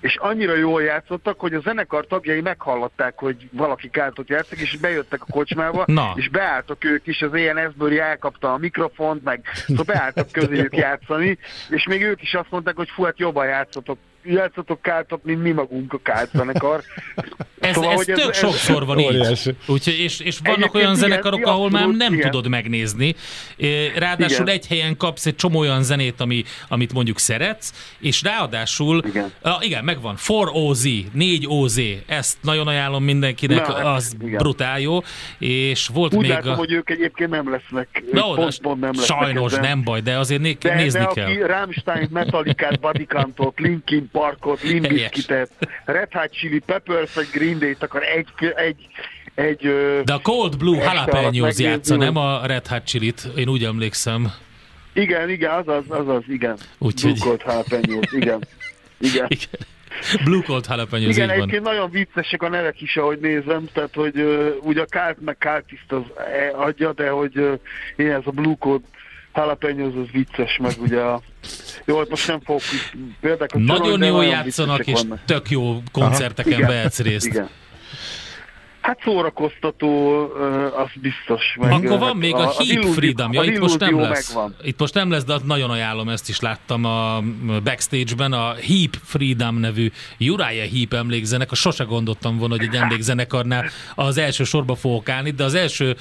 és 0.00 0.16
annyira 0.16 0.54
jól 0.56 0.82
játszottak, 0.82 1.40
hogy 1.40 1.54
a 1.54 1.60
zenekar 1.60 2.06
tagjai 2.06 2.40
meghallották, 2.40 3.18
hogy 3.18 3.48
valaki 3.52 3.90
káltot 3.90 4.28
játszik, 4.28 4.60
és 4.60 4.78
bejöttek 4.80 5.22
a 5.22 5.26
kocsmába, 5.30 5.84
Na. 5.86 6.12
és 6.14 6.28
beálltak 6.28 6.84
ők 6.84 7.06
is, 7.06 7.22
az 7.22 7.34
ENS 7.34 7.74
Bőri 7.74 7.98
elkapta 7.98 8.52
a 8.52 8.58
mikrofont, 8.58 9.22
meg. 9.28 9.40
Szóval 9.66 9.84
beálltak 9.84 10.32
közéjük 10.38 10.76
játszani, 10.76 11.38
és 11.70 11.86
még 11.86 12.02
ők 12.02 12.22
is 12.22 12.34
azt 12.34 12.50
mondták, 12.50 12.76
hogy 12.76 12.88
fú, 12.88 13.02
hát 13.02 13.18
jobban 13.18 13.46
játszotok, 13.46 13.98
játszotok 14.24 14.82
káltot, 14.82 15.24
mint 15.24 15.42
mi 15.42 15.50
magunk 15.50 15.92
a 15.92 15.98
kált 16.02 16.30
zenekar. 16.32 16.80
Ez, 17.60 17.74
Szóval, 17.74 17.90
ez 17.90 17.96
hogy 17.96 18.14
tök 18.14 18.28
ez- 18.30 18.36
sokszor 18.38 18.86
van 18.86 18.98
így. 18.98 19.54
Úgyhogy, 19.66 19.98
és, 19.98 20.20
és 20.20 20.38
vannak 20.38 20.58
Egyébként 20.58 20.74
olyan 20.74 20.96
igen, 20.96 21.08
zenekarok, 21.08 21.46
ahol 21.46 21.70
már 21.70 21.82
abszolút, 21.82 21.96
nem 21.96 22.12
igen. 22.12 22.30
tudod 22.30 22.48
megnézni. 22.50 23.14
Ráadásul 23.96 24.44
Igen. 24.44 24.54
egy 24.54 24.66
helyen 24.66 24.96
kapsz 24.96 25.26
egy 25.26 25.34
csomó 25.36 25.58
olyan 25.58 25.82
zenét, 25.82 26.20
ami, 26.20 26.44
amit 26.68 26.92
mondjuk 26.92 27.18
szeretsz, 27.18 27.94
és 28.00 28.22
ráadásul, 28.22 29.02
Igen. 29.06 29.32
Ah, 29.42 29.64
igen 29.64 29.84
megvan, 29.84 30.16
4 30.28 30.48
OZ, 30.52 30.88
4 31.12 31.44
OZ, 31.48 31.80
ezt 32.06 32.36
nagyon 32.42 32.66
ajánlom 32.66 33.04
mindenkinek, 33.04 33.66
Na, 33.66 33.74
az 33.74 34.16
igen. 34.22 34.36
brutál 34.38 34.80
jó, 34.80 34.98
és 35.38 35.86
volt 35.92 36.14
Úgy 36.14 36.20
még 36.20 36.30
látom, 36.30 36.52
a... 36.52 36.56
hogy 36.56 36.72
ők 36.72 36.90
egyébként 36.90 37.30
nem 37.30 37.50
lesznek, 37.50 38.02
Na, 38.12 38.22
pont, 38.22 38.38
oda- 38.38 38.58
pont 38.62 38.80
nem 38.80 38.90
lesznek 38.94 39.18
sajnos 39.18 39.52
ezen. 39.52 39.64
nem 39.64 39.84
baj, 39.84 40.00
de 40.00 40.18
azért 40.18 40.40
né- 40.40 40.58
De, 40.58 40.74
nézni 40.74 40.98
de 41.00 41.06
kell. 41.14 41.24
aki 41.26 41.38
Rammstein, 41.40 42.08
Metallicát, 42.12 42.80
Bodycantot, 42.80 43.58
Linkin 43.58 44.07
Parkot, 44.12 44.62
Limp 44.62 44.86
Helyes. 44.86 45.10
Bizkitet, 45.10 45.50
Red 45.84 46.12
Hot 46.12 46.32
Chili 46.32 46.58
Peppers, 46.58 47.14
vagy 47.14 47.26
Green 47.32 47.58
Day-t 47.58 47.82
akar 47.82 48.02
egy, 48.02 48.28
egy, 48.56 48.86
egy 49.34 49.58
De 50.04 50.12
a 50.12 50.18
Cold 50.22 50.56
Blue 50.56 50.82
Jalapenos 50.82 51.58
játsza, 51.58 51.96
nem 51.96 52.16
a 52.16 52.46
Red 52.46 52.66
Hot 52.66 52.84
Chili-t, 52.84 53.28
én 53.36 53.48
úgy 53.48 53.64
emlékszem. 53.64 54.32
igen, 54.92 55.30
igen, 55.30 55.50
azaz, 55.50 55.84
azaz, 55.88 56.22
igen. 56.28 56.56
Úgyhogy- 56.78 57.12
Blue 57.12 57.24
Coat 57.36 57.42
Jalapenos, 57.46 58.12
igen. 58.12 58.44
Igen. 59.00 59.26
Igen. 59.38 59.66
Blue 60.24 60.42
Cold 60.42 60.64
Jalapenos, 60.68 61.16
Igen, 61.16 61.30
egyébként 61.30 61.62
nagyon 61.62 61.90
viccesek 61.90 62.42
a 62.42 62.48
nevek 62.48 62.80
is, 62.80 62.96
ahogy 62.96 63.18
nézem, 63.20 63.68
tehát 63.72 63.94
hogy 63.94 64.20
uh, 64.20 64.54
ugye 64.60 64.80
a 64.80 64.84
Kált 64.84 65.20
meg 65.20 65.38
Káltiszt 65.38 65.92
az 65.92 66.02
e, 66.16 66.50
adja, 66.56 66.92
de 66.92 67.08
hogy 67.08 67.38
uh, 67.38 67.52
én 67.96 68.10
ez 68.10 68.22
a 68.24 68.30
Blue 68.30 68.56
Code 68.58 68.84
Jalapenos 69.34 69.94
az 69.94 70.10
vicces, 70.12 70.56
meg 70.56 70.72
ugye 70.78 71.00
a... 71.00 71.20
Jó, 71.84 71.98
hát 71.98 72.08
most 72.08 72.28
nem 72.28 72.40
fogok 72.40 72.62
példákat 73.20 73.60
Nagyon 73.60 74.02
jól 74.02 74.24
játszanak, 74.24 74.86
és 74.86 75.00
vannak. 75.02 75.24
tök 75.24 75.50
jó 75.50 75.82
koncerteken 75.92 76.52
Igen, 76.52 76.68
vehetsz 76.68 76.98
részt. 77.00 77.26
Igen. 77.26 77.48
Hát 78.88 79.00
szórakoztató, 79.04 80.18
az 80.76 80.88
biztos. 80.94 81.56
Meg, 81.60 81.72
Akkor 81.72 81.98
van 81.98 82.00
hát 82.00 82.14
még 82.14 82.34
a, 82.34 82.38
Heap 82.38 82.60
illúzió- 82.60 82.92
Freedom, 82.92 83.32
ja, 83.32 83.42
itt 83.42 83.58
most 83.58 83.78
nem 83.78 84.00
lesz. 84.00 84.28
Megvan. 84.34 84.54
Itt 84.62 84.78
most 84.78 84.94
nem 84.94 85.10
lesz, 85.10 85.24
de 85.24 85.36
nagyon 85.44 85.70
ajánlom, 85.70 86.08
ezt 86.08 86.28
is 86.28 86.40
láttam 86.40 86.84
a 86.84 87.20
backstage-ben, 87.64 88.32
a 88.32 88.54
Heap 88.54 88.96
Freedom 89.04 89.56
nevű 89.58 89.90
Uriah 90.20 90.70
Heap 90.74 90.92
emlékzenek, 90.92 91.50
a 91.50 91.54
sose 91.54 91.84
gondoltam 91.84 92.38
volna, 92.38 92.56
hogy 92.56 92.66
egy 92.66 92.74
emlékzenekarnál 92.74 93.64
az 93.94 94.18
első 94.18 94.44
sorba 94.44 94.74
fogok 94.74 95.08
állni, 95.08 95.30
de 95.30 95.44
az 95.44 95.54
első 95.54 95.96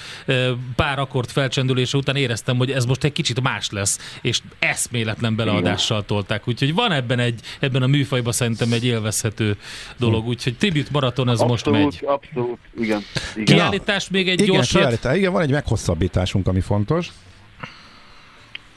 pár 0.76 1.00
akkord 1.00 1.30
felcsendülése 1.30 1.98
után 1.98 2.16
éreztem, 2.16 2.58
hogy 2.58 2.72
ez 2.72 2.86
most 2.86 3.04
egy 3.04 3.14
kicsit 3.14 3.42
más 3.42 3.72
lesz, 3.72 4.18
és 4.22 4.40
eszméletlen 4.60 5.36
beleadással 5.36 6.06
tolták, 6.06 6.48
úgyhogy 6.48 6.74
van 6.74 6.92
ebben 6.92 7.20
egy, 7.20 7.40
ebben 7.60 7.82
a 7.82 7.88
műfajban 7.88 8.34
szerintem 8.34 8.72
egy 8.72 8.86
élvezhető 8.86 9.58
dolog, 9.98 10.28
úgyhogy 10.28 10.58
Tribute 10.58 10.90
Marathon 10.92 11.30
ez 11.30 11.40
most 11.40 11.68
Abszolút, 11.68 12.02
megy. 12.02 12.10
abszolút, 12.10 12.60
igen. 12.80 13.02
igen. 13.36 13.46
Kiállítás 13.46 14.10
még 14.10 14.30
egy 14.30 14.42
Igen, 14.42 14.54
gyorsat. 14.54 14.82
kiállítás. 14.82 15.16
Igen, 15.16 15.32
van 15.32 15.42
egy 15.42 15.52
meghosszabbításunk, 15.52 16.48
ami 16.48 16.62
fontos. 16.62 17.08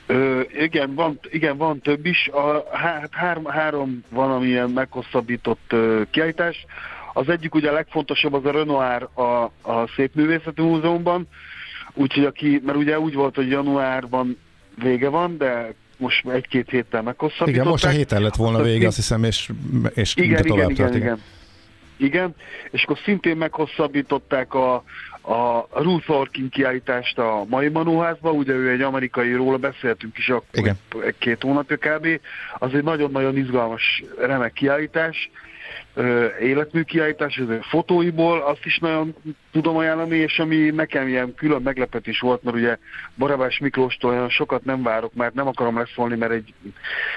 Ö, 0.07 0.40
igen, 0.59 0.94
van, 0.94 1.18
igen, 1.30 1.57
van 1.57 1.80
több 1.80 2.07
is. 2.07 2.28
A, 2.28 2.76
hát 2.76 3.09
három, 3.11 3.44
három 3.44 4.05
van, 4.09 4.30
amilyen 4.30 4.70
meghosszabbított 4.70 5.64
ö, 5.68 6.03
kiállítás. 6.11 6.66
Az 7.12 7.28
egyik 7.28 7.55
ugye 7.55 7.70
a 7.70 7.72
legfontosabb 7.72 8.32
az 8.32 8.44
a 8.44 8.51
Renoir 8.51 9.09
a, 9.14 9.22
a 9.72 9.88
Szépművészeti 9.96 10.62
Múzeumban, 10.62 11.28
úgyhogy 11.94 12.24
aki, 12.24 12.62
mert 12.64 12.78
ugye 12.78 12.98
úgy 12.98 13.14
volt, 13.14 13.34
hogy 13.34 13.48
januárban 13.48 14.38
vége 14.82 15.09
van, 15.09 15.36
de 15.36 15.74
most 15.96 16.28
egy-két 16.28 16.70
héttel 16.70 17.03
meghosszabbították. 17.03 17.55
Igen, 17.55 17.66
most 17.66 17.84
a 17.84 17.88
héten 17.88 18.22
lett 18.22 18.36
volna 18.36 18.62
vége, 18.62 18.86
azt 18.86 18.96
hiszem, 18.96 19.24
és, 19.24 19.51
és 19.94 20.16
igen, 20.16 20.42
tovább 20.42 20.70
igen, 20.70 20.74
tart, 20.74 20.94
igen, 20.94 21.07
igen. 21.07 21.20
Igen, 22.01 22.34
és 22.70 22.82
akkor 22.82 22.98
szintén 23.05 23.36
meghosszabbították 23.36 24.55
a, 24.55 24.74
a 25.20 25.66
Ruth 25.82 26.11
Orkin 26.11 26.48
kiállítást 26.48 27.18
a 27.18 27.44
mai 27.48 27.68
Manóházba, 27.68 28.30
ugye 28.30 28.53
ő 28.53 28.70
egy 28.70 28.80
amerikai, 28.80 29.32
róla 29.32 29.57
beszéltünk 29.57 30.18
is 30.18 30.28
akkor 30.28 30.59
Igen. 30.59 30.78
két 31.18 31.42
hónapja 31.42 31.76
kb. 31.76 32.20
Az 32.59 32.74
egy 32.74 32.82
nagyon-nagyon 32.82 33.36
izgalmas, 33.36 34.05
remek 34.18 34.53
kiállítás, 34.53 35.30
életmű 36.41 36.82
kiállítás, 36.82 37.43
fotóiból, 37.61 38.41
azt 38.41 38.64
is 38.64 38.78
nagyon 38.78 39.14
tudom 39.53 39.76
ajánlani, 39.76 40.16
és 40.16 40.38
ami 40.38 40.57
nekem 40.57 41.09
ilyen 41.09 41.34
külön 41.34 41.62
meglepetés 41.62 42.20
volt, 42.20 42.43
mert 42.43 42.57
ugye 42.57 42.76
Barabás 43.16 43.59
Miklóstól 43.59 44.11
olyan 44.11 44.28
sokat 44.28 44.64
nem 44.64 44.82
várok, 44.82 45.14
mert 45.14 45.34
nem 45.34 45.47
akarom 45.47 45.78
leszólni, 45.78 46.16
mert 46.16 46.32
egy, 46.32 46.55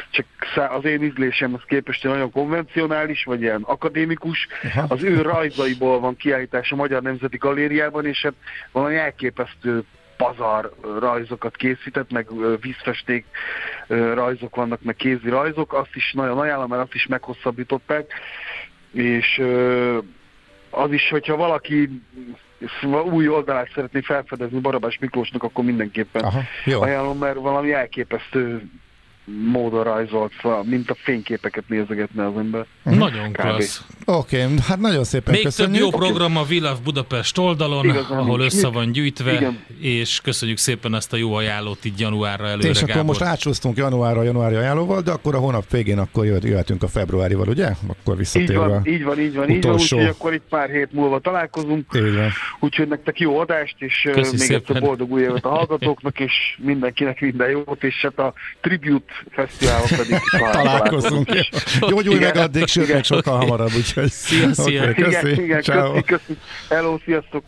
csak 0.09 0.25
az 0.69 0.85
én 0.85 1.03
ízlésemhez 1.03 1.61
képest 1.67 2.03
nagyon 2.03 2.31
konvencionális, 2.31 3.23
vagy 3.23 3.41
ilyen 3.41 3.61
akadémikus, 3.61 4.47
az 4.87 5.03
ő 5.03 5.21
rajzaiból 5.21 5.99
van 5.99 6.15
kiállítás 6.15 6.71
a 6.71 6.75
Magyar 6.75 7.01
Nemzeti 7.01 7.37
Galériában, 7.37 8.05
és 8.05 8.21
hát 8.21 8.33
valami 8.71 8.95
elképesztő 8.95 9.83
pazar 10.17 10.73
rajzokat 10.99 11.55
készített, 11.55 12.11
meg 12.11 12.27
vízfesték 12.61 13.25
rajzok 13.87 14.55
vannak, 14.55 14.81
meg 14.81 14.95
kézi 14.95 15.29
rajzok, 15.29 15.73
azt 15.73 15.95
is 15.95 16.11
nagyon 16.13 16.39
ajánlom, 16.39 16.69
mert 16.69 16.81
azt 16.81 16.93
is 16.93 17.05
meghosszabbították, 17.05 18.13
és 18.93 19.41
az 20.69 20.91
is, 20.91 21.09
hogyha 21.09 21.35
valaki 21.35 21.89
új 23.11 23.27
oldalát 23.27 23.71
szeretné 23.73 23.99
felfedezni 23.99 24.59
Barabás 24.59 24.97
Miklósnak, 24.99 25.43
akkor 25.43 25.63
mindenképpen 25.63 26.23
Aha, 26.23 26.41
jó. 26.65 26.81
ajánlom, 26.81 27.17
mert 27.17 27.35
valami 27.35 27.73
elképesztő 27.73 28.69
módon 29.25 29.83
rajzolt, 29.83 30.31
szóval, 30.41 30.63
mint 30.63 30.89
a 30.89 30.95
fényképeket 31.03 31.63
nézegetne 31.67 32.25
az 32.27 32.37
ember. 32.37 32.65
Nagyon 32.83 33.31
Kb. 33.31 33.35
klassz. 33.41 33.81
Oké, 34.05 34.45
hát 34.67 34.79
nagyon 34.79 35.03
szépen 35.03 35.33
Még 35.33 35.43
köszönjük. 35.43 35.73
több 35.81 35.91
jó 35.91 35.97
program 35.99 36.37
a 36.37 36.43
Vilav 36.43 36.77
Budapest 36.83 37.37
oldalon, 37.37 37.85
Igazán 37.85 38.17
ahol 38.17 38.37
nincs 38.37 38.53
össze 38.53 38.67
van 38.67 38.91
gyűjtve, 38.91 39.33
Igen. 39.33 39.59
és 39.79 40.21
köszönjük 40.23 40.57
szépen 40.57 40.95
ezt 40.95 41.13
a 41.13 41.17
jó 41.17 41.33
ajánlót 41.33 41.85
így 41.85 41.99
januárra 41.99 42.45
előre, 42.47 42.67
És 42.69 42.75
akkor 42.77 42.87
Gábor. 42.87 43.05
most 43.05 43.21
átsúsztunk 43.21 43.77
januárra 43.77 44.19
a 44.19 44.23
januári 44.23 44.55
ajánlóval, 44.55 45.01
de 45.01 45.11
akkor 45.11 45.35
a 45.35 45.39
hónap 45.39 45.69
végén 45.71 45.97
akkor 45.97 46.25
jöhet, 46.25 46.43
jöhetünk 46.43 46.83
a 46.83 46.87
februárival, 46.87 47.47
ugye? 47.47 47.65
Akkor 47.87 48.13
Így 48.13 48.17
visszatérve. 48.19 48.67
van, 48.67 48.81
így 48.85 49.03
van, 49.03 49.19
így 49.19 49.33
van, 49.35 49.49
így 49.49 49.63
van, 49.63 49.71
utolsó. 49.73 49.97
úgyhogy 49.97 50.11
akkor 50.19 50.33
itt 50.33 50.43
pár 50.49 50.69
hét 50.69 50.91
múlva 50.91 51.19
találkozunk. 51.19 51.91
Így 51.95 52.15
van. 52.15 52.29
Úgyhogy 52.59 52.87
nektek 52.87 53.19
jó 53.19 53.39
adást, 53.39 53.75
és 53.77 54.09
Köszi 54.13 54.31
még 54.31 54.39
szépen. 54.39 54.55
egyszer 54.55 54.81
boldog 54.81 55.11
új 55.11 55.21
évet 55.21 55.45
a 55.45 55.49
hallgatóknak, 55.49 56.19
és 56.19 56.33
mindenkinek 56.57 57.21
minden 57.21 57.49
jót, 57.49 57.83
és 57.83 58.01
hát 58.01 58.19
a 58.19 58.33
Tribute 58.61 59.12
Fesztiválon 59.31 59.87
pedig 59.97 60.19
Találkozunk. 60.51 61.33
is. 61.33 61.49
Gyógyulj 61.79 62.19
meg 62.19 62.29
Igen. 62.29 62.43
addig, 62.43 62.67
sőt, 62.67 62.83
Igen. 62.83 62.95
még 62.95 63.03
sokkal 63.03 63.37
hamarabb, 63.37 63.71
úgyhogy... 63.75 64.09
Szia, 64.11 64.53
szia. 64.63 64.89
Igen, 64.89 64.93
köszi. 64.93 65.41
igen, 65.43 65.61
Ciao. 65.61 65.91
köszi, 65.91 66.03
köszi. 66.05 66.37
Hello, 66.69 66.97
sziasztok! 67.05 67.43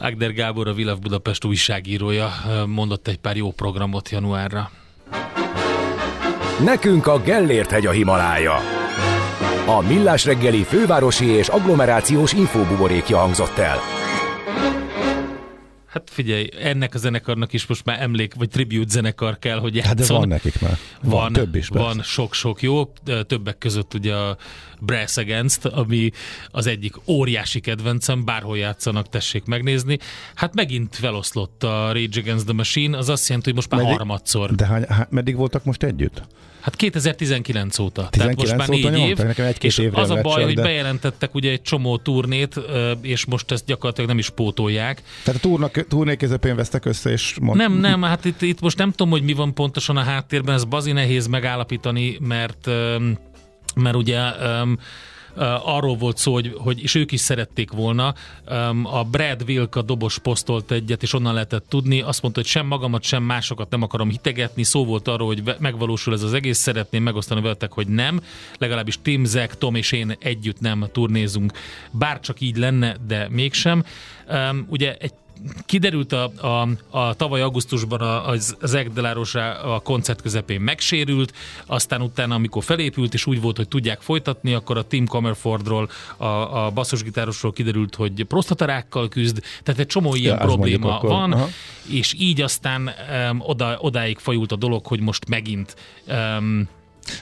Ágder 0.00 0.32
Gábor, 0.32 0.68
a 0.68 0.72
Vilav 0.72 0.98
Budapest 0.98 1.44
újságírója 1.44 2.32
mondott 2.66 3.08
egy 3.08 3.18
pár 3.18 3.36
jó 3.36 3.50
programot 3.50 4.10
januárra. 4.10 4.70
Nekünk 6.64 7.06
a 7.06 7.18
Gellért 7.20 7.70
hegy 7.70 7.86
a 7.86 7.90
Himalája. 7.90 8.54
A 9.66 9.80
Millás 9.80 10.24
reggeli 10.24 10.62
fővárosi 10.62 11.26
és 11.26 11.48
agglomerációs 11.48 12.32
infóbuborékja 12.32 13.16
hangzott 13.18 13.58
el. 13.58 13.78
Hát 15.92 16.10
figyelj, 16.10 16.48
ennek 16.62 16.94
a 16.94 16.98
zenekarnak 16.98 17.52
is 17.52 17.66
most 17.66 17.84
már 17.84 18.00
emlék, 18.02 18.34
vagy 18.34 18.48
tribute 18.48 18.90
zenekar 18.90 19.38
kell, 19.38 19.58
hogy 19.58 19.80
Hát 19.80 19.94
de 19.94 20.00
játszon. 20.00 20.18
van 20.18 20.28
nekik 20.28 20.60
már. 20.60 20.76
Van, 21.02 21.10
Van, 21.20 21.32
több 21.32 21.54
is. 21.54 21.68
persze. 21.68 21.86
van 21.86 22.02
sok-sok 22.02 22.62
jó, 22.62 22.92
többek 23.26 23.58
között 23.58 23.94
ugye 23.94 24.14
a 24.14 24.36
Brass 24.80 25.16
Against, 25.16 25.64
ami 25.64 26.10
az 26.50 26.66
egyik 26.66 26.94
óriási 27.06 27.60
kedvencem, 27.60 28.24
bárhol 28.24 28.58
játszanak, 28.58 29.08
tessék 29.08 29.44
megnézni. 29.44 29.98
Hát 30.34 30.54
megint 30.54 30.94
feloszlott 30.96 31.62
a 31.62 31.92
Rage 31.92 32.20
Against 32.20 32.44
the 32.44 32.52
Machine, 32.54 32.96
az 32.98 33.08
azt 33.08 33.26
jelenti, 33.28 33.48
hogy 33.48 33.56
most 33.58 33.70
már 33.70 33.80
Meddig- 33.80 33.96
harmadszor. 33.96 34.54
De 34.54 34.66
hány, 34.66 34.84
há, 34.88 35.06
meddig 35.10 35.36
voltak 35.36 35.64
most 35.64 35.82
együtt? 35.82 36.22
Hát 36.62 36.76
2019 36.76 37.78
óta. 37.78 38.08
19 38.10 38.16
Tehát 38.16 38.36
most 38.36 38.56
már 38.56 38.68
négy 38.68 38.98
év. 38.98 39.06
nyomták, 39.06 39.26
nekem 39.26 39.46
egy-két 39.46 39.70
és 39.70 39.78
évre 39.78 40.00
az 40.00 40.10
a 40.10 40.20
baj, 40.20 40.34
csak, 40.34 40.44
hogy 40.44 40.54
de- 40.54 40.62
bejelentettek 40.62 41.34
ugye 41.34 41.50
egy 41.50 41.62
csomó 41.62 41.96
turnét, 41.96 42.60
és 43.00 43.24
most 43.24 43.50
ezt 43.50 43.64
gyakorlatilag 43.64 44.08
nem 44.08 44.18
is 44.18 44.30
pótolják. 44.30 45.02
Tehát 45.24 45.44
a 45.44 45.48
turnak, 45.48 45.86
turné 45.88 46.16
közepén 46.16 46.56
vesztek 46.56 46.84
össze, 46.84 47.10
és 47.10 47.36
mond... 47.40 47.58
Nem, 47.58 47.72
nem, 47.72 48.02
hát 48.02 48.24
itt, 48.24 48.42
itt 48.42 48.60
most 48.60 48.78
nem 48.78 48.90
tudom, 48.90 49.10
hogy 49.10 49.22
mi 49.22 49.32
van 49.32 49.54
pontosan 49.54 49.96
a 49.96 50.02
háttérben, 50.02 50.54
ez 50.54 50.64
bazi 50.64 50.92
nehéz 50.92 51.26
megállapítani, 51.26 52.16
mert 52.20 52.70
mert 53.74 53.96
ugye 53.96 54.20
arról 55.64 55.96
volt 55.96 56.16
szó, 56.16 56.32
hogy, 56.32 56.52
hogy 56.56 56.82
és 56.82 56.94
ők 56.94 57.12
is 57.12 57.20
szerették 57.20 57.70
volna. 57.70 58.14
A 58.82 59.04
Brad 59.04 59.42
Wilk 59.46 59.76
a 59.76 59.82
dobos 59.82 60.18
posztolt 60.18 60.70
egyet, 60.70 61.02
és 61.02 61.12
onnan 61.12 61.32
lehetett 61.32 61.64
tudni. 61.68 62.00
Azt 62.00 62.22
mondta, 62.22 62.40
hogy 62.40 62.48
sem 62.48 62.66
magamat, 62.66 63.02
sem 63.02 63.22
másokat 63.22 63.70
nem 63.70 63.82
akarom 63.82 64.10
hitegetni. 64.10 64.62
Szó 64.62 64.84
volt 64.84 65.08
arról, 65.08 65.26
hogy 65.26 65.42
megvalósul 65.58 66.12
ez 66.12 66.22
az 66.22 66.32
egész. 66.32 66.58
Szeretném 66.58 67.02
megosztani 67.02 67.40
veletek, 67.40 67.72
hogy 67.72 67.86
nem. 67.86 68.20
Legalábbis 68.58 68.98
Tim, 69.02 69.24
Zach, 69.24 69.54
Tom 69.54 69.74
és 69.74 69.92
én 69.92 70.16
együtt 70.18 70.60
nem 70.60 70.86
turnézunk. 70.92 71.52
Bár 71.90 72.20
csak 72.20 72.40
így 72.40 72.56
lenne, 72.56 72.96
de 73.06 73.28
mégsem. 73.30 73.84
Ugye 74.68 74.94
egy 74.94 75.12
kiderült 75.66 76.12
a, 76.12 76.32
a, 76.40 76.68
a 76.90 77.14
tavaly 77.14 77.40
augusztusban 77.40 78.00
a, 78.00 78.28
az 78.28 78.56
Zeg 78.62 78.92
Deláros 78.92 79.34
a 79.34 79.80
koncert 79.84 80.22
közepén 80.22 80.60
megsérült, 80.60 81.32
aztán 81.66 82.00
utána, 82.02 82.34
amikor 82.34 82.64
felépült, 82.64 83.14
és 83.14 83.26
úgy 83.26 83.40
volt, 83.40 83.56
hogy 83.56 83.68
tudják 83.68 84.00
folytatni, 84.00 84.54
akkor 84.54 84.76
a 84.76 84.82
Tim 84.82 85.06
Comerfordról, 85.06 85.90
a, 86.16 86.26
a 86.64 86.70
basszusgitárosról 86.70 87.52
kiderült, 87.52 87.94
hogy 87.94 88.24
prostatarákkal 88.24 89.08
küzd, 89.08 89.42
tehát 89.62 89.80
egy 89.80 89.86
csomó 89.86 90.14
ilyen 90.14 90.36
Ja, 90.36 90.40
az 90.40 90.46
probléma 90.46 91.00
van, 91.00 91.32
aha. 91.32 91.48
és 91.88 92.14
így 92.18 92.40
aztán 92.40 92.90
um, 93.30 93.40
oda, 93.40 93.76
odáig 93.80 94.18
fajult 94.18 94.52
a 94.52 94.56
dolog, 94.56 94.86
hogy 94.86 95.00
most 95.00 95.28
megint 95.28 95.76
um, 96.08 96.68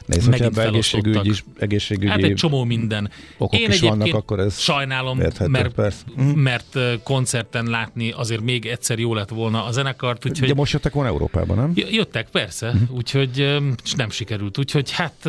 Nézd, 0.06 0.20
hogy 0.20 0.30
megint 0.30 0.58
ebben 0.58 0.66
egészségügy 0.68 1.26
is, 1.26 1.44
egészségügyi 1.58 2.08
Hát 2.10 2.22
egy 2.22 2.34
csomó 2.34 2.64
minden. 2.64 3.10
okok 3.38 3.60
Én 3.60 3.70
is 3.70 3.80
vannak, 3.80 4.14
akkor 4.14 4.38
ez 4.40 4.58
sajnálom, 4.58 5.20
érthető, 5.20 5.50
mert, 5.50 5.74
persze. 5.74 6.02
Mhm. 6.16 6.28
mert 6.28 6.78
koncerten 7.02 7.66
látni 7.66 8.10
azért 8.10 8.40
még 8.42 8.66
egyszer 8.66 8.98
jó 8.98 9.14
lett 9.14 9.28
volna 9.28 9.64
a 9.64 9.72
zenekart, 9.72 10.26
úgyhogy 10.26 10.48
De 10.48 10.54
most 10.54 10.72
jöttek 10.72 10.92
volna 10.92 11.08
Európában, 11.08 11.56
nem? 11.56 11.72
Jöttek, 11.74 12.28
persze, 12.30 12.72
Mhm. 12.72 12.94
úgyhogy 12.96 13.60
nem 13.96 14.10
sikerült, 14.10 14.58
úgyhogy 14.58 14.90
hát 14.90 15.28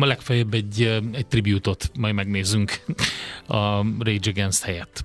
legfeljebb 0.00 0.54
egy, 0.54 1.00
egy 1.12 1.26
tributot 1.26 1.90
majd 1.98 2.14
megnézzünk 2.14 2.84
a 3.46 3.76
Rage 3.98 4.30
Against 4.30 4.62
helyett. 4.62 5.04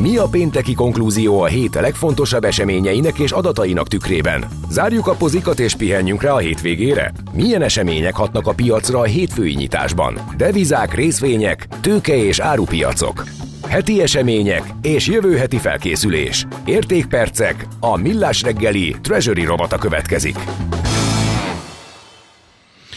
Mi 0.00 0.16
a 0.16 0.28
pénteki 0.30 0.74
konklúzió 0.74 1.40
a 1.40 1.46
hét 1.46 1.74
legfontosabb 1.74 2.44
eseményeinek 2.44 3.18
és 3.18 3.30
adatainak 3.30 3.88
tükrében? 3.88 4.44
Zárjuk 4.68 5.06
a 5.06 5.14
pozikat 5.14 5.60
és 5.60 5.74
pihenjünk 5.74 6.22
rá 6.22 6.32
a 6.32 6.38
hétvégére? 6.38 7.12
Milyen 7.32 7.62
események 7.62 8.14
hatnak 8.14 8.46
a 8.46 8.54
piacra 8.54 8.98
a 8.98 9.04
hétfői 9.04 9.54
nyitásban? 9.54 10.18
Devizák, 10.36 10.94
részvények, 10.94 11.66
tőke 11.80 12.16
és 12.16 12.38
árupiacok. 12.38 13.24
Heti 13.68 14.02
események 14.02 14.62
és 14.82 15.06
jövő 15.06 15.36
heti 15.36 15.58
felkészülés. 15.58 16.46
Értékpercek, 16.64 17.66
a 17.80 17.96
millás 17.96 18.42
reggeli 18.42 18.96
Treasury 19.02 19.44
rovata 19.44 19.78
következik. 19.78 20.36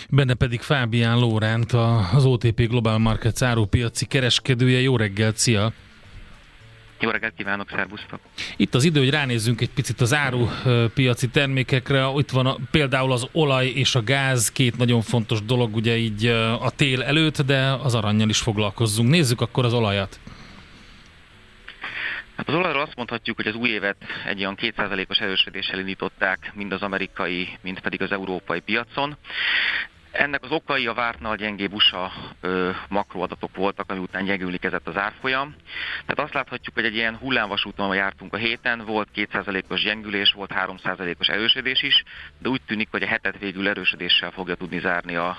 Benne 0.10 0.34
pedig 0.34 0.62
Fábián 0.62 1.20
Lóránt, 1.20 1.72
az 2.16 2.26
OTP 2.26 2.68
Global 2.68 2.98
Markets 2.98 3.42
árupiaci 3.42 4.06
kereskedője. 4.06 4.80
Jó 4.80 4.98
reggelt, 4.98 5.38
szia! 5.38 5.74
Jó 7.00 7.10
reggelt 7.10 7.34
kívánok, 7.38 7.70
szervusztok! 7.70 8.20
Itt 8.58 8.76
az 8.76 8.84
idő, 8.84 9.00
hogy 9.00 9.10
ránézzünk 9.10 9.62
egy 9.62 9.70
picit 9.70 10.02
az 10.02 10.14
árupiaci 10.14 11.30
termékekre. 11.30 12.12
Itt 12.16 12.30
van 12.30 12.46
a, 12.46 12.58
például 12.72 13.12
az 13.12 13.28
olaj 13.32 13.68
és 13.68 13.96
a 13.96 14.04
gáz, 14.04 14.52
két 14.52 14.78
nagyon 14.78 15.02
fontos 15.02 15.42
dolog 15.42 15.76
ugye 15.76 15.98
így 15.98 16.26
a 16.60 16.72
tél 16.76 17.04
előtt, 17.04 17.42
de 17.42 17.72
az 17.72 17.96
aranyjal 17.96 18.30
is 18.30 18.40
foglalkozzunk. 18.40 19.10
Nézzük 19.10 19.42
akkor 19.42 19.66
az 19.66 19.74
olajat. 19.74 20.20
Hát 22.36 22.48
az 22.48 22.56
olajról 22.56 22.82
azt 22.82 22.96
mondhatjuk, 22.96 23.36
hogy 23.36 23.48
az 23.48 23.56
új 23.56 23.70
évet 23.70 23.98
egy 24.26 24.40
olyan 24.40 24.58
2%-os 24.62 25.18
erősödéssel 25.18 25.80
indították 25.80 26.52
mind 26.56 26.72
az 26.72 26.82
amerikai, 26.82 27.58
mind 27.62 27.80
pedig 27.80 28.02
az 28.02 28.12
európai 28.12 28.60
piacon. 28.60 29.18
Ennek 30.14 30.44
az 30.44 30.52
okai 30.52 30.88
a 30.88 30.94
vártnál 30.94 31.36
gyengébb 31.36 31.74
USA 31.74 32.12
ö, 32.42 32.70
makroadatok 32.88 33.56
voltak, 33.56 33.92
ami 33.92 34.00
után 34.00 34.26
gyengülni 34.26 34.58
kezdett 34.58 34.88
az 34.88 34.98
árfolyam. 34.98 35.56
Tehát 36.06 36.20
azt 36.20 36.34
láthatjuk, 36.34 36.76
hogy 36.76 36.86
egy 36.86 36.96
ilyen 36.96 37.18
hullámvasúton 37.18 37.96
jártunk 37.96 38.34
a 38.34 38.38
héten, 38.38 38.86
volt 38.86 39.08
2%-os 39.16 39.84
gyengülés, 39.84 40.34
volt 40.34 40.52
3%-os 40.56 41.28
erősödés 41.28 41.82
is, 41.82 42.04
de 42.40 42.50
úgy 42.50 42.62
tűnik, 42.62 42.88
hogy 42.92 43.04
a 43.04 43.08
hetet 43.08 43.40
végül 43.40 43.68
erősödéssel 43.68 44.32
fogja 44.32 44.56
tudni 44.56 44.80
zárni 44.80 45.16
a 45.16 45.38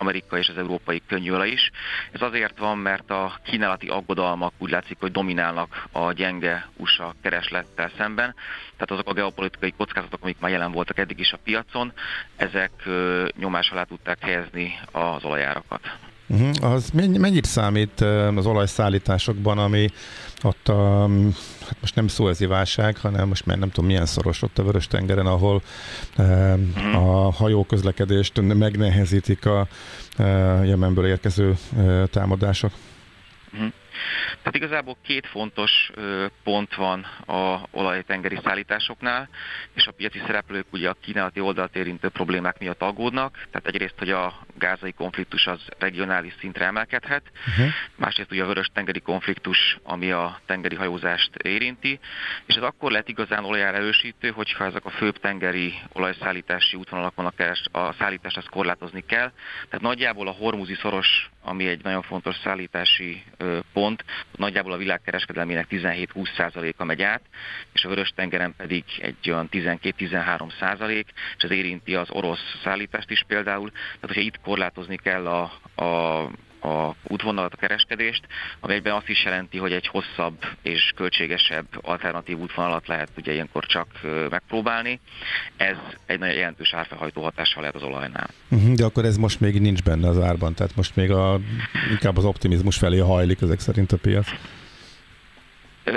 amerikai 0.00 0.40
és 0.40 0.48
az 0.48 0.58
európai 0.58 1.02
könnyűolaj 1.06 1.48
is. 1.48 1.70
Ez 2.12 2.22
azért 2.22 2.58
van, 2.58 2.78
mert 2.78 3.10
a 3.10 3.38
kínálati 3.44 3.86
aggodalmak 3.86 4.52
úgy 4.58 4.70
látszik, 4.70 4.96
hogy 5.00 5.12
dominálnak 5.12 5.86
a 5.92 6.12
gyenge 6.12 6.68
USA 6.76 7.14
kereslettel 7.22 7.90
szemben. 7.96 8.34
Tehát 8.72 8.90
azok 8.90 9.08
a 9.08 9.12
geopolitikai 9.12 9.72
kockázatok, 9.76 10.22
amik 10.22 10.38
már 10.40 10.50
jelen 10.50 10.72
voltak 10.72 10.98
eddig 10.98 11.18
is 11.18 11.32
a 11.32 11.38
piacon, 11.44 11.92
ezek 12.36 12.72
nyomás 13.36 13.70
alá 13.70 13.82
tudták 13.82 14.18
helyezni 14.20 14.78
az 14.92 15.24
olajárakat. 15.24 16.09
Uh-huh. 16.30 16.72
Az 16.72 16.90
mennyit 16.90 17.44
számít 17.44 18.00
az 18.36 18.46
olajszállításokban, 18.46 19.58
ami 19.58 19.88
ott 20.42 20.68
a, 20.68 21.08
hát 21.60 21.76
most 21.80 21.94
nem 21.94 22.08
szóezi 22.08 22.46
válság, 22.46 22.96
hanem 22.96 23.28
most 23.28 23.46
már 23.46 23.58
nem 23.58 23.68
tudom 23.70 23.86
milyen 23.86 24.06
szoros 24.06 24.42
ott 24.42 24.58
a 24.58 24.62
Vörös-tengeren, 24.62 25.26
ahol 25.26 25.62
uh, 26.18 26.54
a 26.94 27.30
hajóközlekedést 27.30 28.40
megnehezítik 28.40 29.46
a 29.46 29.66
Jemenből 30.64 31.06
érkező 31.06 31.56
támadások? 32.10 32.72
Uh-huh. 33.52 33.72
Tehát 34.38 34.54
igazából 34.54 34.96
két 35.02 35.26
fontos 35.26 35.90
pont 36.44 36.74
van 36.74 37.06
a 37.26 37.60
olajtengeri 37.70 38.38
szállításoknál, 38.44 39.28
és 39.74 39.86
a 39.86 39.90
piaci 39.92 40.18
szereplők 40.26 40.66
ugye 40.72 40.88
a 40.88 40.96
kínálati 41.00 41.40
oldalt 41.40 41.76
érintő 41.76 42.08
problémák 42.08 42.58
miatt 42.58 42.82
aggódnak. 42.82 43.46
Tehát 43.50 43.66
egyrészt, 43.66 43.94
hogy 43.98 44.10
a 44.10 44.46
gázai 44.60 44.92
konfliktus 44.92 45.46
az 45.46 45.60
regionális 45.78 46.34
szintre 46.38 46.64
emelkedhet, 46.64 47.22
uh-huh. 47.48 47.72
másrészt 47.96 48.32
ugye 48.32 48.42
a 48.42 48.46
vörös-tengeri 48.46 49.00
konfliktus, 49.00 49.78
ami 49.82 50.10
a 50.10 50.40
tengeri 50.46 50.76
hajózást 50.76 51.36
érinti, 51.36 51.98
és 52.46 52.54
ez 52.54 52.62
akkor 52.62 52.90
lett 52.90 53.08
igazán 53.08 53.44
olajár 53.44 53.74
erősítő, 53.74 54.30
hogyha 54.30 54.64
ezek 54.64 54.84
a 54.84 54.90
főbb 54.90 55.18
tengeri 55.18 55.74
olajszállítási 55.92 56.76
útvonalakon 56.76 57.26
a, 57.26 57.30
keres, 57.30 57.62
a 57.72 57.92
szállítást 57.92 58.36
azt 58.36 58.48
korlátozni 58.48 59.04
kell. 59.06 59.32
Tehát 59.64 59.80
nagyjából 59.80 60.28
a 60.28 60.30
hormuzi 60.30 60.74
szoros, 60.74 61.30
ami 61.42 61.66
egy 61.66 61.82
nagyon 61.82 62.02
fontos 62.02 62.36
szállítási 62.36 63.22
pont, 63.72 64.04
nagyjából 64.36 64.72
a 64.72 64.76
világkereskedelmének 64.76 65.66
17-20%-a 65.70 66.84
megy 66.84 67.02
át, 67.02 67.22
és 67.72 67.84
a 67.84 67.88
Vörös-tengeren 67.88 68.54
pedig 68.56 68.84
egy 68.98 69.30
olyan 69.30 69.48
12-13 69.52 70.58
százalék, 70.58 71.08
és 71.36 71.42
ez 71.42 71.50
érinti 71.50 71.94
az 71.94 72.10
orosz 72.10 72.56
szállítást 72.64 73.10
is 73.10 73.24
például. 73.26 73.70
Tehát, 73.70 73.98
hogyha 74.00 74.20
itt 74.20 74.40
korlátozni 74.50 74.96
kell 74.96 75.26
a, 75.26 75.42
a 75.84 76.30
a 76.62 76.94
útvonalat, 77.08 77.52
a 77.52 77.56
kereskedést, 77.56 78.26
ami 78.60 78.74
egyben 78.74 78.94
azt 78.94 79.08
is 79.08 79.24
jelenti, 79.24 79.58
hogy 79.58 79.72
egy 79.72 79.86
hosszabb 79.86 80.44
és 80.62 80.92
költségesebb 80.96 81.66
alternatív 81.80 82.38
útvonalat 82.38 82.86
lehet 82.86 83.08
ugye 83.16 83.32
ilyenkor 83.32 83.66
csak 83.66 83.86
megpróbálni. 84.30 85.00
Ez 85.56 85.76
egy 86.06 86.18
nagyon 86.18 86.34
jelentős 86.34 86.74
árfelhajtó 86.74 87.22
hatással 87.22 87.60
lehet 87.60 87.76
az 87.76 87.82
olajnál. 87.82 88.30
Uh-huh, 88.50 88.74
de 88.74 88.84
akkor 88.84 89.04
ez 89.04 89.16
most 89.16 89.40
még 89.40 89.60
nincs 89.60 89.82
benne 89.82 90.08
az 90.08 90.18
árban, 90.18 90.54
tehát 90.54 90.76
most 90.76 90.96
még 90.96 91.10
a, 91.10 91.40
inkább 91.90 92.16
az 92.16 92.24
optimizmus 92.24 92.76
felé 92.76 92.98
hajlik 92.98 93.40
ezek 93.40 93.60
szerint 93.60 93.92
a 93.92 93.96
piac. 93.96 94.28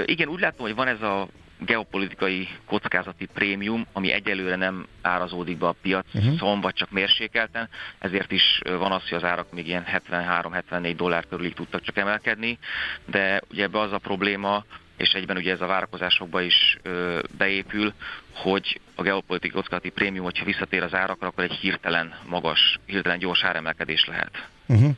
Igen, 0.05 0.27
úgy 0.27 0.39
látom, 0.39 0.65
hogy 0.65 0.75
van 0.75 0.87
ez 0.87 1.01
a 1.01 1.27
geopolitikai 1.65 2.47
kockázati 2.65 3.25
prémium, 3.25 3.85
ami 3.93 4.11
egyelőre 4.11 4.55
nem 4.55 4.87
árazódik 5.01 5.57
be 5.57 5.67
a 5.67 5.75
piacon, 5.81 6.33
uh-huh. 6.33 6.61
vagy 6.61 6.73
csak 6.73 6.91
mérsékelten, 6.91 7.69
ezért 7.99 8.31
is 8.31 8.61
van 8.63 8.91
az, 8.91 9.09
hogy 9.09 9.17
az 9.17 9.23
árak 9.23 9.51
még 9.51 9.67
ilyen 9.67 9.85
73-74 10.09 10.93
dollár 10.97 11.25
körülig 11.29 11.53
tudtak 11.53 11.81
csak 11.81 11.97
emelkedni, 11.97 12.57
de 13.05 13.41
ugye 13.51 13.63
ebbe 13.63 13.79
az 13.79 13.91
a 13.91 13.97
probléma, 13.97 14.65
és 14.97 15.13
egyben 15.13 15.37
ugye 15.37 15.51
ez 15.51 15.61
a 15.61 15.65
várakozásokba 15.65 16.41
is 16.41 16.77
ö, 16.81 17.19
beépül, 17.37 17.93
hogy 18.33 18.79
a 18.95 19.01
geopolitikai 19.01 19.61
kockázati 19.61 19.89
prémium, 19.89 20.23
hogyha 20.23 20.45
visszatér 20.45 20.83
az 20.83 20.93
árakra, 20.93 21.27
akkor 21.27 21.43
egy 21.43 21.51
hirtelen 21.53 22.13
magas, 22.25 22.79
hirtelen 22.85 23.19
gyors 23.19 23.43
áremelkedés 23.43 24.05
lehet. 24.05 24.47
Uh-huh. 24.67 24.95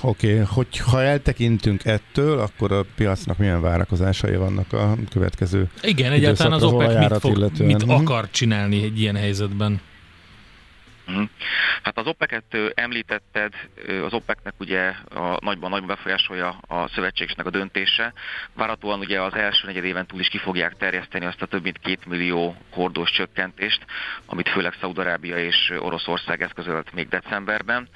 Oké, 0.00 0.32
okay. 0.32 0.44
hogy 0.48 0.78
ha 0.78 1.02
eltekintünk 1.02 1.84
ettől, 1.84 2.38
akkor 2.38 2.72
a 2.72 2.84
piacnak 2.96 3.38
milyen 3.38 3.60
várakozásai 3.60 4.36
vannak 4.36 4.72
a 4.72 4.96
következő 5.10 5.70
Igen, 5.82 6.12
egyáltalán 6.12 6.52
az 6.52 6.62
OPEC 6.62 6.98
mit, 6.98 7.18
fog, 7.18 7.36
illetően. 7.36 7.66
mit 7.66 7.82
uh-huh. 7.82 8.00
akar 8.00 8.30
csinálni 8.30 8.82
egy 8.82 9.00
ilyen 9.00 9.16
helyzetben? 9.16 9.80
Mhm. 11.08 11.22
Hát 11.82 11.98
az 11.98 12.06
OPEC-et 12.06 12.56
említetted, 12.74 13.52
az 14.04 14.12
OPEC-nek 14.12 14.54
ugye 14.58 14.92
a 15.14 15.38
nagyban 15.40 15.70
nagyban 15.70 15.96
befolyásolja 15.96 16.48
a 16.66 16.88
szövetségesnek 16.88 17.46
a 17.46 17.50
döntése. 17.50 18.12
Várhatóan 18.54 18.98
ugye 19.00 19.20
az 19.20 19.34
első 19.34 19.66
negyed 19.66 19.84
éven 19.84 20.06
túl 20.06 20.20
is 20.20 20.28
ki 20.28 20.38
fogják 20.38 20.76
terjeszteni 20.76 21.24
azt 21.24 21.42
a 21.42 21.46
több 21.46 21.62
mint 21.62 21.78
két 21.78 22.06
millió 22.06 22.56
hordós 22.70 23.10
csökkentést, 23.10 23.84
amit 24.26 24.48
főleg 24.48 24.74
Szaudarábia 24.80 25.36
és 25.36 25.72
Oroszország 25.78 26.42
eszközölt 26.42 26.92
még 26.92 27.08
decemberben. 27.08 27.88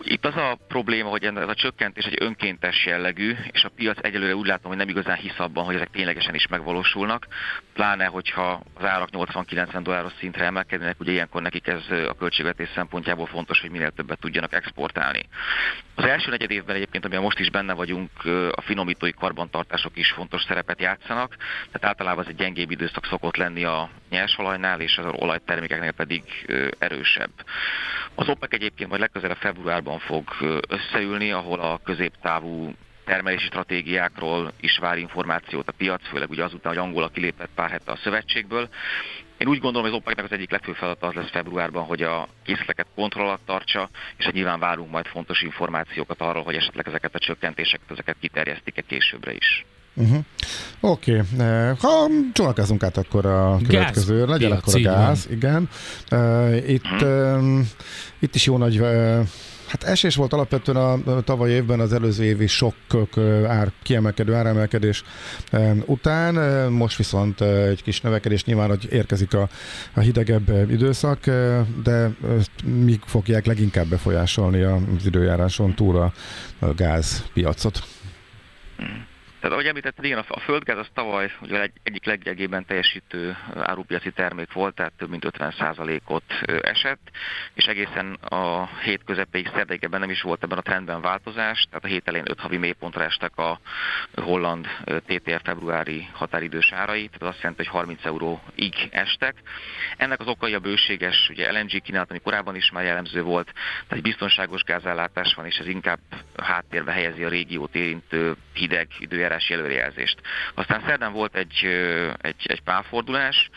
Itt 0.00 0.26
az 0.26 0.36
a 0.36 0.58
probléma, 0.68 1.08
hogy 1.08 1.24
ez 1.24 1.48
a 1.48 1.54
csökkentés 1.54 2.04
egy 2.04 2.16
önkéntes 2.20 2.86
jellegű, 2.86 3.36
és 3.50 3.64
a 3.64 3.68
piac 3.68 3.98
egyelőre 4.04 4.34
úgy 4.34 4.46
látom, 4.46 4.68
hogy 4.68 4.76
nem 4.76 4.88
igazán 4.88 5.16
hisz 5.16 5.38
abban, 5.38 5.64
hogy 5.64 5.74
ezek 5.74 5.90
ténylegesen 5.90 6.34
is 6.34 6.46
megvalósulnak, 6.46 7.26
pláne 7.74 8.04
hogyha 8.04 8.62
az 8.74 8.84
árak 8.84 9.08
80-90 9.12 9.80
dolláros 9.82 10.12
szintre 10.18 10.44
emelkednek, 10.44 11.00
ugye 11.00 11.12
ilyenkor 11.12 11.42
nekik 11.42 11.66
ez 11.66 11.82
a 11.90 12.14
költség 12.18 12.37
költségvetés 12.38 12.74
szempontjából 12.74 13.26
fontos, 13.26 13.60
hogy 13.60 13.70
minél 13.70 13.90
többet 13.90 14.18
tudjanak 14.20 14.52
exportálni. 14.52 15.22
Az 15.94 16.04
első 16.04 16.30
negyed 16.30 16.50
évben 16.50 16.76
egyébként, 16.76 17.04
amiben 17.04 17.22
most 17.22 17.38
is 17.38 17.50
benne 17.50 17.72
vagyunk, 17.72 18.10
a 18.50 18.60
finomítói 18.60 19.12
karbantartások 19.12 19.96
is 19.96 20.10
fontos 20.10 20.42
szerepet 20.42 20.80
játszanak, 20.80 21.36
tehát 21.36 21.84
általában 21.84 22.24
ez 22.24 22.30
egy 22.30 22.36
gyengébb 22.36 22.70
időszak 22.70 23.06
szokott 23.06 23.36
lenni 23.36 23.64
a 23.64 23.90
nyersolajnál, 24.10 24.80
és 24.80 24.98
az 24.98 25.06
olajtermékeknél 25.12 25.92
pedig 25.92 26.22
erősebb. 26.78 27.30
Az 28.14 28.28
OPEC 28.28 28.52
egyébként 28.52 28.88
majd 28.88 29.00
legközelebb 29.00 29.36
februárban 29.36 29.98
fog 29.98 30.28
összeülni, 30.68 31.32
ahol 31.32 31.60
a 31.60 31.80
középtávú 31.84 32.74
termelési 33.04 33.46
stratégiákról 33.46 34.52
is 34.60 34.78
vár 34.78 34.98
információt 34.98 35.68
a 35.68 35.72
piac, 35.72 36.08
főleg 36.08 36.30
ugye 36.30 36.44
azután, 36.44 36.72
hogy 36.72 36.82
Angola 36.82 37.08
kilépett 37.08 37.50
pár 37.54 37.70
hete 37.70 37.92
a 37.92 37.96
szövetségből, 37.96 38.68
én 39.38 39.48
úgy 39.48 39.58
gondolom, 39.58 39.82
hogy 39.82 39.90
az 39.90 39.96
OPEC-nek 39.96 40.24
az 40.24 40.32
egyik 40.32 40.50
legfőbb 40.50 40.74
feladata 40.74 41.06
az 41.06 41.14
lesz 41.14 41.30
februárban, 41.30 41.84
hogy 41.84 42.02
a 42.02 42.28
készleteket 42.44 42.86
kontroll 42.94 43.26
alatt 43.26 43.46
tartsa, 43.46 43.90
és 44.16 44.24
hogy 44.24 44.34
nyilván 44.34 44.58
várunk 44.58 44.90
majd 44.90 45.06
fontos 45.06 45.42
információkat 45.42 46.20
arról, 46.20 46.42
hogy 46.42 46.54
esetleg 46.54 46.88
ezeket 46.88 47.14
a 47.14 47.18
csökkentéseket, 47.18 47.90
ezeket 47.90 48.16
kiterjesztik-e 48.20 48.80
későbbre 48.80 49.32
is. 49.32 49.64
Uh-huh. 49.94 50.24
Oké, 50.80 51.12
okay. 51.12 51.46
Eh, 51.46 51.76
ha 51.78 52.06
csodálkozunk 52.32 52.82
át 52.82 52.96
akkor 52.96 53.26
a 53.26 53.58
következő, 53.68 54.18
gáz. 54.18 54.28
legyen 54.28 54.52
akkor 54.52 54.74
a 54.74 54.80
gáz, 54.80 55.26
van. 55.26 55.36
igen. 55.36 55.68
Uh, 56.10 56.70
itt, 56.70 56.84
uh-huh. 56.84 57.58
uh, 57.58 57.60
itt 58.18 58.34
is 58.34 58.46
jó 58.46 58.56
nagy 58.56 58.80
uh, 58.80 59.26
Hát 59.68 59.82
esés 59.82 60.16
volt 60.16 60.32
alapvetően 60.32 60.76
a 60.76 61.20
tavaly 61.20 61.50
évben 61.50 61.80
az 61.80 61.92
előző 61.92 62.24
évi 62.24 62.46
sokkok 62.46 63.18
ár, 63.46 63.72
kiemelkedő 63.82 64.34
áremelkedés 64.34 65.04
után, 65.84 66.34
most 66.72 66.96
viszont 66.96 67.40
egy 67.40 67.82
kis 67.82 68.00
növekedés. 68.00 68.44
Nyilván, 68.44 68.68
hogy 68.68 68.88
érkezik 68.90 69.34
a, 69.34 69.48
a 69.94 70.00
hidegebb 70.00 70.70
időszak, 70.70 71.24
de 71.82 72.10
mi 72.64 72.98
fogják 73.04 73.46
leginkább 73.46 73.86
befolyásolni 73.86 74.62
az 74.62 75.06
időjáráson 75.06 75.74
túl 75.74 75.96
a, 75.96 76.12
a 76.58 76.74
gázpiacot? 76.74 77.82
Tehát 79.48 79.62
ahogy 79.62 79.76
említetted, 79.76 80.04
igen, 80.04 80.24
a 80.28 80.40
földgáz 80.40 80.78
az 80.78 80.88
tavaly 80.94 81.30
ugye 81.40 81.60
egy, 81.60 81.72
egyik 81.82 82.04
leggyengébben 82.04 82.64
teljesítő 82.64 83.36
árupiaci 83.54 84.10
termék 84.10 84.52
volt, 84.52 84.74
tehát 84.74 84.92
több 84.96 85.08
mint 85.08 85.24
50%-ot 85.38 86.22
esett, 86.60 87.10
és 87.54 87.64
egészen 87.64 88.12
a 88.12 88.68
hét 88.82 89.04
közepéig 89.04 89.50
szerdeikben 89.54 90.00
nem 90.00 90.10
is 90.10 90.22
volt 90.22 90.42
ebben 90.42 90.58
a 90.58 90.62
trendben 90.62 91.00
változás, 91.00 91.66
tehát 91.68 91.84
a 91.84 91.86
hét 91.86 92.08
elején 92.08 92.30
5 92.30 92.40
havi 92.40 92.56
mélypontra 92.56 93.04
estek 93.04 93.36
a 93.36 93.60
holland 94.14 94.66
TTF 94.84 95.40
februári 95.42 96.08
határidős 96.12 96.72
árai, 96.72 97.06
tehát 97.06 97.22
az 97.22 97.28
azt 97.28 97.40
jelenti, 97.40 97.64
hogy 97.64 97.72
30 97.72 98.04
euróig 98.04 98.88
estek. 98.90 99.34
Ennek 99.96 100.20
az 100.20 100.26
okai 100.26 100.54
a 100.54 100.58
bőséges 100.58 101.28
ugye 101.30 101.52
LNG 101.52 101.82
kínálat, 101.82 102.10
ami 102.10 102.18
korábban 102.18 102.56
is 102.56 102.70
már 102.70 102.84
jellemző 102.84 103.22
volt, 103.22 103.52
tehát 103.52 103.90
egy 103.90 104.02
biztonságos 104.02 104.62
gázállátás 104.62 105.34
van, 105.34 105.46
és 105.46 105.58
ez 105.58 105.66
inkább 105.66 106.00
háttérbe 106.36 106.92
helyezi 106.92 107.24
a 107.24 107.28
régiót 107.28 107.74
érintő 107.74 108.36
hideg 108.58 108.88
időjárás 108.98 109.50
előrejelzést. 109.50 110.20
Aztán 110.54 110.82
szerdán 110.86 111.12
volt 111.12 111.36
egy, 111.36 111.64
egy, 112.18 112.46
egy 112.46 112.60
pálfordulás, 112.60 113.50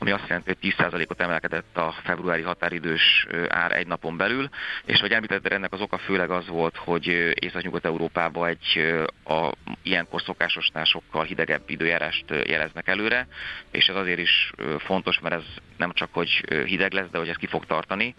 ami 0.00 0.10
azt 0.10 0.26
jelenti, 0.26 0.56
hogy 0.60 0.72
10%-ot 0.78 1.20
emelkedett 1.20 1.76
a 1.76 1.94
februári 2.02 2.42
határidős 2.42 3.26
ár 3.48 3.72
egy 3.72 3.86
napon 3.86 4.16
belül, 4.16 4.48
és 4.84 5.00
hogy 5.00 5.12
említetted, 5.12 5.52
ennek 5.52 5.72
az 5.72 5.80
oka 5.80 5.98
főleg 5.98 6.30
az 6.30 6.46
volt, 6.46 6.76
hogy 6.76 7.06
Észak-Nyugat-Európában 7.34 8.48
egy 8.48 8.94
a 9.24 9.52
ilyenkor 9.82 10.22
szokásosnál 10.22 10.84
sokkal 10.84 11.24
hidegebb 11.24 11.62
időjárást 11.66 12.24
jeleznek 12.46 12.88
előre, 12.88 13.26
és 13.70 13.86
ez 13.86 13.96
azért 13.96 14.18
is 14.18 14.52
fontos, 14.78 15.18
mert 15.20 15.34
ez 15.34 15.44
nem 15.76 15.92
csak, 15.92 16.08
hogy 16.12 16.44
hideg 16.64 16.92
lesz, 16.92 17.08
de 17.10 17.18
hogy 17.18 17.28
ez 17.28 17.36
ki 17.36 17.46
fog 17.46 17.66
tartani, 17.66 18.14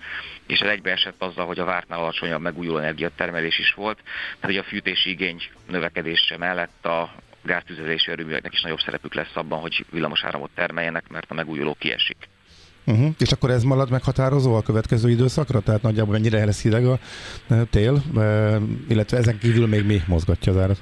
és 0.47 0.59
ez 0.59 0.69
egybeesett 0.69 1.21
azzal, 1.21 1.45
hogy 1.45 1.59
a 1.59 1.65
vártnál 1.65 1.99
alacsonyabb 1.99 2.41
megújuló 2.41 2.77
energiatermelés 2.77 3.59
is 3.59 3.73
volt, 3.73 3.99
tehát 4.03 4.41
hogy 4.41 4.57
a 4.57 4.63
fűtési 4.63 5.09
igény 5.09 5.41
növekedése 5.67 6.37
mellett 6.37 6.85
a 6.85 7.11
gáztüzelési 7.43 8.11
erőműveknek 8.11 8.53
is 8.53 8.61
nagyobb 8.61 8.79
szerepük 8.79 9.13
lesz 9.13 9.35
abban, 9.35 9.59
hogy 9.59 9.85
villamos 9.91 10.23
áramot 10.23 10.49
termeljenek, 10.55 11.09
mert 11.09 11.31
a 11.31 11.33
megújuló 11.33 11.75
kiesik. 11.79 12.17
Uh-huh. 12.85 13.13
És 13.17 13.31
akkor 13.31 13.49
ez 13.49 13.63
marad 13.63 13.89
meghatározó 13.89 14.55
a 14.55 14.61
következő 14.61 15.09
időszakra? 15.09 15.59
Tehát 15.59 15.81
nagyjából 15.81 16.13
mennyire 16.13 16.45
lesz 16.45 16.61
hideg 16.61 16.85
a 16.85 16.99
e, 17.49 17.63
tél, 17.63 18.03
e, 18.17 18.57
illetve 18.89 19.17
ezen 19.17 19.37
kívül 19.37 19.67
még 19.67 19.85
mi 19.85 20.01
mozgatja 20.07 20.51
az 20.51 20.57
árat? 20.57 20.81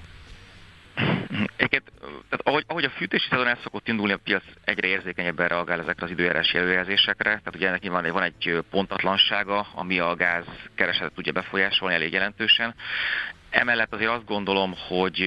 Egyébként, 1.55 1.83
tehát 2.29 2.47
ahogy, 2.47 2.63
ahogy 2.67 2.83
a 2.83 2.89
fűtési 2.89 3.27
szezon 3.29 3.47
el 3.47 3.59
szokott 3.63 3.87
indulni, 3.87 4.13
a 4.13 4.17
piac 4.17 4.43
egyre 4.63 4.87
érzékenyebben 4.87 5.47
reagál 5.47 5.79
ezekre 5.79 6.05
az 6.05 6.11
időjárási 6.11 6.57
előjelzésekre. 6.57 7.29
Tehát 7.29 7.55
ugye 7.55 7.67
ennek 7.67 7.81
nyilván 7.81 8.11
van 8.11 8.23
egy 8.23 8.63
pontatlansága, 8.69 9.67
ami 9.75 9.99
a 9.99 10.15
gáz 10.15 10.45
keresetet 10.75 11.13
tudja 11.13 11.31
befolyásolni 11.31 11.95
elég 11.95 12.13
jelentősen. 12.13 12.75
Emellett 13.49 13.93
azért 13.93 14.11
azt 14.11 14.25
gondolom, 14.25 14.73
hogy 14.87 15.21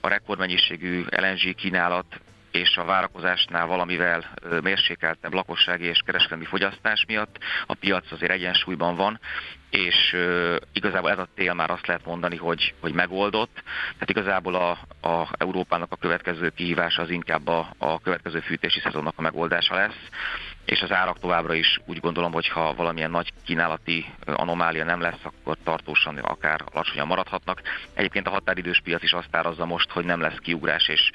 a 0.00 0.08
rekordmennyiségű 0.08 1.04
LNG 1.08 1.54
kínálat 1.54 2.20
és 2.52 2.76
a 2.76 2.84
várakozásnál 2.84 3.66
valamivel 3.66 4.34
mérsékeltebb 4.62 5.32
lakossági 5.32 5.84
és 5.84 6.02
kereskedelmi 6.04 6.44
fogyasztás 6.44 7.04
miatt 7.06 7.38
a 7.66 7.74
piac 7.74 8.12
azért 8.12 8.32
egyensúlyban 8.32 8.96
van, 8.96 9.20
és 9.70 10.16
igazából 10.72 11.10
ez 11.10 11.18
a 11.18 11.28
tél 11.34 11.54
már 11.54 11.70
azt 11.70 11.86
lehet 11.86 12.04
mondani, 12.04 12.36
hogy, 12.36 12.74
hogy 12.80 12.92
megoldott. 12.92 13.62
Tehát 13.92 14.10
igazából 14.10 14.54
a, 14.54 14.70
a 15.08 15.28
Európának 15.38 15.92
a 15.92 15.96
következő 15.96 16.48
kihívása 16.48 17.02
az 17.02 17.10
inkább 17.10 17.48
a, 17.48 17.72
a 17.78 18.00
következő 18.00 18.40
fűtési 18.40 18.80
szezonnak 18.80 19.14
a 19.16 19.22
megoldása 19.22 19.74
lesz 19.74 20.08
és 20.64 20.82
az 20.82 20.92
árak 20.92 21.18
továbbra 21.18 21.54
is 21.54 21.80
úgy 21.86 22.00
gondolom, 22.00 22.32
hogy 22.32 22.48
ha 22.48 22.74
valamilyen 22.74 23.10
nagy 23.10 23.32
kínálati 23.44 24.04
anomália 24.24 24.84
nem 24.84 25.00
lesz, 25.00 25.20
akkor 25.22 25.56
tartósan 25.64 26.16
akár 26.16 26.60
alacsonyan 26.72 27.06
maradhatnak. 27.06 27.62
Egyébként 27.94 28.26
a 28.26 28.30
határidős 28.30 28.80
piac 28.84 29.02
is 29.02 29.12
azt 29.12 29.28
árazza 29.30 29.64
most, 29.64 29.90
hogy 29.90 30.04
nem 30.04 30.20
lesz 30.20 30.36
kiugrás, 30.38 30.88
és 30.88 31.10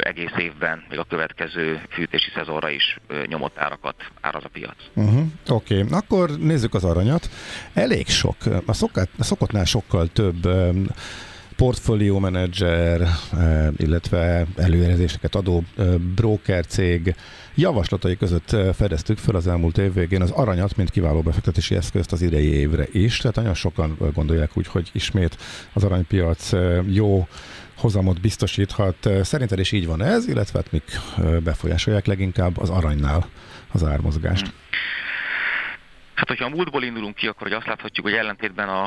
egész 0.00 0.34
évben, 0.38 0.84
még 0.88 0.98
a 0.98 1.04
következő 1.04 1.82
fűtési 1.90 2.30
szezonra 2.34 2.70
is 2.70 2.98
nyomott 3.26 3.58
árakat 3.58 3.94
áraz 4.20 4.44
a 4.44 4.48
piac. 4.48 4.76
Uh-huh. 4.94 5.22
Oké, 5.48 5.82
okay. 5.82 5.98
akkor 5.98 6.30
nézzük 6.38 6.74
az 6.74 6.84
aranyat. 6.84 7.28
Elég 7.74 8.08
sok, 8.08 8.36
a, 8.66 8.72
szokát, 8.72 9.08
a 9.18 9.24
szokottnál 9.24 9.64
sokkal 9.64 10.06
több 10.06 10.48
portfólió 11.60 12.18
menedzser, 12.18 13.08
illetve 13.76 14.46
előjelzéseket 14.56 15.34
adó 15.34 15.64
broker 16.14 16.66
cég 16.66 17.14
javaslatai 17.54 18.16
között 18.16 18.56
fedeztük 18.74 19.18
fel 19.18 19.34
az 19.34 19.46
elmúlt 19.46 19.78
év 19.78 19.92
végén 19.92 20.22
az 20.22 20.30
aranyat, 20.30 20.76
mint 20.76 20.90
kiváló 20.90 21.22
befektetési 21.22 21.74
eszközt 21.74 22.12
az 22.12 22.22
idei 22.22 22.52
évre 22.52 22.86
is. 22.92 23.16
Tehát 23.16 23.36
nagyon 23.36 23.54
sokan 23.54 23.96
gondolják 24.14 24.50
úgy, 24.54 24.66
hogy 24.66 24.90
ismét 24.92 25.36
az 25.72 25.84
aranypiac 25.84 26.50
jó 26.86 27.28
hozamot 27.76 28.20
biztosíthat. 28.20 29.08
Szerinted 29.22 29.58
is 29.58 29.72
így 29.72 29.86
van 29.86 30.02
ez, 30.02 30.28
illetve 30.28 30.58
hát 30.58 30.72
mik 30.72 30.84
befolyásolják 31.44 32.06
leginkább 32.06 32.58
az 32.58 32.70
aranynál 32.70 33.26
az 33.72 33.84
ármozgást? 33.84 34.46
Hmm. 34.46 34.54
Hát, 36.14 36.28
hogyha 36.28 36.44
a 36.44 36.48
múltból 36.48 36.82
indulunk 36.82 37.14
ki, 37.14 37.26
akkor 37.26 37.42
hogy 37.46 37.56
azt 37.56 37.66
láthatjuk, 37.66 38.06
hogy 38.06 38.14
ellentétben 38.14 38.68
a, 38.68 38.84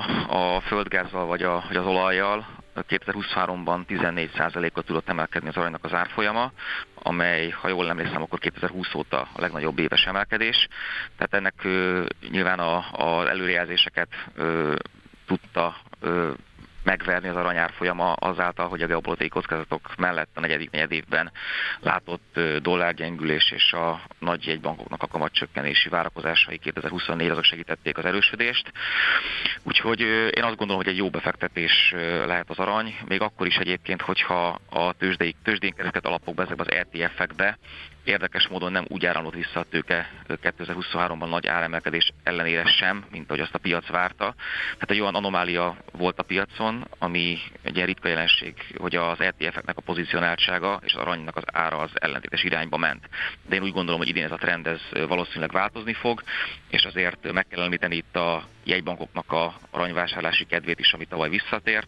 a 0.55 0.61
földgázzal 0.61 1.25
vagy, 1.25 1.43
a, 1.43 1.63
vagy 1.67 1.77
az 1.77 1.85
olajjal 1.85 2.61
2023-ban 2.81 3.85
14%-ot 3.87 4.85
tudott 4.85 5.09
emelkedni 5.09 5.49
az 5.49 5.57
aranynak 5.57 5.83
az 5.83 5.93
árfolyama, 5.93 6.51
amely, 6.93 7.49
ha 7.49 7.67
jól 7.67 7.89
emlékszem, 7.89 8.21
akkor 8.21 8.39
2020 8.39 8.93
óta 8.93 9.21
a 9.33 9.41
legnagyobb 9.41 9.79
éves 9.79 10.05
emelkedés. 10.05 10.67
Tehát 11.17 11.33
ennek 11.33 11.63
ö, 11.63 12.05
nyilván 12.29 12.59
az 12.91 13.27
előrejelzéseket 13.27 14.09
ö, 14.35 14.75
tudta 15.25 15.75
ö, 15.99 16.31
megverni 16.83 17.27
az 17.27 17.35
aranyár 17.35 17.71
folyama 17.71 18.13
azáltal, 18.13 18.67
hogy 18.67 18.81
a 18.81 18.87
geopolitikai 18.87 19.29
kockázatok 19.29 19.95
mellett 19.97 20.29
a 20.33 20.39
negyedik 20.39 20.71
negyed 20.71 20.91
évben 20.91 21.31
látott 21.79 22.39
dollárgyengülés 22.61 23.51
és 23.51 23.73
a 23.73 24.01
nagy 24.19 24.45
jegybankoknak 24.45 25.03
a 25.03 25.07
kamatcsökkenési 25.07 25.89
várakozásai 25.89 26.57
2024 26.57 27.29
azok 27.29 27.43
segítették 27.43 27.97
az 27.97 28.05
erősödést. 28.05 28.71
Úgyhogy 29.63 29.99
én 30.35 30.43
azt 30.43 30.55
gondolom, 30.55 30.83
hogy 30.83 30.91
egy 30.91 30.97
jó 30.97 31.09
befektetés 31.09 31.93
lehet 32.25 32.49
az 32.49 32.57
arany, 32.57 32.95
még 33.07 33.21
akkor 33.21 33.47
is 33.47 33.55
egyébként, 33.55 34.01
hogyha 34.01 34.59
a 34.69 34.93
tőzsdék, 34.93 35.35
tőzsdén 35.43 35.73
kereskedett 35.73 36.05
alapokba, 36.05 36.43
ezekbe 36.43 36.63
az 36.63 36.71
ETF-ekbe 36.71 37.57
érdekes 38.03 38.47
módon 38.47 38.71
nem 38.71 38.85
úgy 38.87 39.05
áramlott 39.05 39.33
vissza 39.33 39.59
a 39.59 39.63
tőke 39.63 40.09
2023-ban 40.27 41.29
nagy 41.29 41.47
áremelkedés 41.47 42.11
ellenére 42.23 42.65
sem, 42.65 43.05
mint 43.11 43.29
ahogy 43.29 43.41
azt 43.41 43.53
a 43.53 43.57
piac 43.59 43.87
várta. 43.87 44.35
Tehát 44.73 44.91
egy 44.91 44.99
olyan 44.99 45.15
anomália 45.15 45.77
volt 45.91 46.19
a 46.19 46.23
piacon, 46.23 46.87
ami 46.97 47.37
egy 47.61 47.75
ilyen 47.75 47.87
ritka 47.87 48.07
jelenség, 48.07 48.75
hogy 48.77 48.95
az 48.95 49.21
ETF-eknek 49.21 49.77
a 49.77 49.81
pozícionáltsága 49.81 50.79
és 50.83 50.93
az 50.93 51.01
aranynak 51.01 51.35
az 51.35 51.43
ára 51.45 51.77
az 51.77 51.91
ellentétes 51.93 52.43
irányba 52.43 52.77
ment. 52.77 53.09
De 53.47 53.55
én 53.55 53.61
úgy 53.61 53.71
gondolom, 53.71 53.99
hogy 53.99 54.09
idén 54.09 54.23
ez 54.23 54.31
a 54.31 54.37
trend 54.37 54.67
ez 54.67 54.81
valószínűleg 55.07 55.51
változni 55.51 55.93
fog, 55.93 56.23
és 56.69 56.85
azért 56.85 57.31
meg 57.31 57.47
kell 57.47 57.63
említeni 57.63 57.95
itt 57.95 58.15
a 58.15 58.47
jegybankoknak 58.63 59.31
a 59.31 59.53
aranyvásárlási 59.71 60.45
kedvét 60.45 60.79
is, 60.79 60.93
ami 60.93 61.05
tavaly 61.05 61.29
visszatért, 61.29 61.87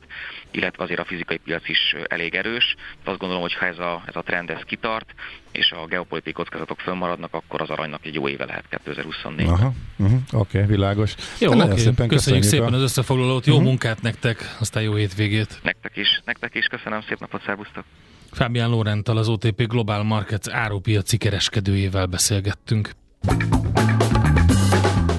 illetve 0.52 0.84
azért 0.84 1.00
a 1.00 1.06
fizikai 1.06 1.38
piac 1.38 1.70
is 1.70 1.96
elég 2.08 2.36
erős. 2.36 2.76
De 3.04 3.10
azt 3.10 3.20
gondolom, 3.20 3.44
hogy 3.44 3.54
ha 3.54 3.66
ez 3.66 3.80
a, 3.80 4.04
ez 4.06 4.16
a 4.16 4.22
trend 4.22 4.50
ez 4.50 4.62
kitart, 4.62 5.14
és 5.52 5.72
a 5.72 5.86
geopolitikai 5.86 6.34
kockázatok 6.34 6.80
fönnmaradnak, 6.80 7.34
akkor 7.34 7.62
az 7.62 7.70
aranynak 7.70 8.06
egy 8.06 8.14
jó 8.14 8.28
éve 8.28 8.46
lehet 8.46 8.66
2024. 8.70 9.48
Aha, 9.48 9.74
uh-huh, 9.96 10.20
oké, 10.32 10.58
okay, 10.58 10.70
világos. 10.76 11.16
Jó, 11.40 11.52
oké, 11.52 11.62
okay. 11.62 11.78
szépen 11.78 12.08
köszönjük, 12.08 12.44
szépen 12.44 12.74
a... 12.74 12.76
az 12.76 12.82
összefoglalót, 12.82 13.46
jó 13.46 13.54
uh-huh. 13.54 13.68
munkát 13.68 14.02
nektek, 14.02 14.56
aztán 14.60 14.84
jó 14.84 14.94
hétvégét. 14.94 15.60
Nektek 15.64 15.98
is, 15.98 16.22
nektek 16.26 16.56
is, 16.56 16.66
köszönöm, 16.66 17.02
szép 17.02 17.20
napot, 17.20 17.44
szervusztok. 17.46 17.84
Fábián 18.32 18.70
Lórental, 18.70 19.18
az 19.18 19.28
OTP 19.28 19.68
Global 19.68 20.04
Markets 20.04 20.50
árópiaci 20.50 21.18
kereskedőjével 21.18 22.06
beszélgettünk. 22.06 22.90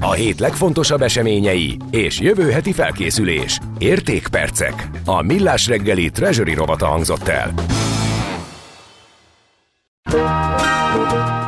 A 0.06 0.12
hét 0.12 0.40
legfontosabb 0.40 1.02
eseményei 1.02 1.76
és 1.90 2.20
jövő 2.20 2.50
heti 2.50 2.72
felkészülés. 2.72 3.58
Értékpercek. 3.78 4.88
A 5.04 5.22
Millás 5.22 5.66
reggeli 5.66 6.10
Treasury 6.10 6.54
rovata 6.54 6.86
hangzott 6.86 7.28
el. 7.28 7.54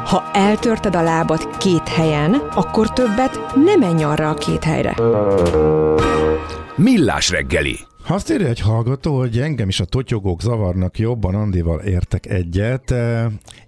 Ha 0.04 0.30
eltörted 0.32 0.96
a 0.96 1.02
lábad 1.02 1.56
két 1.56 1.88
helyen, 1.88 2.34
akkor 2.54 2.92
többet 2.92 3.40
nem 3.54 3.78
menj 3.78 4.04
arra 4.04 4.30
a 4.30 4.34
két 4.34 4.64
helyre. 4.64 4.94
Millás 6.76 7.30
reggeli. 7.30 7.88
Azt 8.11 8.30
írja 8.30 8.46
egy 8.46 8.61
hallgató, 8.61 9.18
hogy 9.18 9.38
engem 9.38 9.68
is 9.68 9.80
a 9.80 9.84
totyogók 9.84 10.42
zavarnak 10.42 10.98
jobban, 10.98 11.34
Andival 11.34 11.80
értek 11.80 12.26
egyet. 12.26 12.90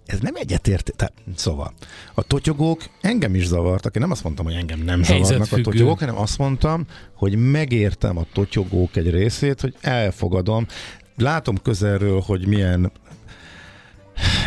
Ez 0.06 0.20
nem 0.20 0.34
egyetért, 0.34 0.92
tehát, 0.96 1.12
szóval 1.34 1.72
a 2.14 2.22
totyogók 2.22 2.82
engem 3.00 3.34
is 3.34 3.46
zavartak. 3.46 3.94
Én 3.94 4.02
nem 4.02 4.10
azt 4.10 4.24
mondtam, 4.24 4.44
hogy 4.44 4.54
engem 4.54 4.80
nem 4.80 5.02
zavarnak 5.02 5.52
a 5.52 5.60
totyogók, 5.60 5.98
hanem 5.98 6.18
azt 6.18 6.38
mondtam, 6.38 6.86
hogy 7.14 7.50
megértem 7.50 8.16
a 8.16 8.26
totyogók 8.32 8.96
egy 8.96 9.10
részét, 9.10 9.60
hogy 9.60 9.74
elfogadom, 9.80 10.66
látom 11.16 11.56
közelről, 11.62 12.20
hogy 12.20 12.46
milyen 12.46 12.92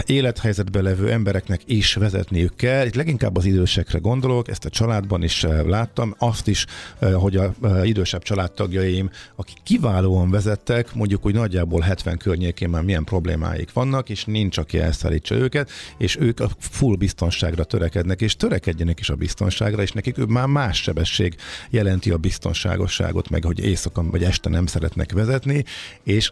élethelyzetben 0.06 0.84
levő 0.84 1.12
embereknek 1.12 1.62
is 1.66 1.94
vezetniük 1.94 2.56
kell. 2.56 2.86
Itt 2.86 2.96
leginkább 2.96 3.38
az 3.38 3.46
idősekre 3.46 4.00
gondolok, 4.00 4.48
ezt 4.48 4.66
a 4.66 4.70
családban 4.70 5.24
is 5.24 5.44
eh, 5.44 5.64
láttam, 5.64 6.16
azt 6.18 6.48
is, 6.48 6.66
eh, 7.00 7.14
hogy 7.14 7.36
a 7.36 7.54
eh, 7.64 7.88
idősebb 7.88 8.22
családtagjaim, 8.22 9.10
akik 9.36 9.58
kiválóan 9.64 10.30
vezettek, 10.30 10.94
mondjuk 10.94 11.26
úgy 11.26 11.34
nagyjából 11.34 11.82
70 11.82 12.18
környékén 12.18 12.70
már 12.70 12.84
milyen 12.84 13.04
problémáik 13.04 13.74
vannak, 13.74 14.10
és 14.10 14.26
nincs, 14.26 14.58
aki 14.58 14.80
elszállítsa 14.80 15.36
őket, 15.36 15.70
és 15.98 16.18
ők 16.20 16.40
a 16.40 16.50
full 16.60 16.96
biztonságra 16.96 17.64
törekednek, 17.64 18.22
és 18.22 18.36
törekedjenek 18.36 19.00
is 19.00 19.10
a 19.10 19.16
biztonságra, 19.16 19.82
és 19.82 19.92
nekik 19.92 20.18
ő 20.18 20.26
már 20.26 20.48
más 20.48 20.82
sebesség 20.82 21.36
jelenti 21.70 22.12
a 22.12 22.18
biztonságosságot, 22.18 23.30
meg 23.30 23.44
hogy 23.44 23.60
éjszaka 23.60 24.04
vagy 24.04 24.24
este 24.24 24.50
nem 24.50 24.66
szeretnek 24.66 25.12
vezetni, 25.12 25.64
és 26.04 26.32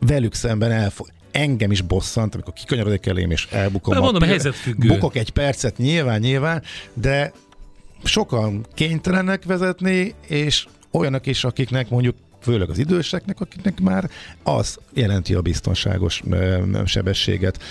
velük 0.00 0.34
szemben 0.34 0.70
elfog, 0.70 1.08
engem 1.30 1.70
is 1.70 1.80
bosszant, 1.80 2.34
amikor 2.34 2.52
kikanyarodik 2.52 3.06
elém, 3.06 3.30
és 3.30 3.46
elbukom. 3.50 3.94
De 3.94 4.00
mondom, 4.00 4.22
a 4.22 4.26
helyzet 4.26 4.54
függő. 4.54 4.88
Bukok 4.88 5.16
egy 5.16 5.30
percet, 5.30 5.76
nyilván, 5.76 6.20
nyilván, 6.20 6.62
de 6.94 7.32
sokan 8.04 8.66
kénytelenek 8.74 9.44
vezetni, 9.44 10.14
és 10.26 10.66
olyanok 10.90 11.26
is, 11.26 11.44
akiknek 11.44 11.88
mondjuk 11.88 12.16
főleg 12.40 12.70
az 12.70 12.78
időseknek, 12.78 13.40
akiknek 13.40 13.80
már 13.80 14.10
az 14.42 14.78
jelenti 14.94 15.34
a 15.34 15.40
biztonságos 15.40 16.22
sebességet, 16.84 17.62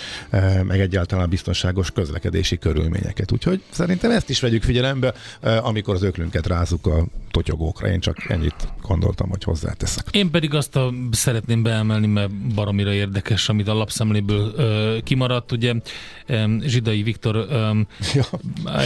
meg 0.62 0.80
egyáltalán 0.80 1.24
a 1.24 1.28
biztonságos 1.28 1.90
közlekedési 1.90 2.58
körülményeket. 2.58 3.32
Úgyhogy 3.32 3.62
szerintem 3.70 4.10
ezt 4.10 4.30
is 4.30 4.40
vegyük 4.40 4.62
figyelembe, 4.62 5.14
amikor 5.62 5.94
az 5.94 6.02
öklünket 6.02 6.46
rázuk 6.46 6.86
a 6.86 7.06
totyogókra. 7.30 7.88
Én 7.88 8.00
csak 8.00 8.16
ennyit 8.28 8.68
gondoltam, 8.82 9.28
hogy 9.28 9.42
hozzáteszek. 9.42 10.08
Én 10.10 10.30
pedig 10.30 10.54
azt 10.54 10.76
a, 10.76 10.92
szeretném 11.10 11.62
beemelni, 11.62 12.06
mert 12.06 12.54
baromira 12.54 12.92
érdekes, 12.92 13.48
amit 13.48 13.68
a 13.68 13.74
lapszemléből 13.74 14.52
ö, 14.56 14.98
kimaradt. 15.04 15.52
Ugye 15.52 15.74
Zsidai 16.60 17.02
Viktor 17.02 17.36
ö, 17.36 17.80
ja. 18.14 18.24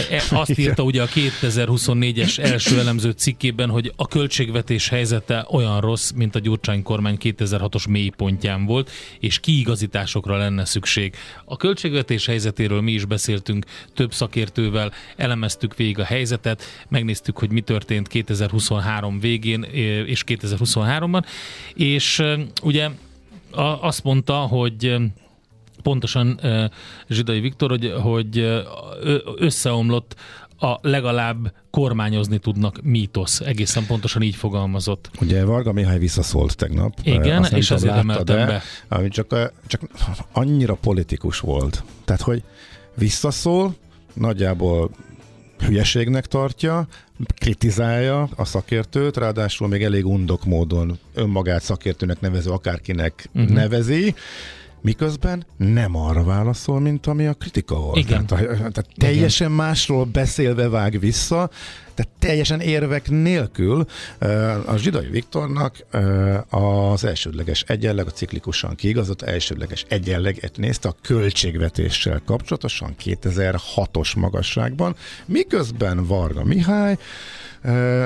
E, 0.09 0.23
azt 0.31 0.57
írta 0.57 0.83
ugye 0.83 1.01
a 1.01 1.07
2024-es 1.07 2.39
első 2.39 2.79
elemző 2.79 3.11
cikkében, 3.11 3.69
hogy 3.69 3.93
a 3.95 4.07
költségvetés 4.07 4.89
helyzete 4.89 5.45
olyan 5.49 5.72
olyan 5.73 5.85
rossz, 5.85 6.11
mint 6.11 6.35
a 6.35 6.39
Gyurcsány 6.39 6.83
kormány 6.83 7.17
2006-os 7.19 7.89
mélypontján 7.89 8.65
volt, 8.65 8.91
és 9.19 9.39
kiigazításokra 9.39 10.37
lenne 10.37 10.65
szükség. 10.65 11.15
A 11.45 11.57
költségvetés 11.57 12.25
helyzetéről 12.25 12.81
mi 12.81 12.91
is 12.91 13.05
beszéltünk 13.05 13.65
több 13.93 14.13
szakértővel, 14.13 14.91
elemeztük 15.15 15.75
végig 15.75 15.99
a 15.99 16.03
helyzetet, 16.03 16.63
megnéztük, 16.89 17.37
hogy 17.37 17.51
mi 17.51 17.61
történt 17.61 18.07
2023 18.07 19.19
végén 19.19 19.63
és 20.05 20.23
2023-ban, 20.27 21.25
és 21.73 22.23
ugye 22.63 22.89
azt 23.81 24.03
mondta, 24.03 24.33
hogy 24.33 24.95
pontosan 25.83 26.39
Zsidai 27.09 27.39
Viktor, 27.39 27.69
hogy, 27.69 27.93
hogy 28.01 28.61
összeomlott 29.35 30.15
a 30.63 30.79
legalább 30.81 31.53
kormányozni 31.71 32.37
tudnak 32.37 32.81
mítosz. 32.81 33.39
Egészen 33.39 33.85
pontosan 33.85 34.21
így 34.21 34.35
fogalmazott. 34.35 35.09
Ugye 35.21 35.45
Varga 35.45 35.71
Mihály 35.71 35.99
visszaszólt 35.99 36.55
tegnap. 36.55 36.99
Igen, 37.03 37.45
és 37.45 37.71
azért 37.71 37.95
emeltem 37.95 38.47
be. 38.47 38.61
Ami 38.87 39.07
csak, 39.07 39.51
csak 39.67 39.81
annyira 40.31 40.73
politikus 40.73 41.39
volt. 41.39 41.83
Tehát, 42.05 42.21
hogy 42.21 42.43
visszaszól, 42.95 43.75
nagyjából 44.13 44.89
hülyeségnek 45.59 46.25
tartja, 46.25 46.87
kritizálja 47.35 48.29
a 48.35 48.45
szakértőt, 48.45 49.17
ráadásul 49.17 49.67
még 49.67 49.83
elég 49.83 50.05
undok 50.05 50.45
módon 50.45 50.99
önmagát 51.13 51.63
szakértőnek 51.63 52.21
nevező 52.21 52.49
akárkinek 52.49 53.29
uh-huh. 53.33 53.51
nevezi, 53.51 54.15
miközben 54.83 55.45
nem 55.57 55.95
arra 55.95 56.23
válaszol, 56.23 56.79
mint 56.79 57.07
ami 57.07 57.25
a 57.25 57.33
kritika 57.33 57.75
volt. 57.75 57.97
Igen. 57.97 58.25
Tehát, 58.25 58.45
tehát 58.45 58.87
teljesen 58.97 59.51
Igen. 59.51 59.65
másról 59.65 60.05
beszélve 60.05 60.69
vág 60.69 60.99
vissza, 60.99 61.49
tehát 61.93 62.11
teljesen 62.19 62.59
érvek 62.59 63.09
nélkül 63.09 63.85
a 64.65 64.75
Zsidai 64.75 65.09
Viktornak 65.09 65.85
az 66.49 67.03
elsődleges 67.03 67.63
egyenleg, 67.67 68.07
a 68.07 68.11
ciklikusan 68.11 68.75
kiigazott 68.75 69.21
elsődleges 69.21 69.85
egyenleget 69.87 70.57
nézte 70.57 70.87
a 70.87 70.95
költségvetéssel 71.01 72.21
kapcsolatosan 72.25 72.95
2006-os 73.03 74.17
magasságban, 74.17 74.95
miközben 75.25 76.05
Varga 76.05 76.43
Mihály 76.43 76.97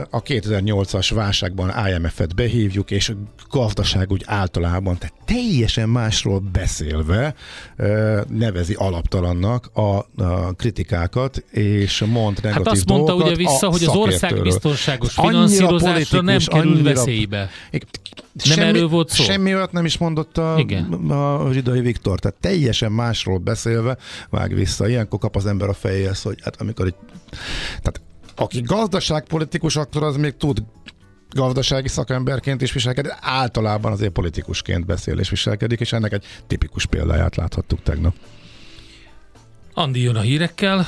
a 0.10 0.22
2008-as 0.22 1.12
válságban 1.14 1.74
IMF-et 1.88 2.36
behívjuk, 2.36 2.92
és 2.92 3.10
a 3.10 3.14
gazdaság 3.50 4.12
úgy 4.12 4.24
általában, 4.26 4.98
tehát 4.98 5.16
teljesen 5.26 5.90
másról 5.90 6.40
beszélve 6.40 7.36
nevezi 8.30 8.74
alaptalannak 8.74 9.70
a, 9.74 9.82
a 10.24 10.54
kritikákat, 10.56 11.44
és 11.52 12.04
mond 12.08 12.40
negatív 12.42 12.66
Hát 12.66 12.74
azt 12.74 12.88
mondta 12.88 13.16
ugye 13.16 13.36
vissza, 13.36 13.70
hogy 13.70 13.84
az 13.84 13.96
ország 13.96 14.42
biztonságos 14.42 15.14
finanszírozásra 15.14 16.22
nem 16.22 16.40
kerül 16.40 16.72
annyira, 16.72 16.94
veszélybe. 16.94 17.50
Nem 17.72 18.56
semmi, 18.56 18.68
erről 18.68 18.88
volt 18.88 19.10
szó? 19.10 19.24
Semmi 19.24 19.56
olyat 19.56 19.72
nem 19.72 19.86
is 19.86 19.98
mondott 19.98 20.38
a, 20.38 20.56
a 21.46 21.52
zsidai 21.52 21.82
Viktor, 21.82 22.20
tehát 22.20 22.38
teljesen 22.40 22.92
másról 22.92 23.38
beszélve 23.38 23.98
vág 24.30 24.54
vissza. 24.54 24.88
Ilyenkor 24.88 25.20
kap 25.20 25.36
az 25.36 25.46
ember 25.46 25.70
a 25.70 25.74
fejéhez, 25.74 26.22
hogy 26.22 26.38
hát 26.44 26.62
amikor 26.62 26.86
egy, 26.86 26.96
tehát 27.82 28.02
aki 28.38 28.62
gazdaságpolitikus, 28.62 29.76
akkor 29.76 30.04
az 30.04 30.16
még 30.16 30.38
tud 30.38 30.64
gazdasági 31.30 31.88
szakemberként 31.88 32.62
is 32.62 32.74
viselkedik, 32.74 33.12
általában 33.22 33.92
azért 33.92 34.12
politikusként 34.12 34.86
beszél 34.86 35.20
és 35.20 35.30
viselkedik, 35.30 35.80
és 35.80 35.94
ennek 35.94 36.14
egy 36.14 36.26
tipikus 36.48 36.86
példáját 36.86 37.36
láthattuk 37.36 37.82
tegnap. 37.82 38.16
Andi 39.74 40.02
jön 40.02 40.16
a 40.16 40.22
hírekkel, 40.22 40.86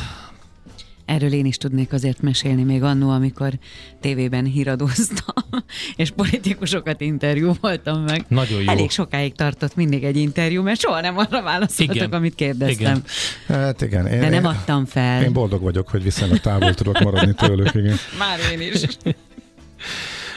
Erről 1.10 1.34
én 1.34 1.46
is 1.46 1.58
tudnék 1.58 1.94
azért 1.94 2.22
mesélni 2.22 2.64
még 2.64 2.84
annó, 2.84 3.10
amikor 3.10 3.52
tévében 4.00 4.46
híradóztam, 4.46 5.36
és 5.96 6.10
politikusokat 6.10 7.02
interjú 7.02 7.52
voltam 7.62 8.02
meg. 8.02 8.26
Nagyon 8.28 8.62
jó. 8.62 8.68
Elég 8.68 8.90
sokáig 8.90 9.34
tartott 9.34 9.76
mindig 9.76 10.04
egy 10.04 10.18
interjú, 10.18 10.62
mert 10.62 10.80
soha 10.80 11.02
nem 11.02 11.18
arra 11.18 11.42
válaszoltak, 11.42 11.96
igen. 11.96 12.10
amit 12.10 12.36
kérdeztem. 12.36 12.76
Igen. 12.78 13.04
Hát 13.48 13.82
igen. 13.82 14.08
Én, 14.08 14.20
De 14.20 14.30
nem 14.30 14.46
adtam 14.46 14.86
fel. 14.86 15.24
Én 15.24 15.34
boldog 15.34 15.62
vagyok, 15.62 15.90
hogy 15.90 16.04
viszonylag 16.04 16.40
távol 16.40 16.74
tudok 16.74 17.00
maradni 17.00 17.34
tőlük, 17.34 17.74
igen. 17.74 17.98
Már 18.20 18.40
én 18.52 18.62
is. 18.62 18.82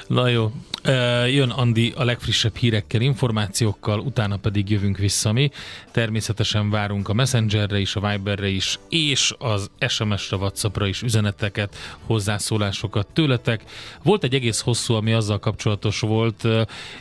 Na 0.07 0.29
jó, 0.29 0.53
Jön 1.27 1.51
Andi 1.51 1.93
a 1.97 2.05
legfrissebb 2.05 2.57
hírekkel, 2.57 3.01
információkkal, 3.01 3.99
utána 4.01 4.37
pedig 4.37 4.71
jövünk 4.71 4.99
vissza 4.99 5.33
mi. 5.33 5.51
Természetesen 5.91 6.71
várunk 6.71 7.09
a 7.09 7.13
Messengerre 7.13 7.79
is, 7.79 7.97
a 7.97 8.09
Viberre 8.11 8.49
is, 8.49 8.79
és 8.89 9.35
az 9.39 9.71
SMS-re, 9.89 10.37
Whatsappra 10.37 10.87
is 10.87 11.03
üzeneteket, 11.03 11.77
hozzászólásokat 12.07 13.07
tőletek. 13.07 13.63
Volt 14.03 14.25
egy 14.25 14.35
egész 14.35 14.61
hosszú, 14.61 14.95
ami 14.95 15.13
azzal 15.13 15.39
kapcsolatos 15.39 16.01
volt, 16.01 16.49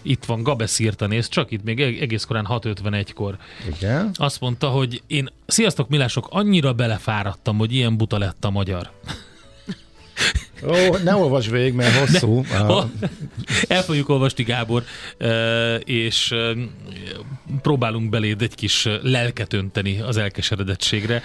itt 0.01 0.25
van 0.25 0.43
Gabesz 0.43 0.79
írta 0.79 1.07
néz, 1.07 1.27
csak 1.27 1.51
itt 1.51 1.63
még 1.63 1.81
egész 1.81 2.23
korán 2.23 2.47
6.51-kor. 2.49 3.37
Igen. 3.75 4.11
Azt 4.13 4.39
mondta, 4.39 4.67
hogy 4.69 5.01
én, 5.07 5.29
sziasztok 5.45 5.89
Milások, 5.89 6.27
annyira 6.29 6.73
belefáradtam, 6.73 7.57
hogy 7.57 7.73
ilyen 7.73 7.97
buta 7.97 8.17
lett 8.17 8.45
a 8.45 8.49
magyar. 8.49 8.91
Ó, 10.67 10.97
ne 11.03 11.15
olvasd 11.15 11.51
végig, 11.51 11.73
mert 11.73 11.95
hosszú. 11.95 12.41
De, 12.41 13.09
el 13.67 13.83
fogjuk 13.83 14.09
olvasni, 14.09 14.43
Gábor, 14.43 14.83
és 15.83 16.35
próbálunk 17.61 18.09
beléd 18.09 18.41
egy 18.41 18.55
kis 18.55 18.87
lelket 19.01 19.53
önteni 19.53 19.99
az 19.99 20.17
elkeseredettségre. 20.17 21.21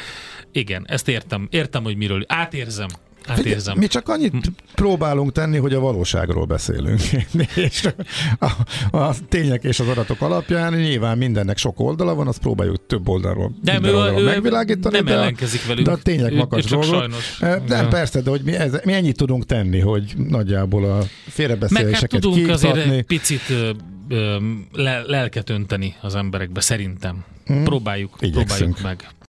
Igen, 0.53 0.85
ezt 0.89 1.09
értem. 1.09 1.49
Értem, 1.51 1.83
hogy 1.83 1.97
miről. 1.97 2.25
Átérzem. 2.27 2.89
Hát 3.27 3.45
érzem. 3.45 3.79
Mi 3.79 3.87
csak 3.87 4.09
annyit 4.09 4.53
próbálunk 4.75 5.33
tenni, 5.33 5.59
hogy 5.59 5.75
a 5.75 5.81
valóságról 5.81 6.45
beszélünk. 6.45 7.01
és 7.55 7.89
a, 8.39 8.51
a 8.99 9.15
tények 9.29 9.65
és 9.65 9.81
az 9.81 9.89
adatok 9.89 10.21
alapján 10.21 10.73
nyilván 10.73 11.19
mindennek 11.19 11.57
sok 11.57 11.81
oldala 11.81 12.15
van, 12.15 12.27
azt 12.27 12.41
próbáljuk 12.41 12.87
több 12.87 13.09
oldalról, 13.09 13.55
de 13.63 13.79
ő, 13.83 14.19
ő, 14.19 14.25
megvilágítani. 14.25 14.95
Nem 14.95 15.05
de, 15.05 15.13
ellenkezik 15.13 15.67
velünk. 15.67 15.87
De 15.87 15.93
a 15.93 15.97
tények 15.97 16.33
ő. 16.33 16.61
Sajnos. 16.61 17.39
Nem, 17.39 17.63
ja. 17.69 17.89
persze, 17.89 18.21
de 18.21 18.31
hogy 18.31 18.43
mi, 18.45 18.53
ez, 18.53 18.81
mi 18.85 18.93
ennyit 18.93 19.17
tudunk 19.17 19.47
tenni, 19.47 19.81
hogy 19.81 20.15
nagyjából 20.17 20.85
a 20.85 21.03
félrebeszéléseket 21.29 22.01
Meg 22.01 22.11
hát 22.11 22.21
tudunk 22.21 22.49
azért 22.49 22.77
egy 22.77 23.03
picit 23.03 23.53
le, 24.73 25.03
lelket 25.07 25.51
önteni 25.51 25.97
az 26.01 26.15
emberekbe, 26.15 26.61
szerintem. 26.61 27.25
Hmm. 27.47 27.65
Próbáljuk, 27.65 28.17
próbáljuk 28.19 28.83
meg. 28.83 29.09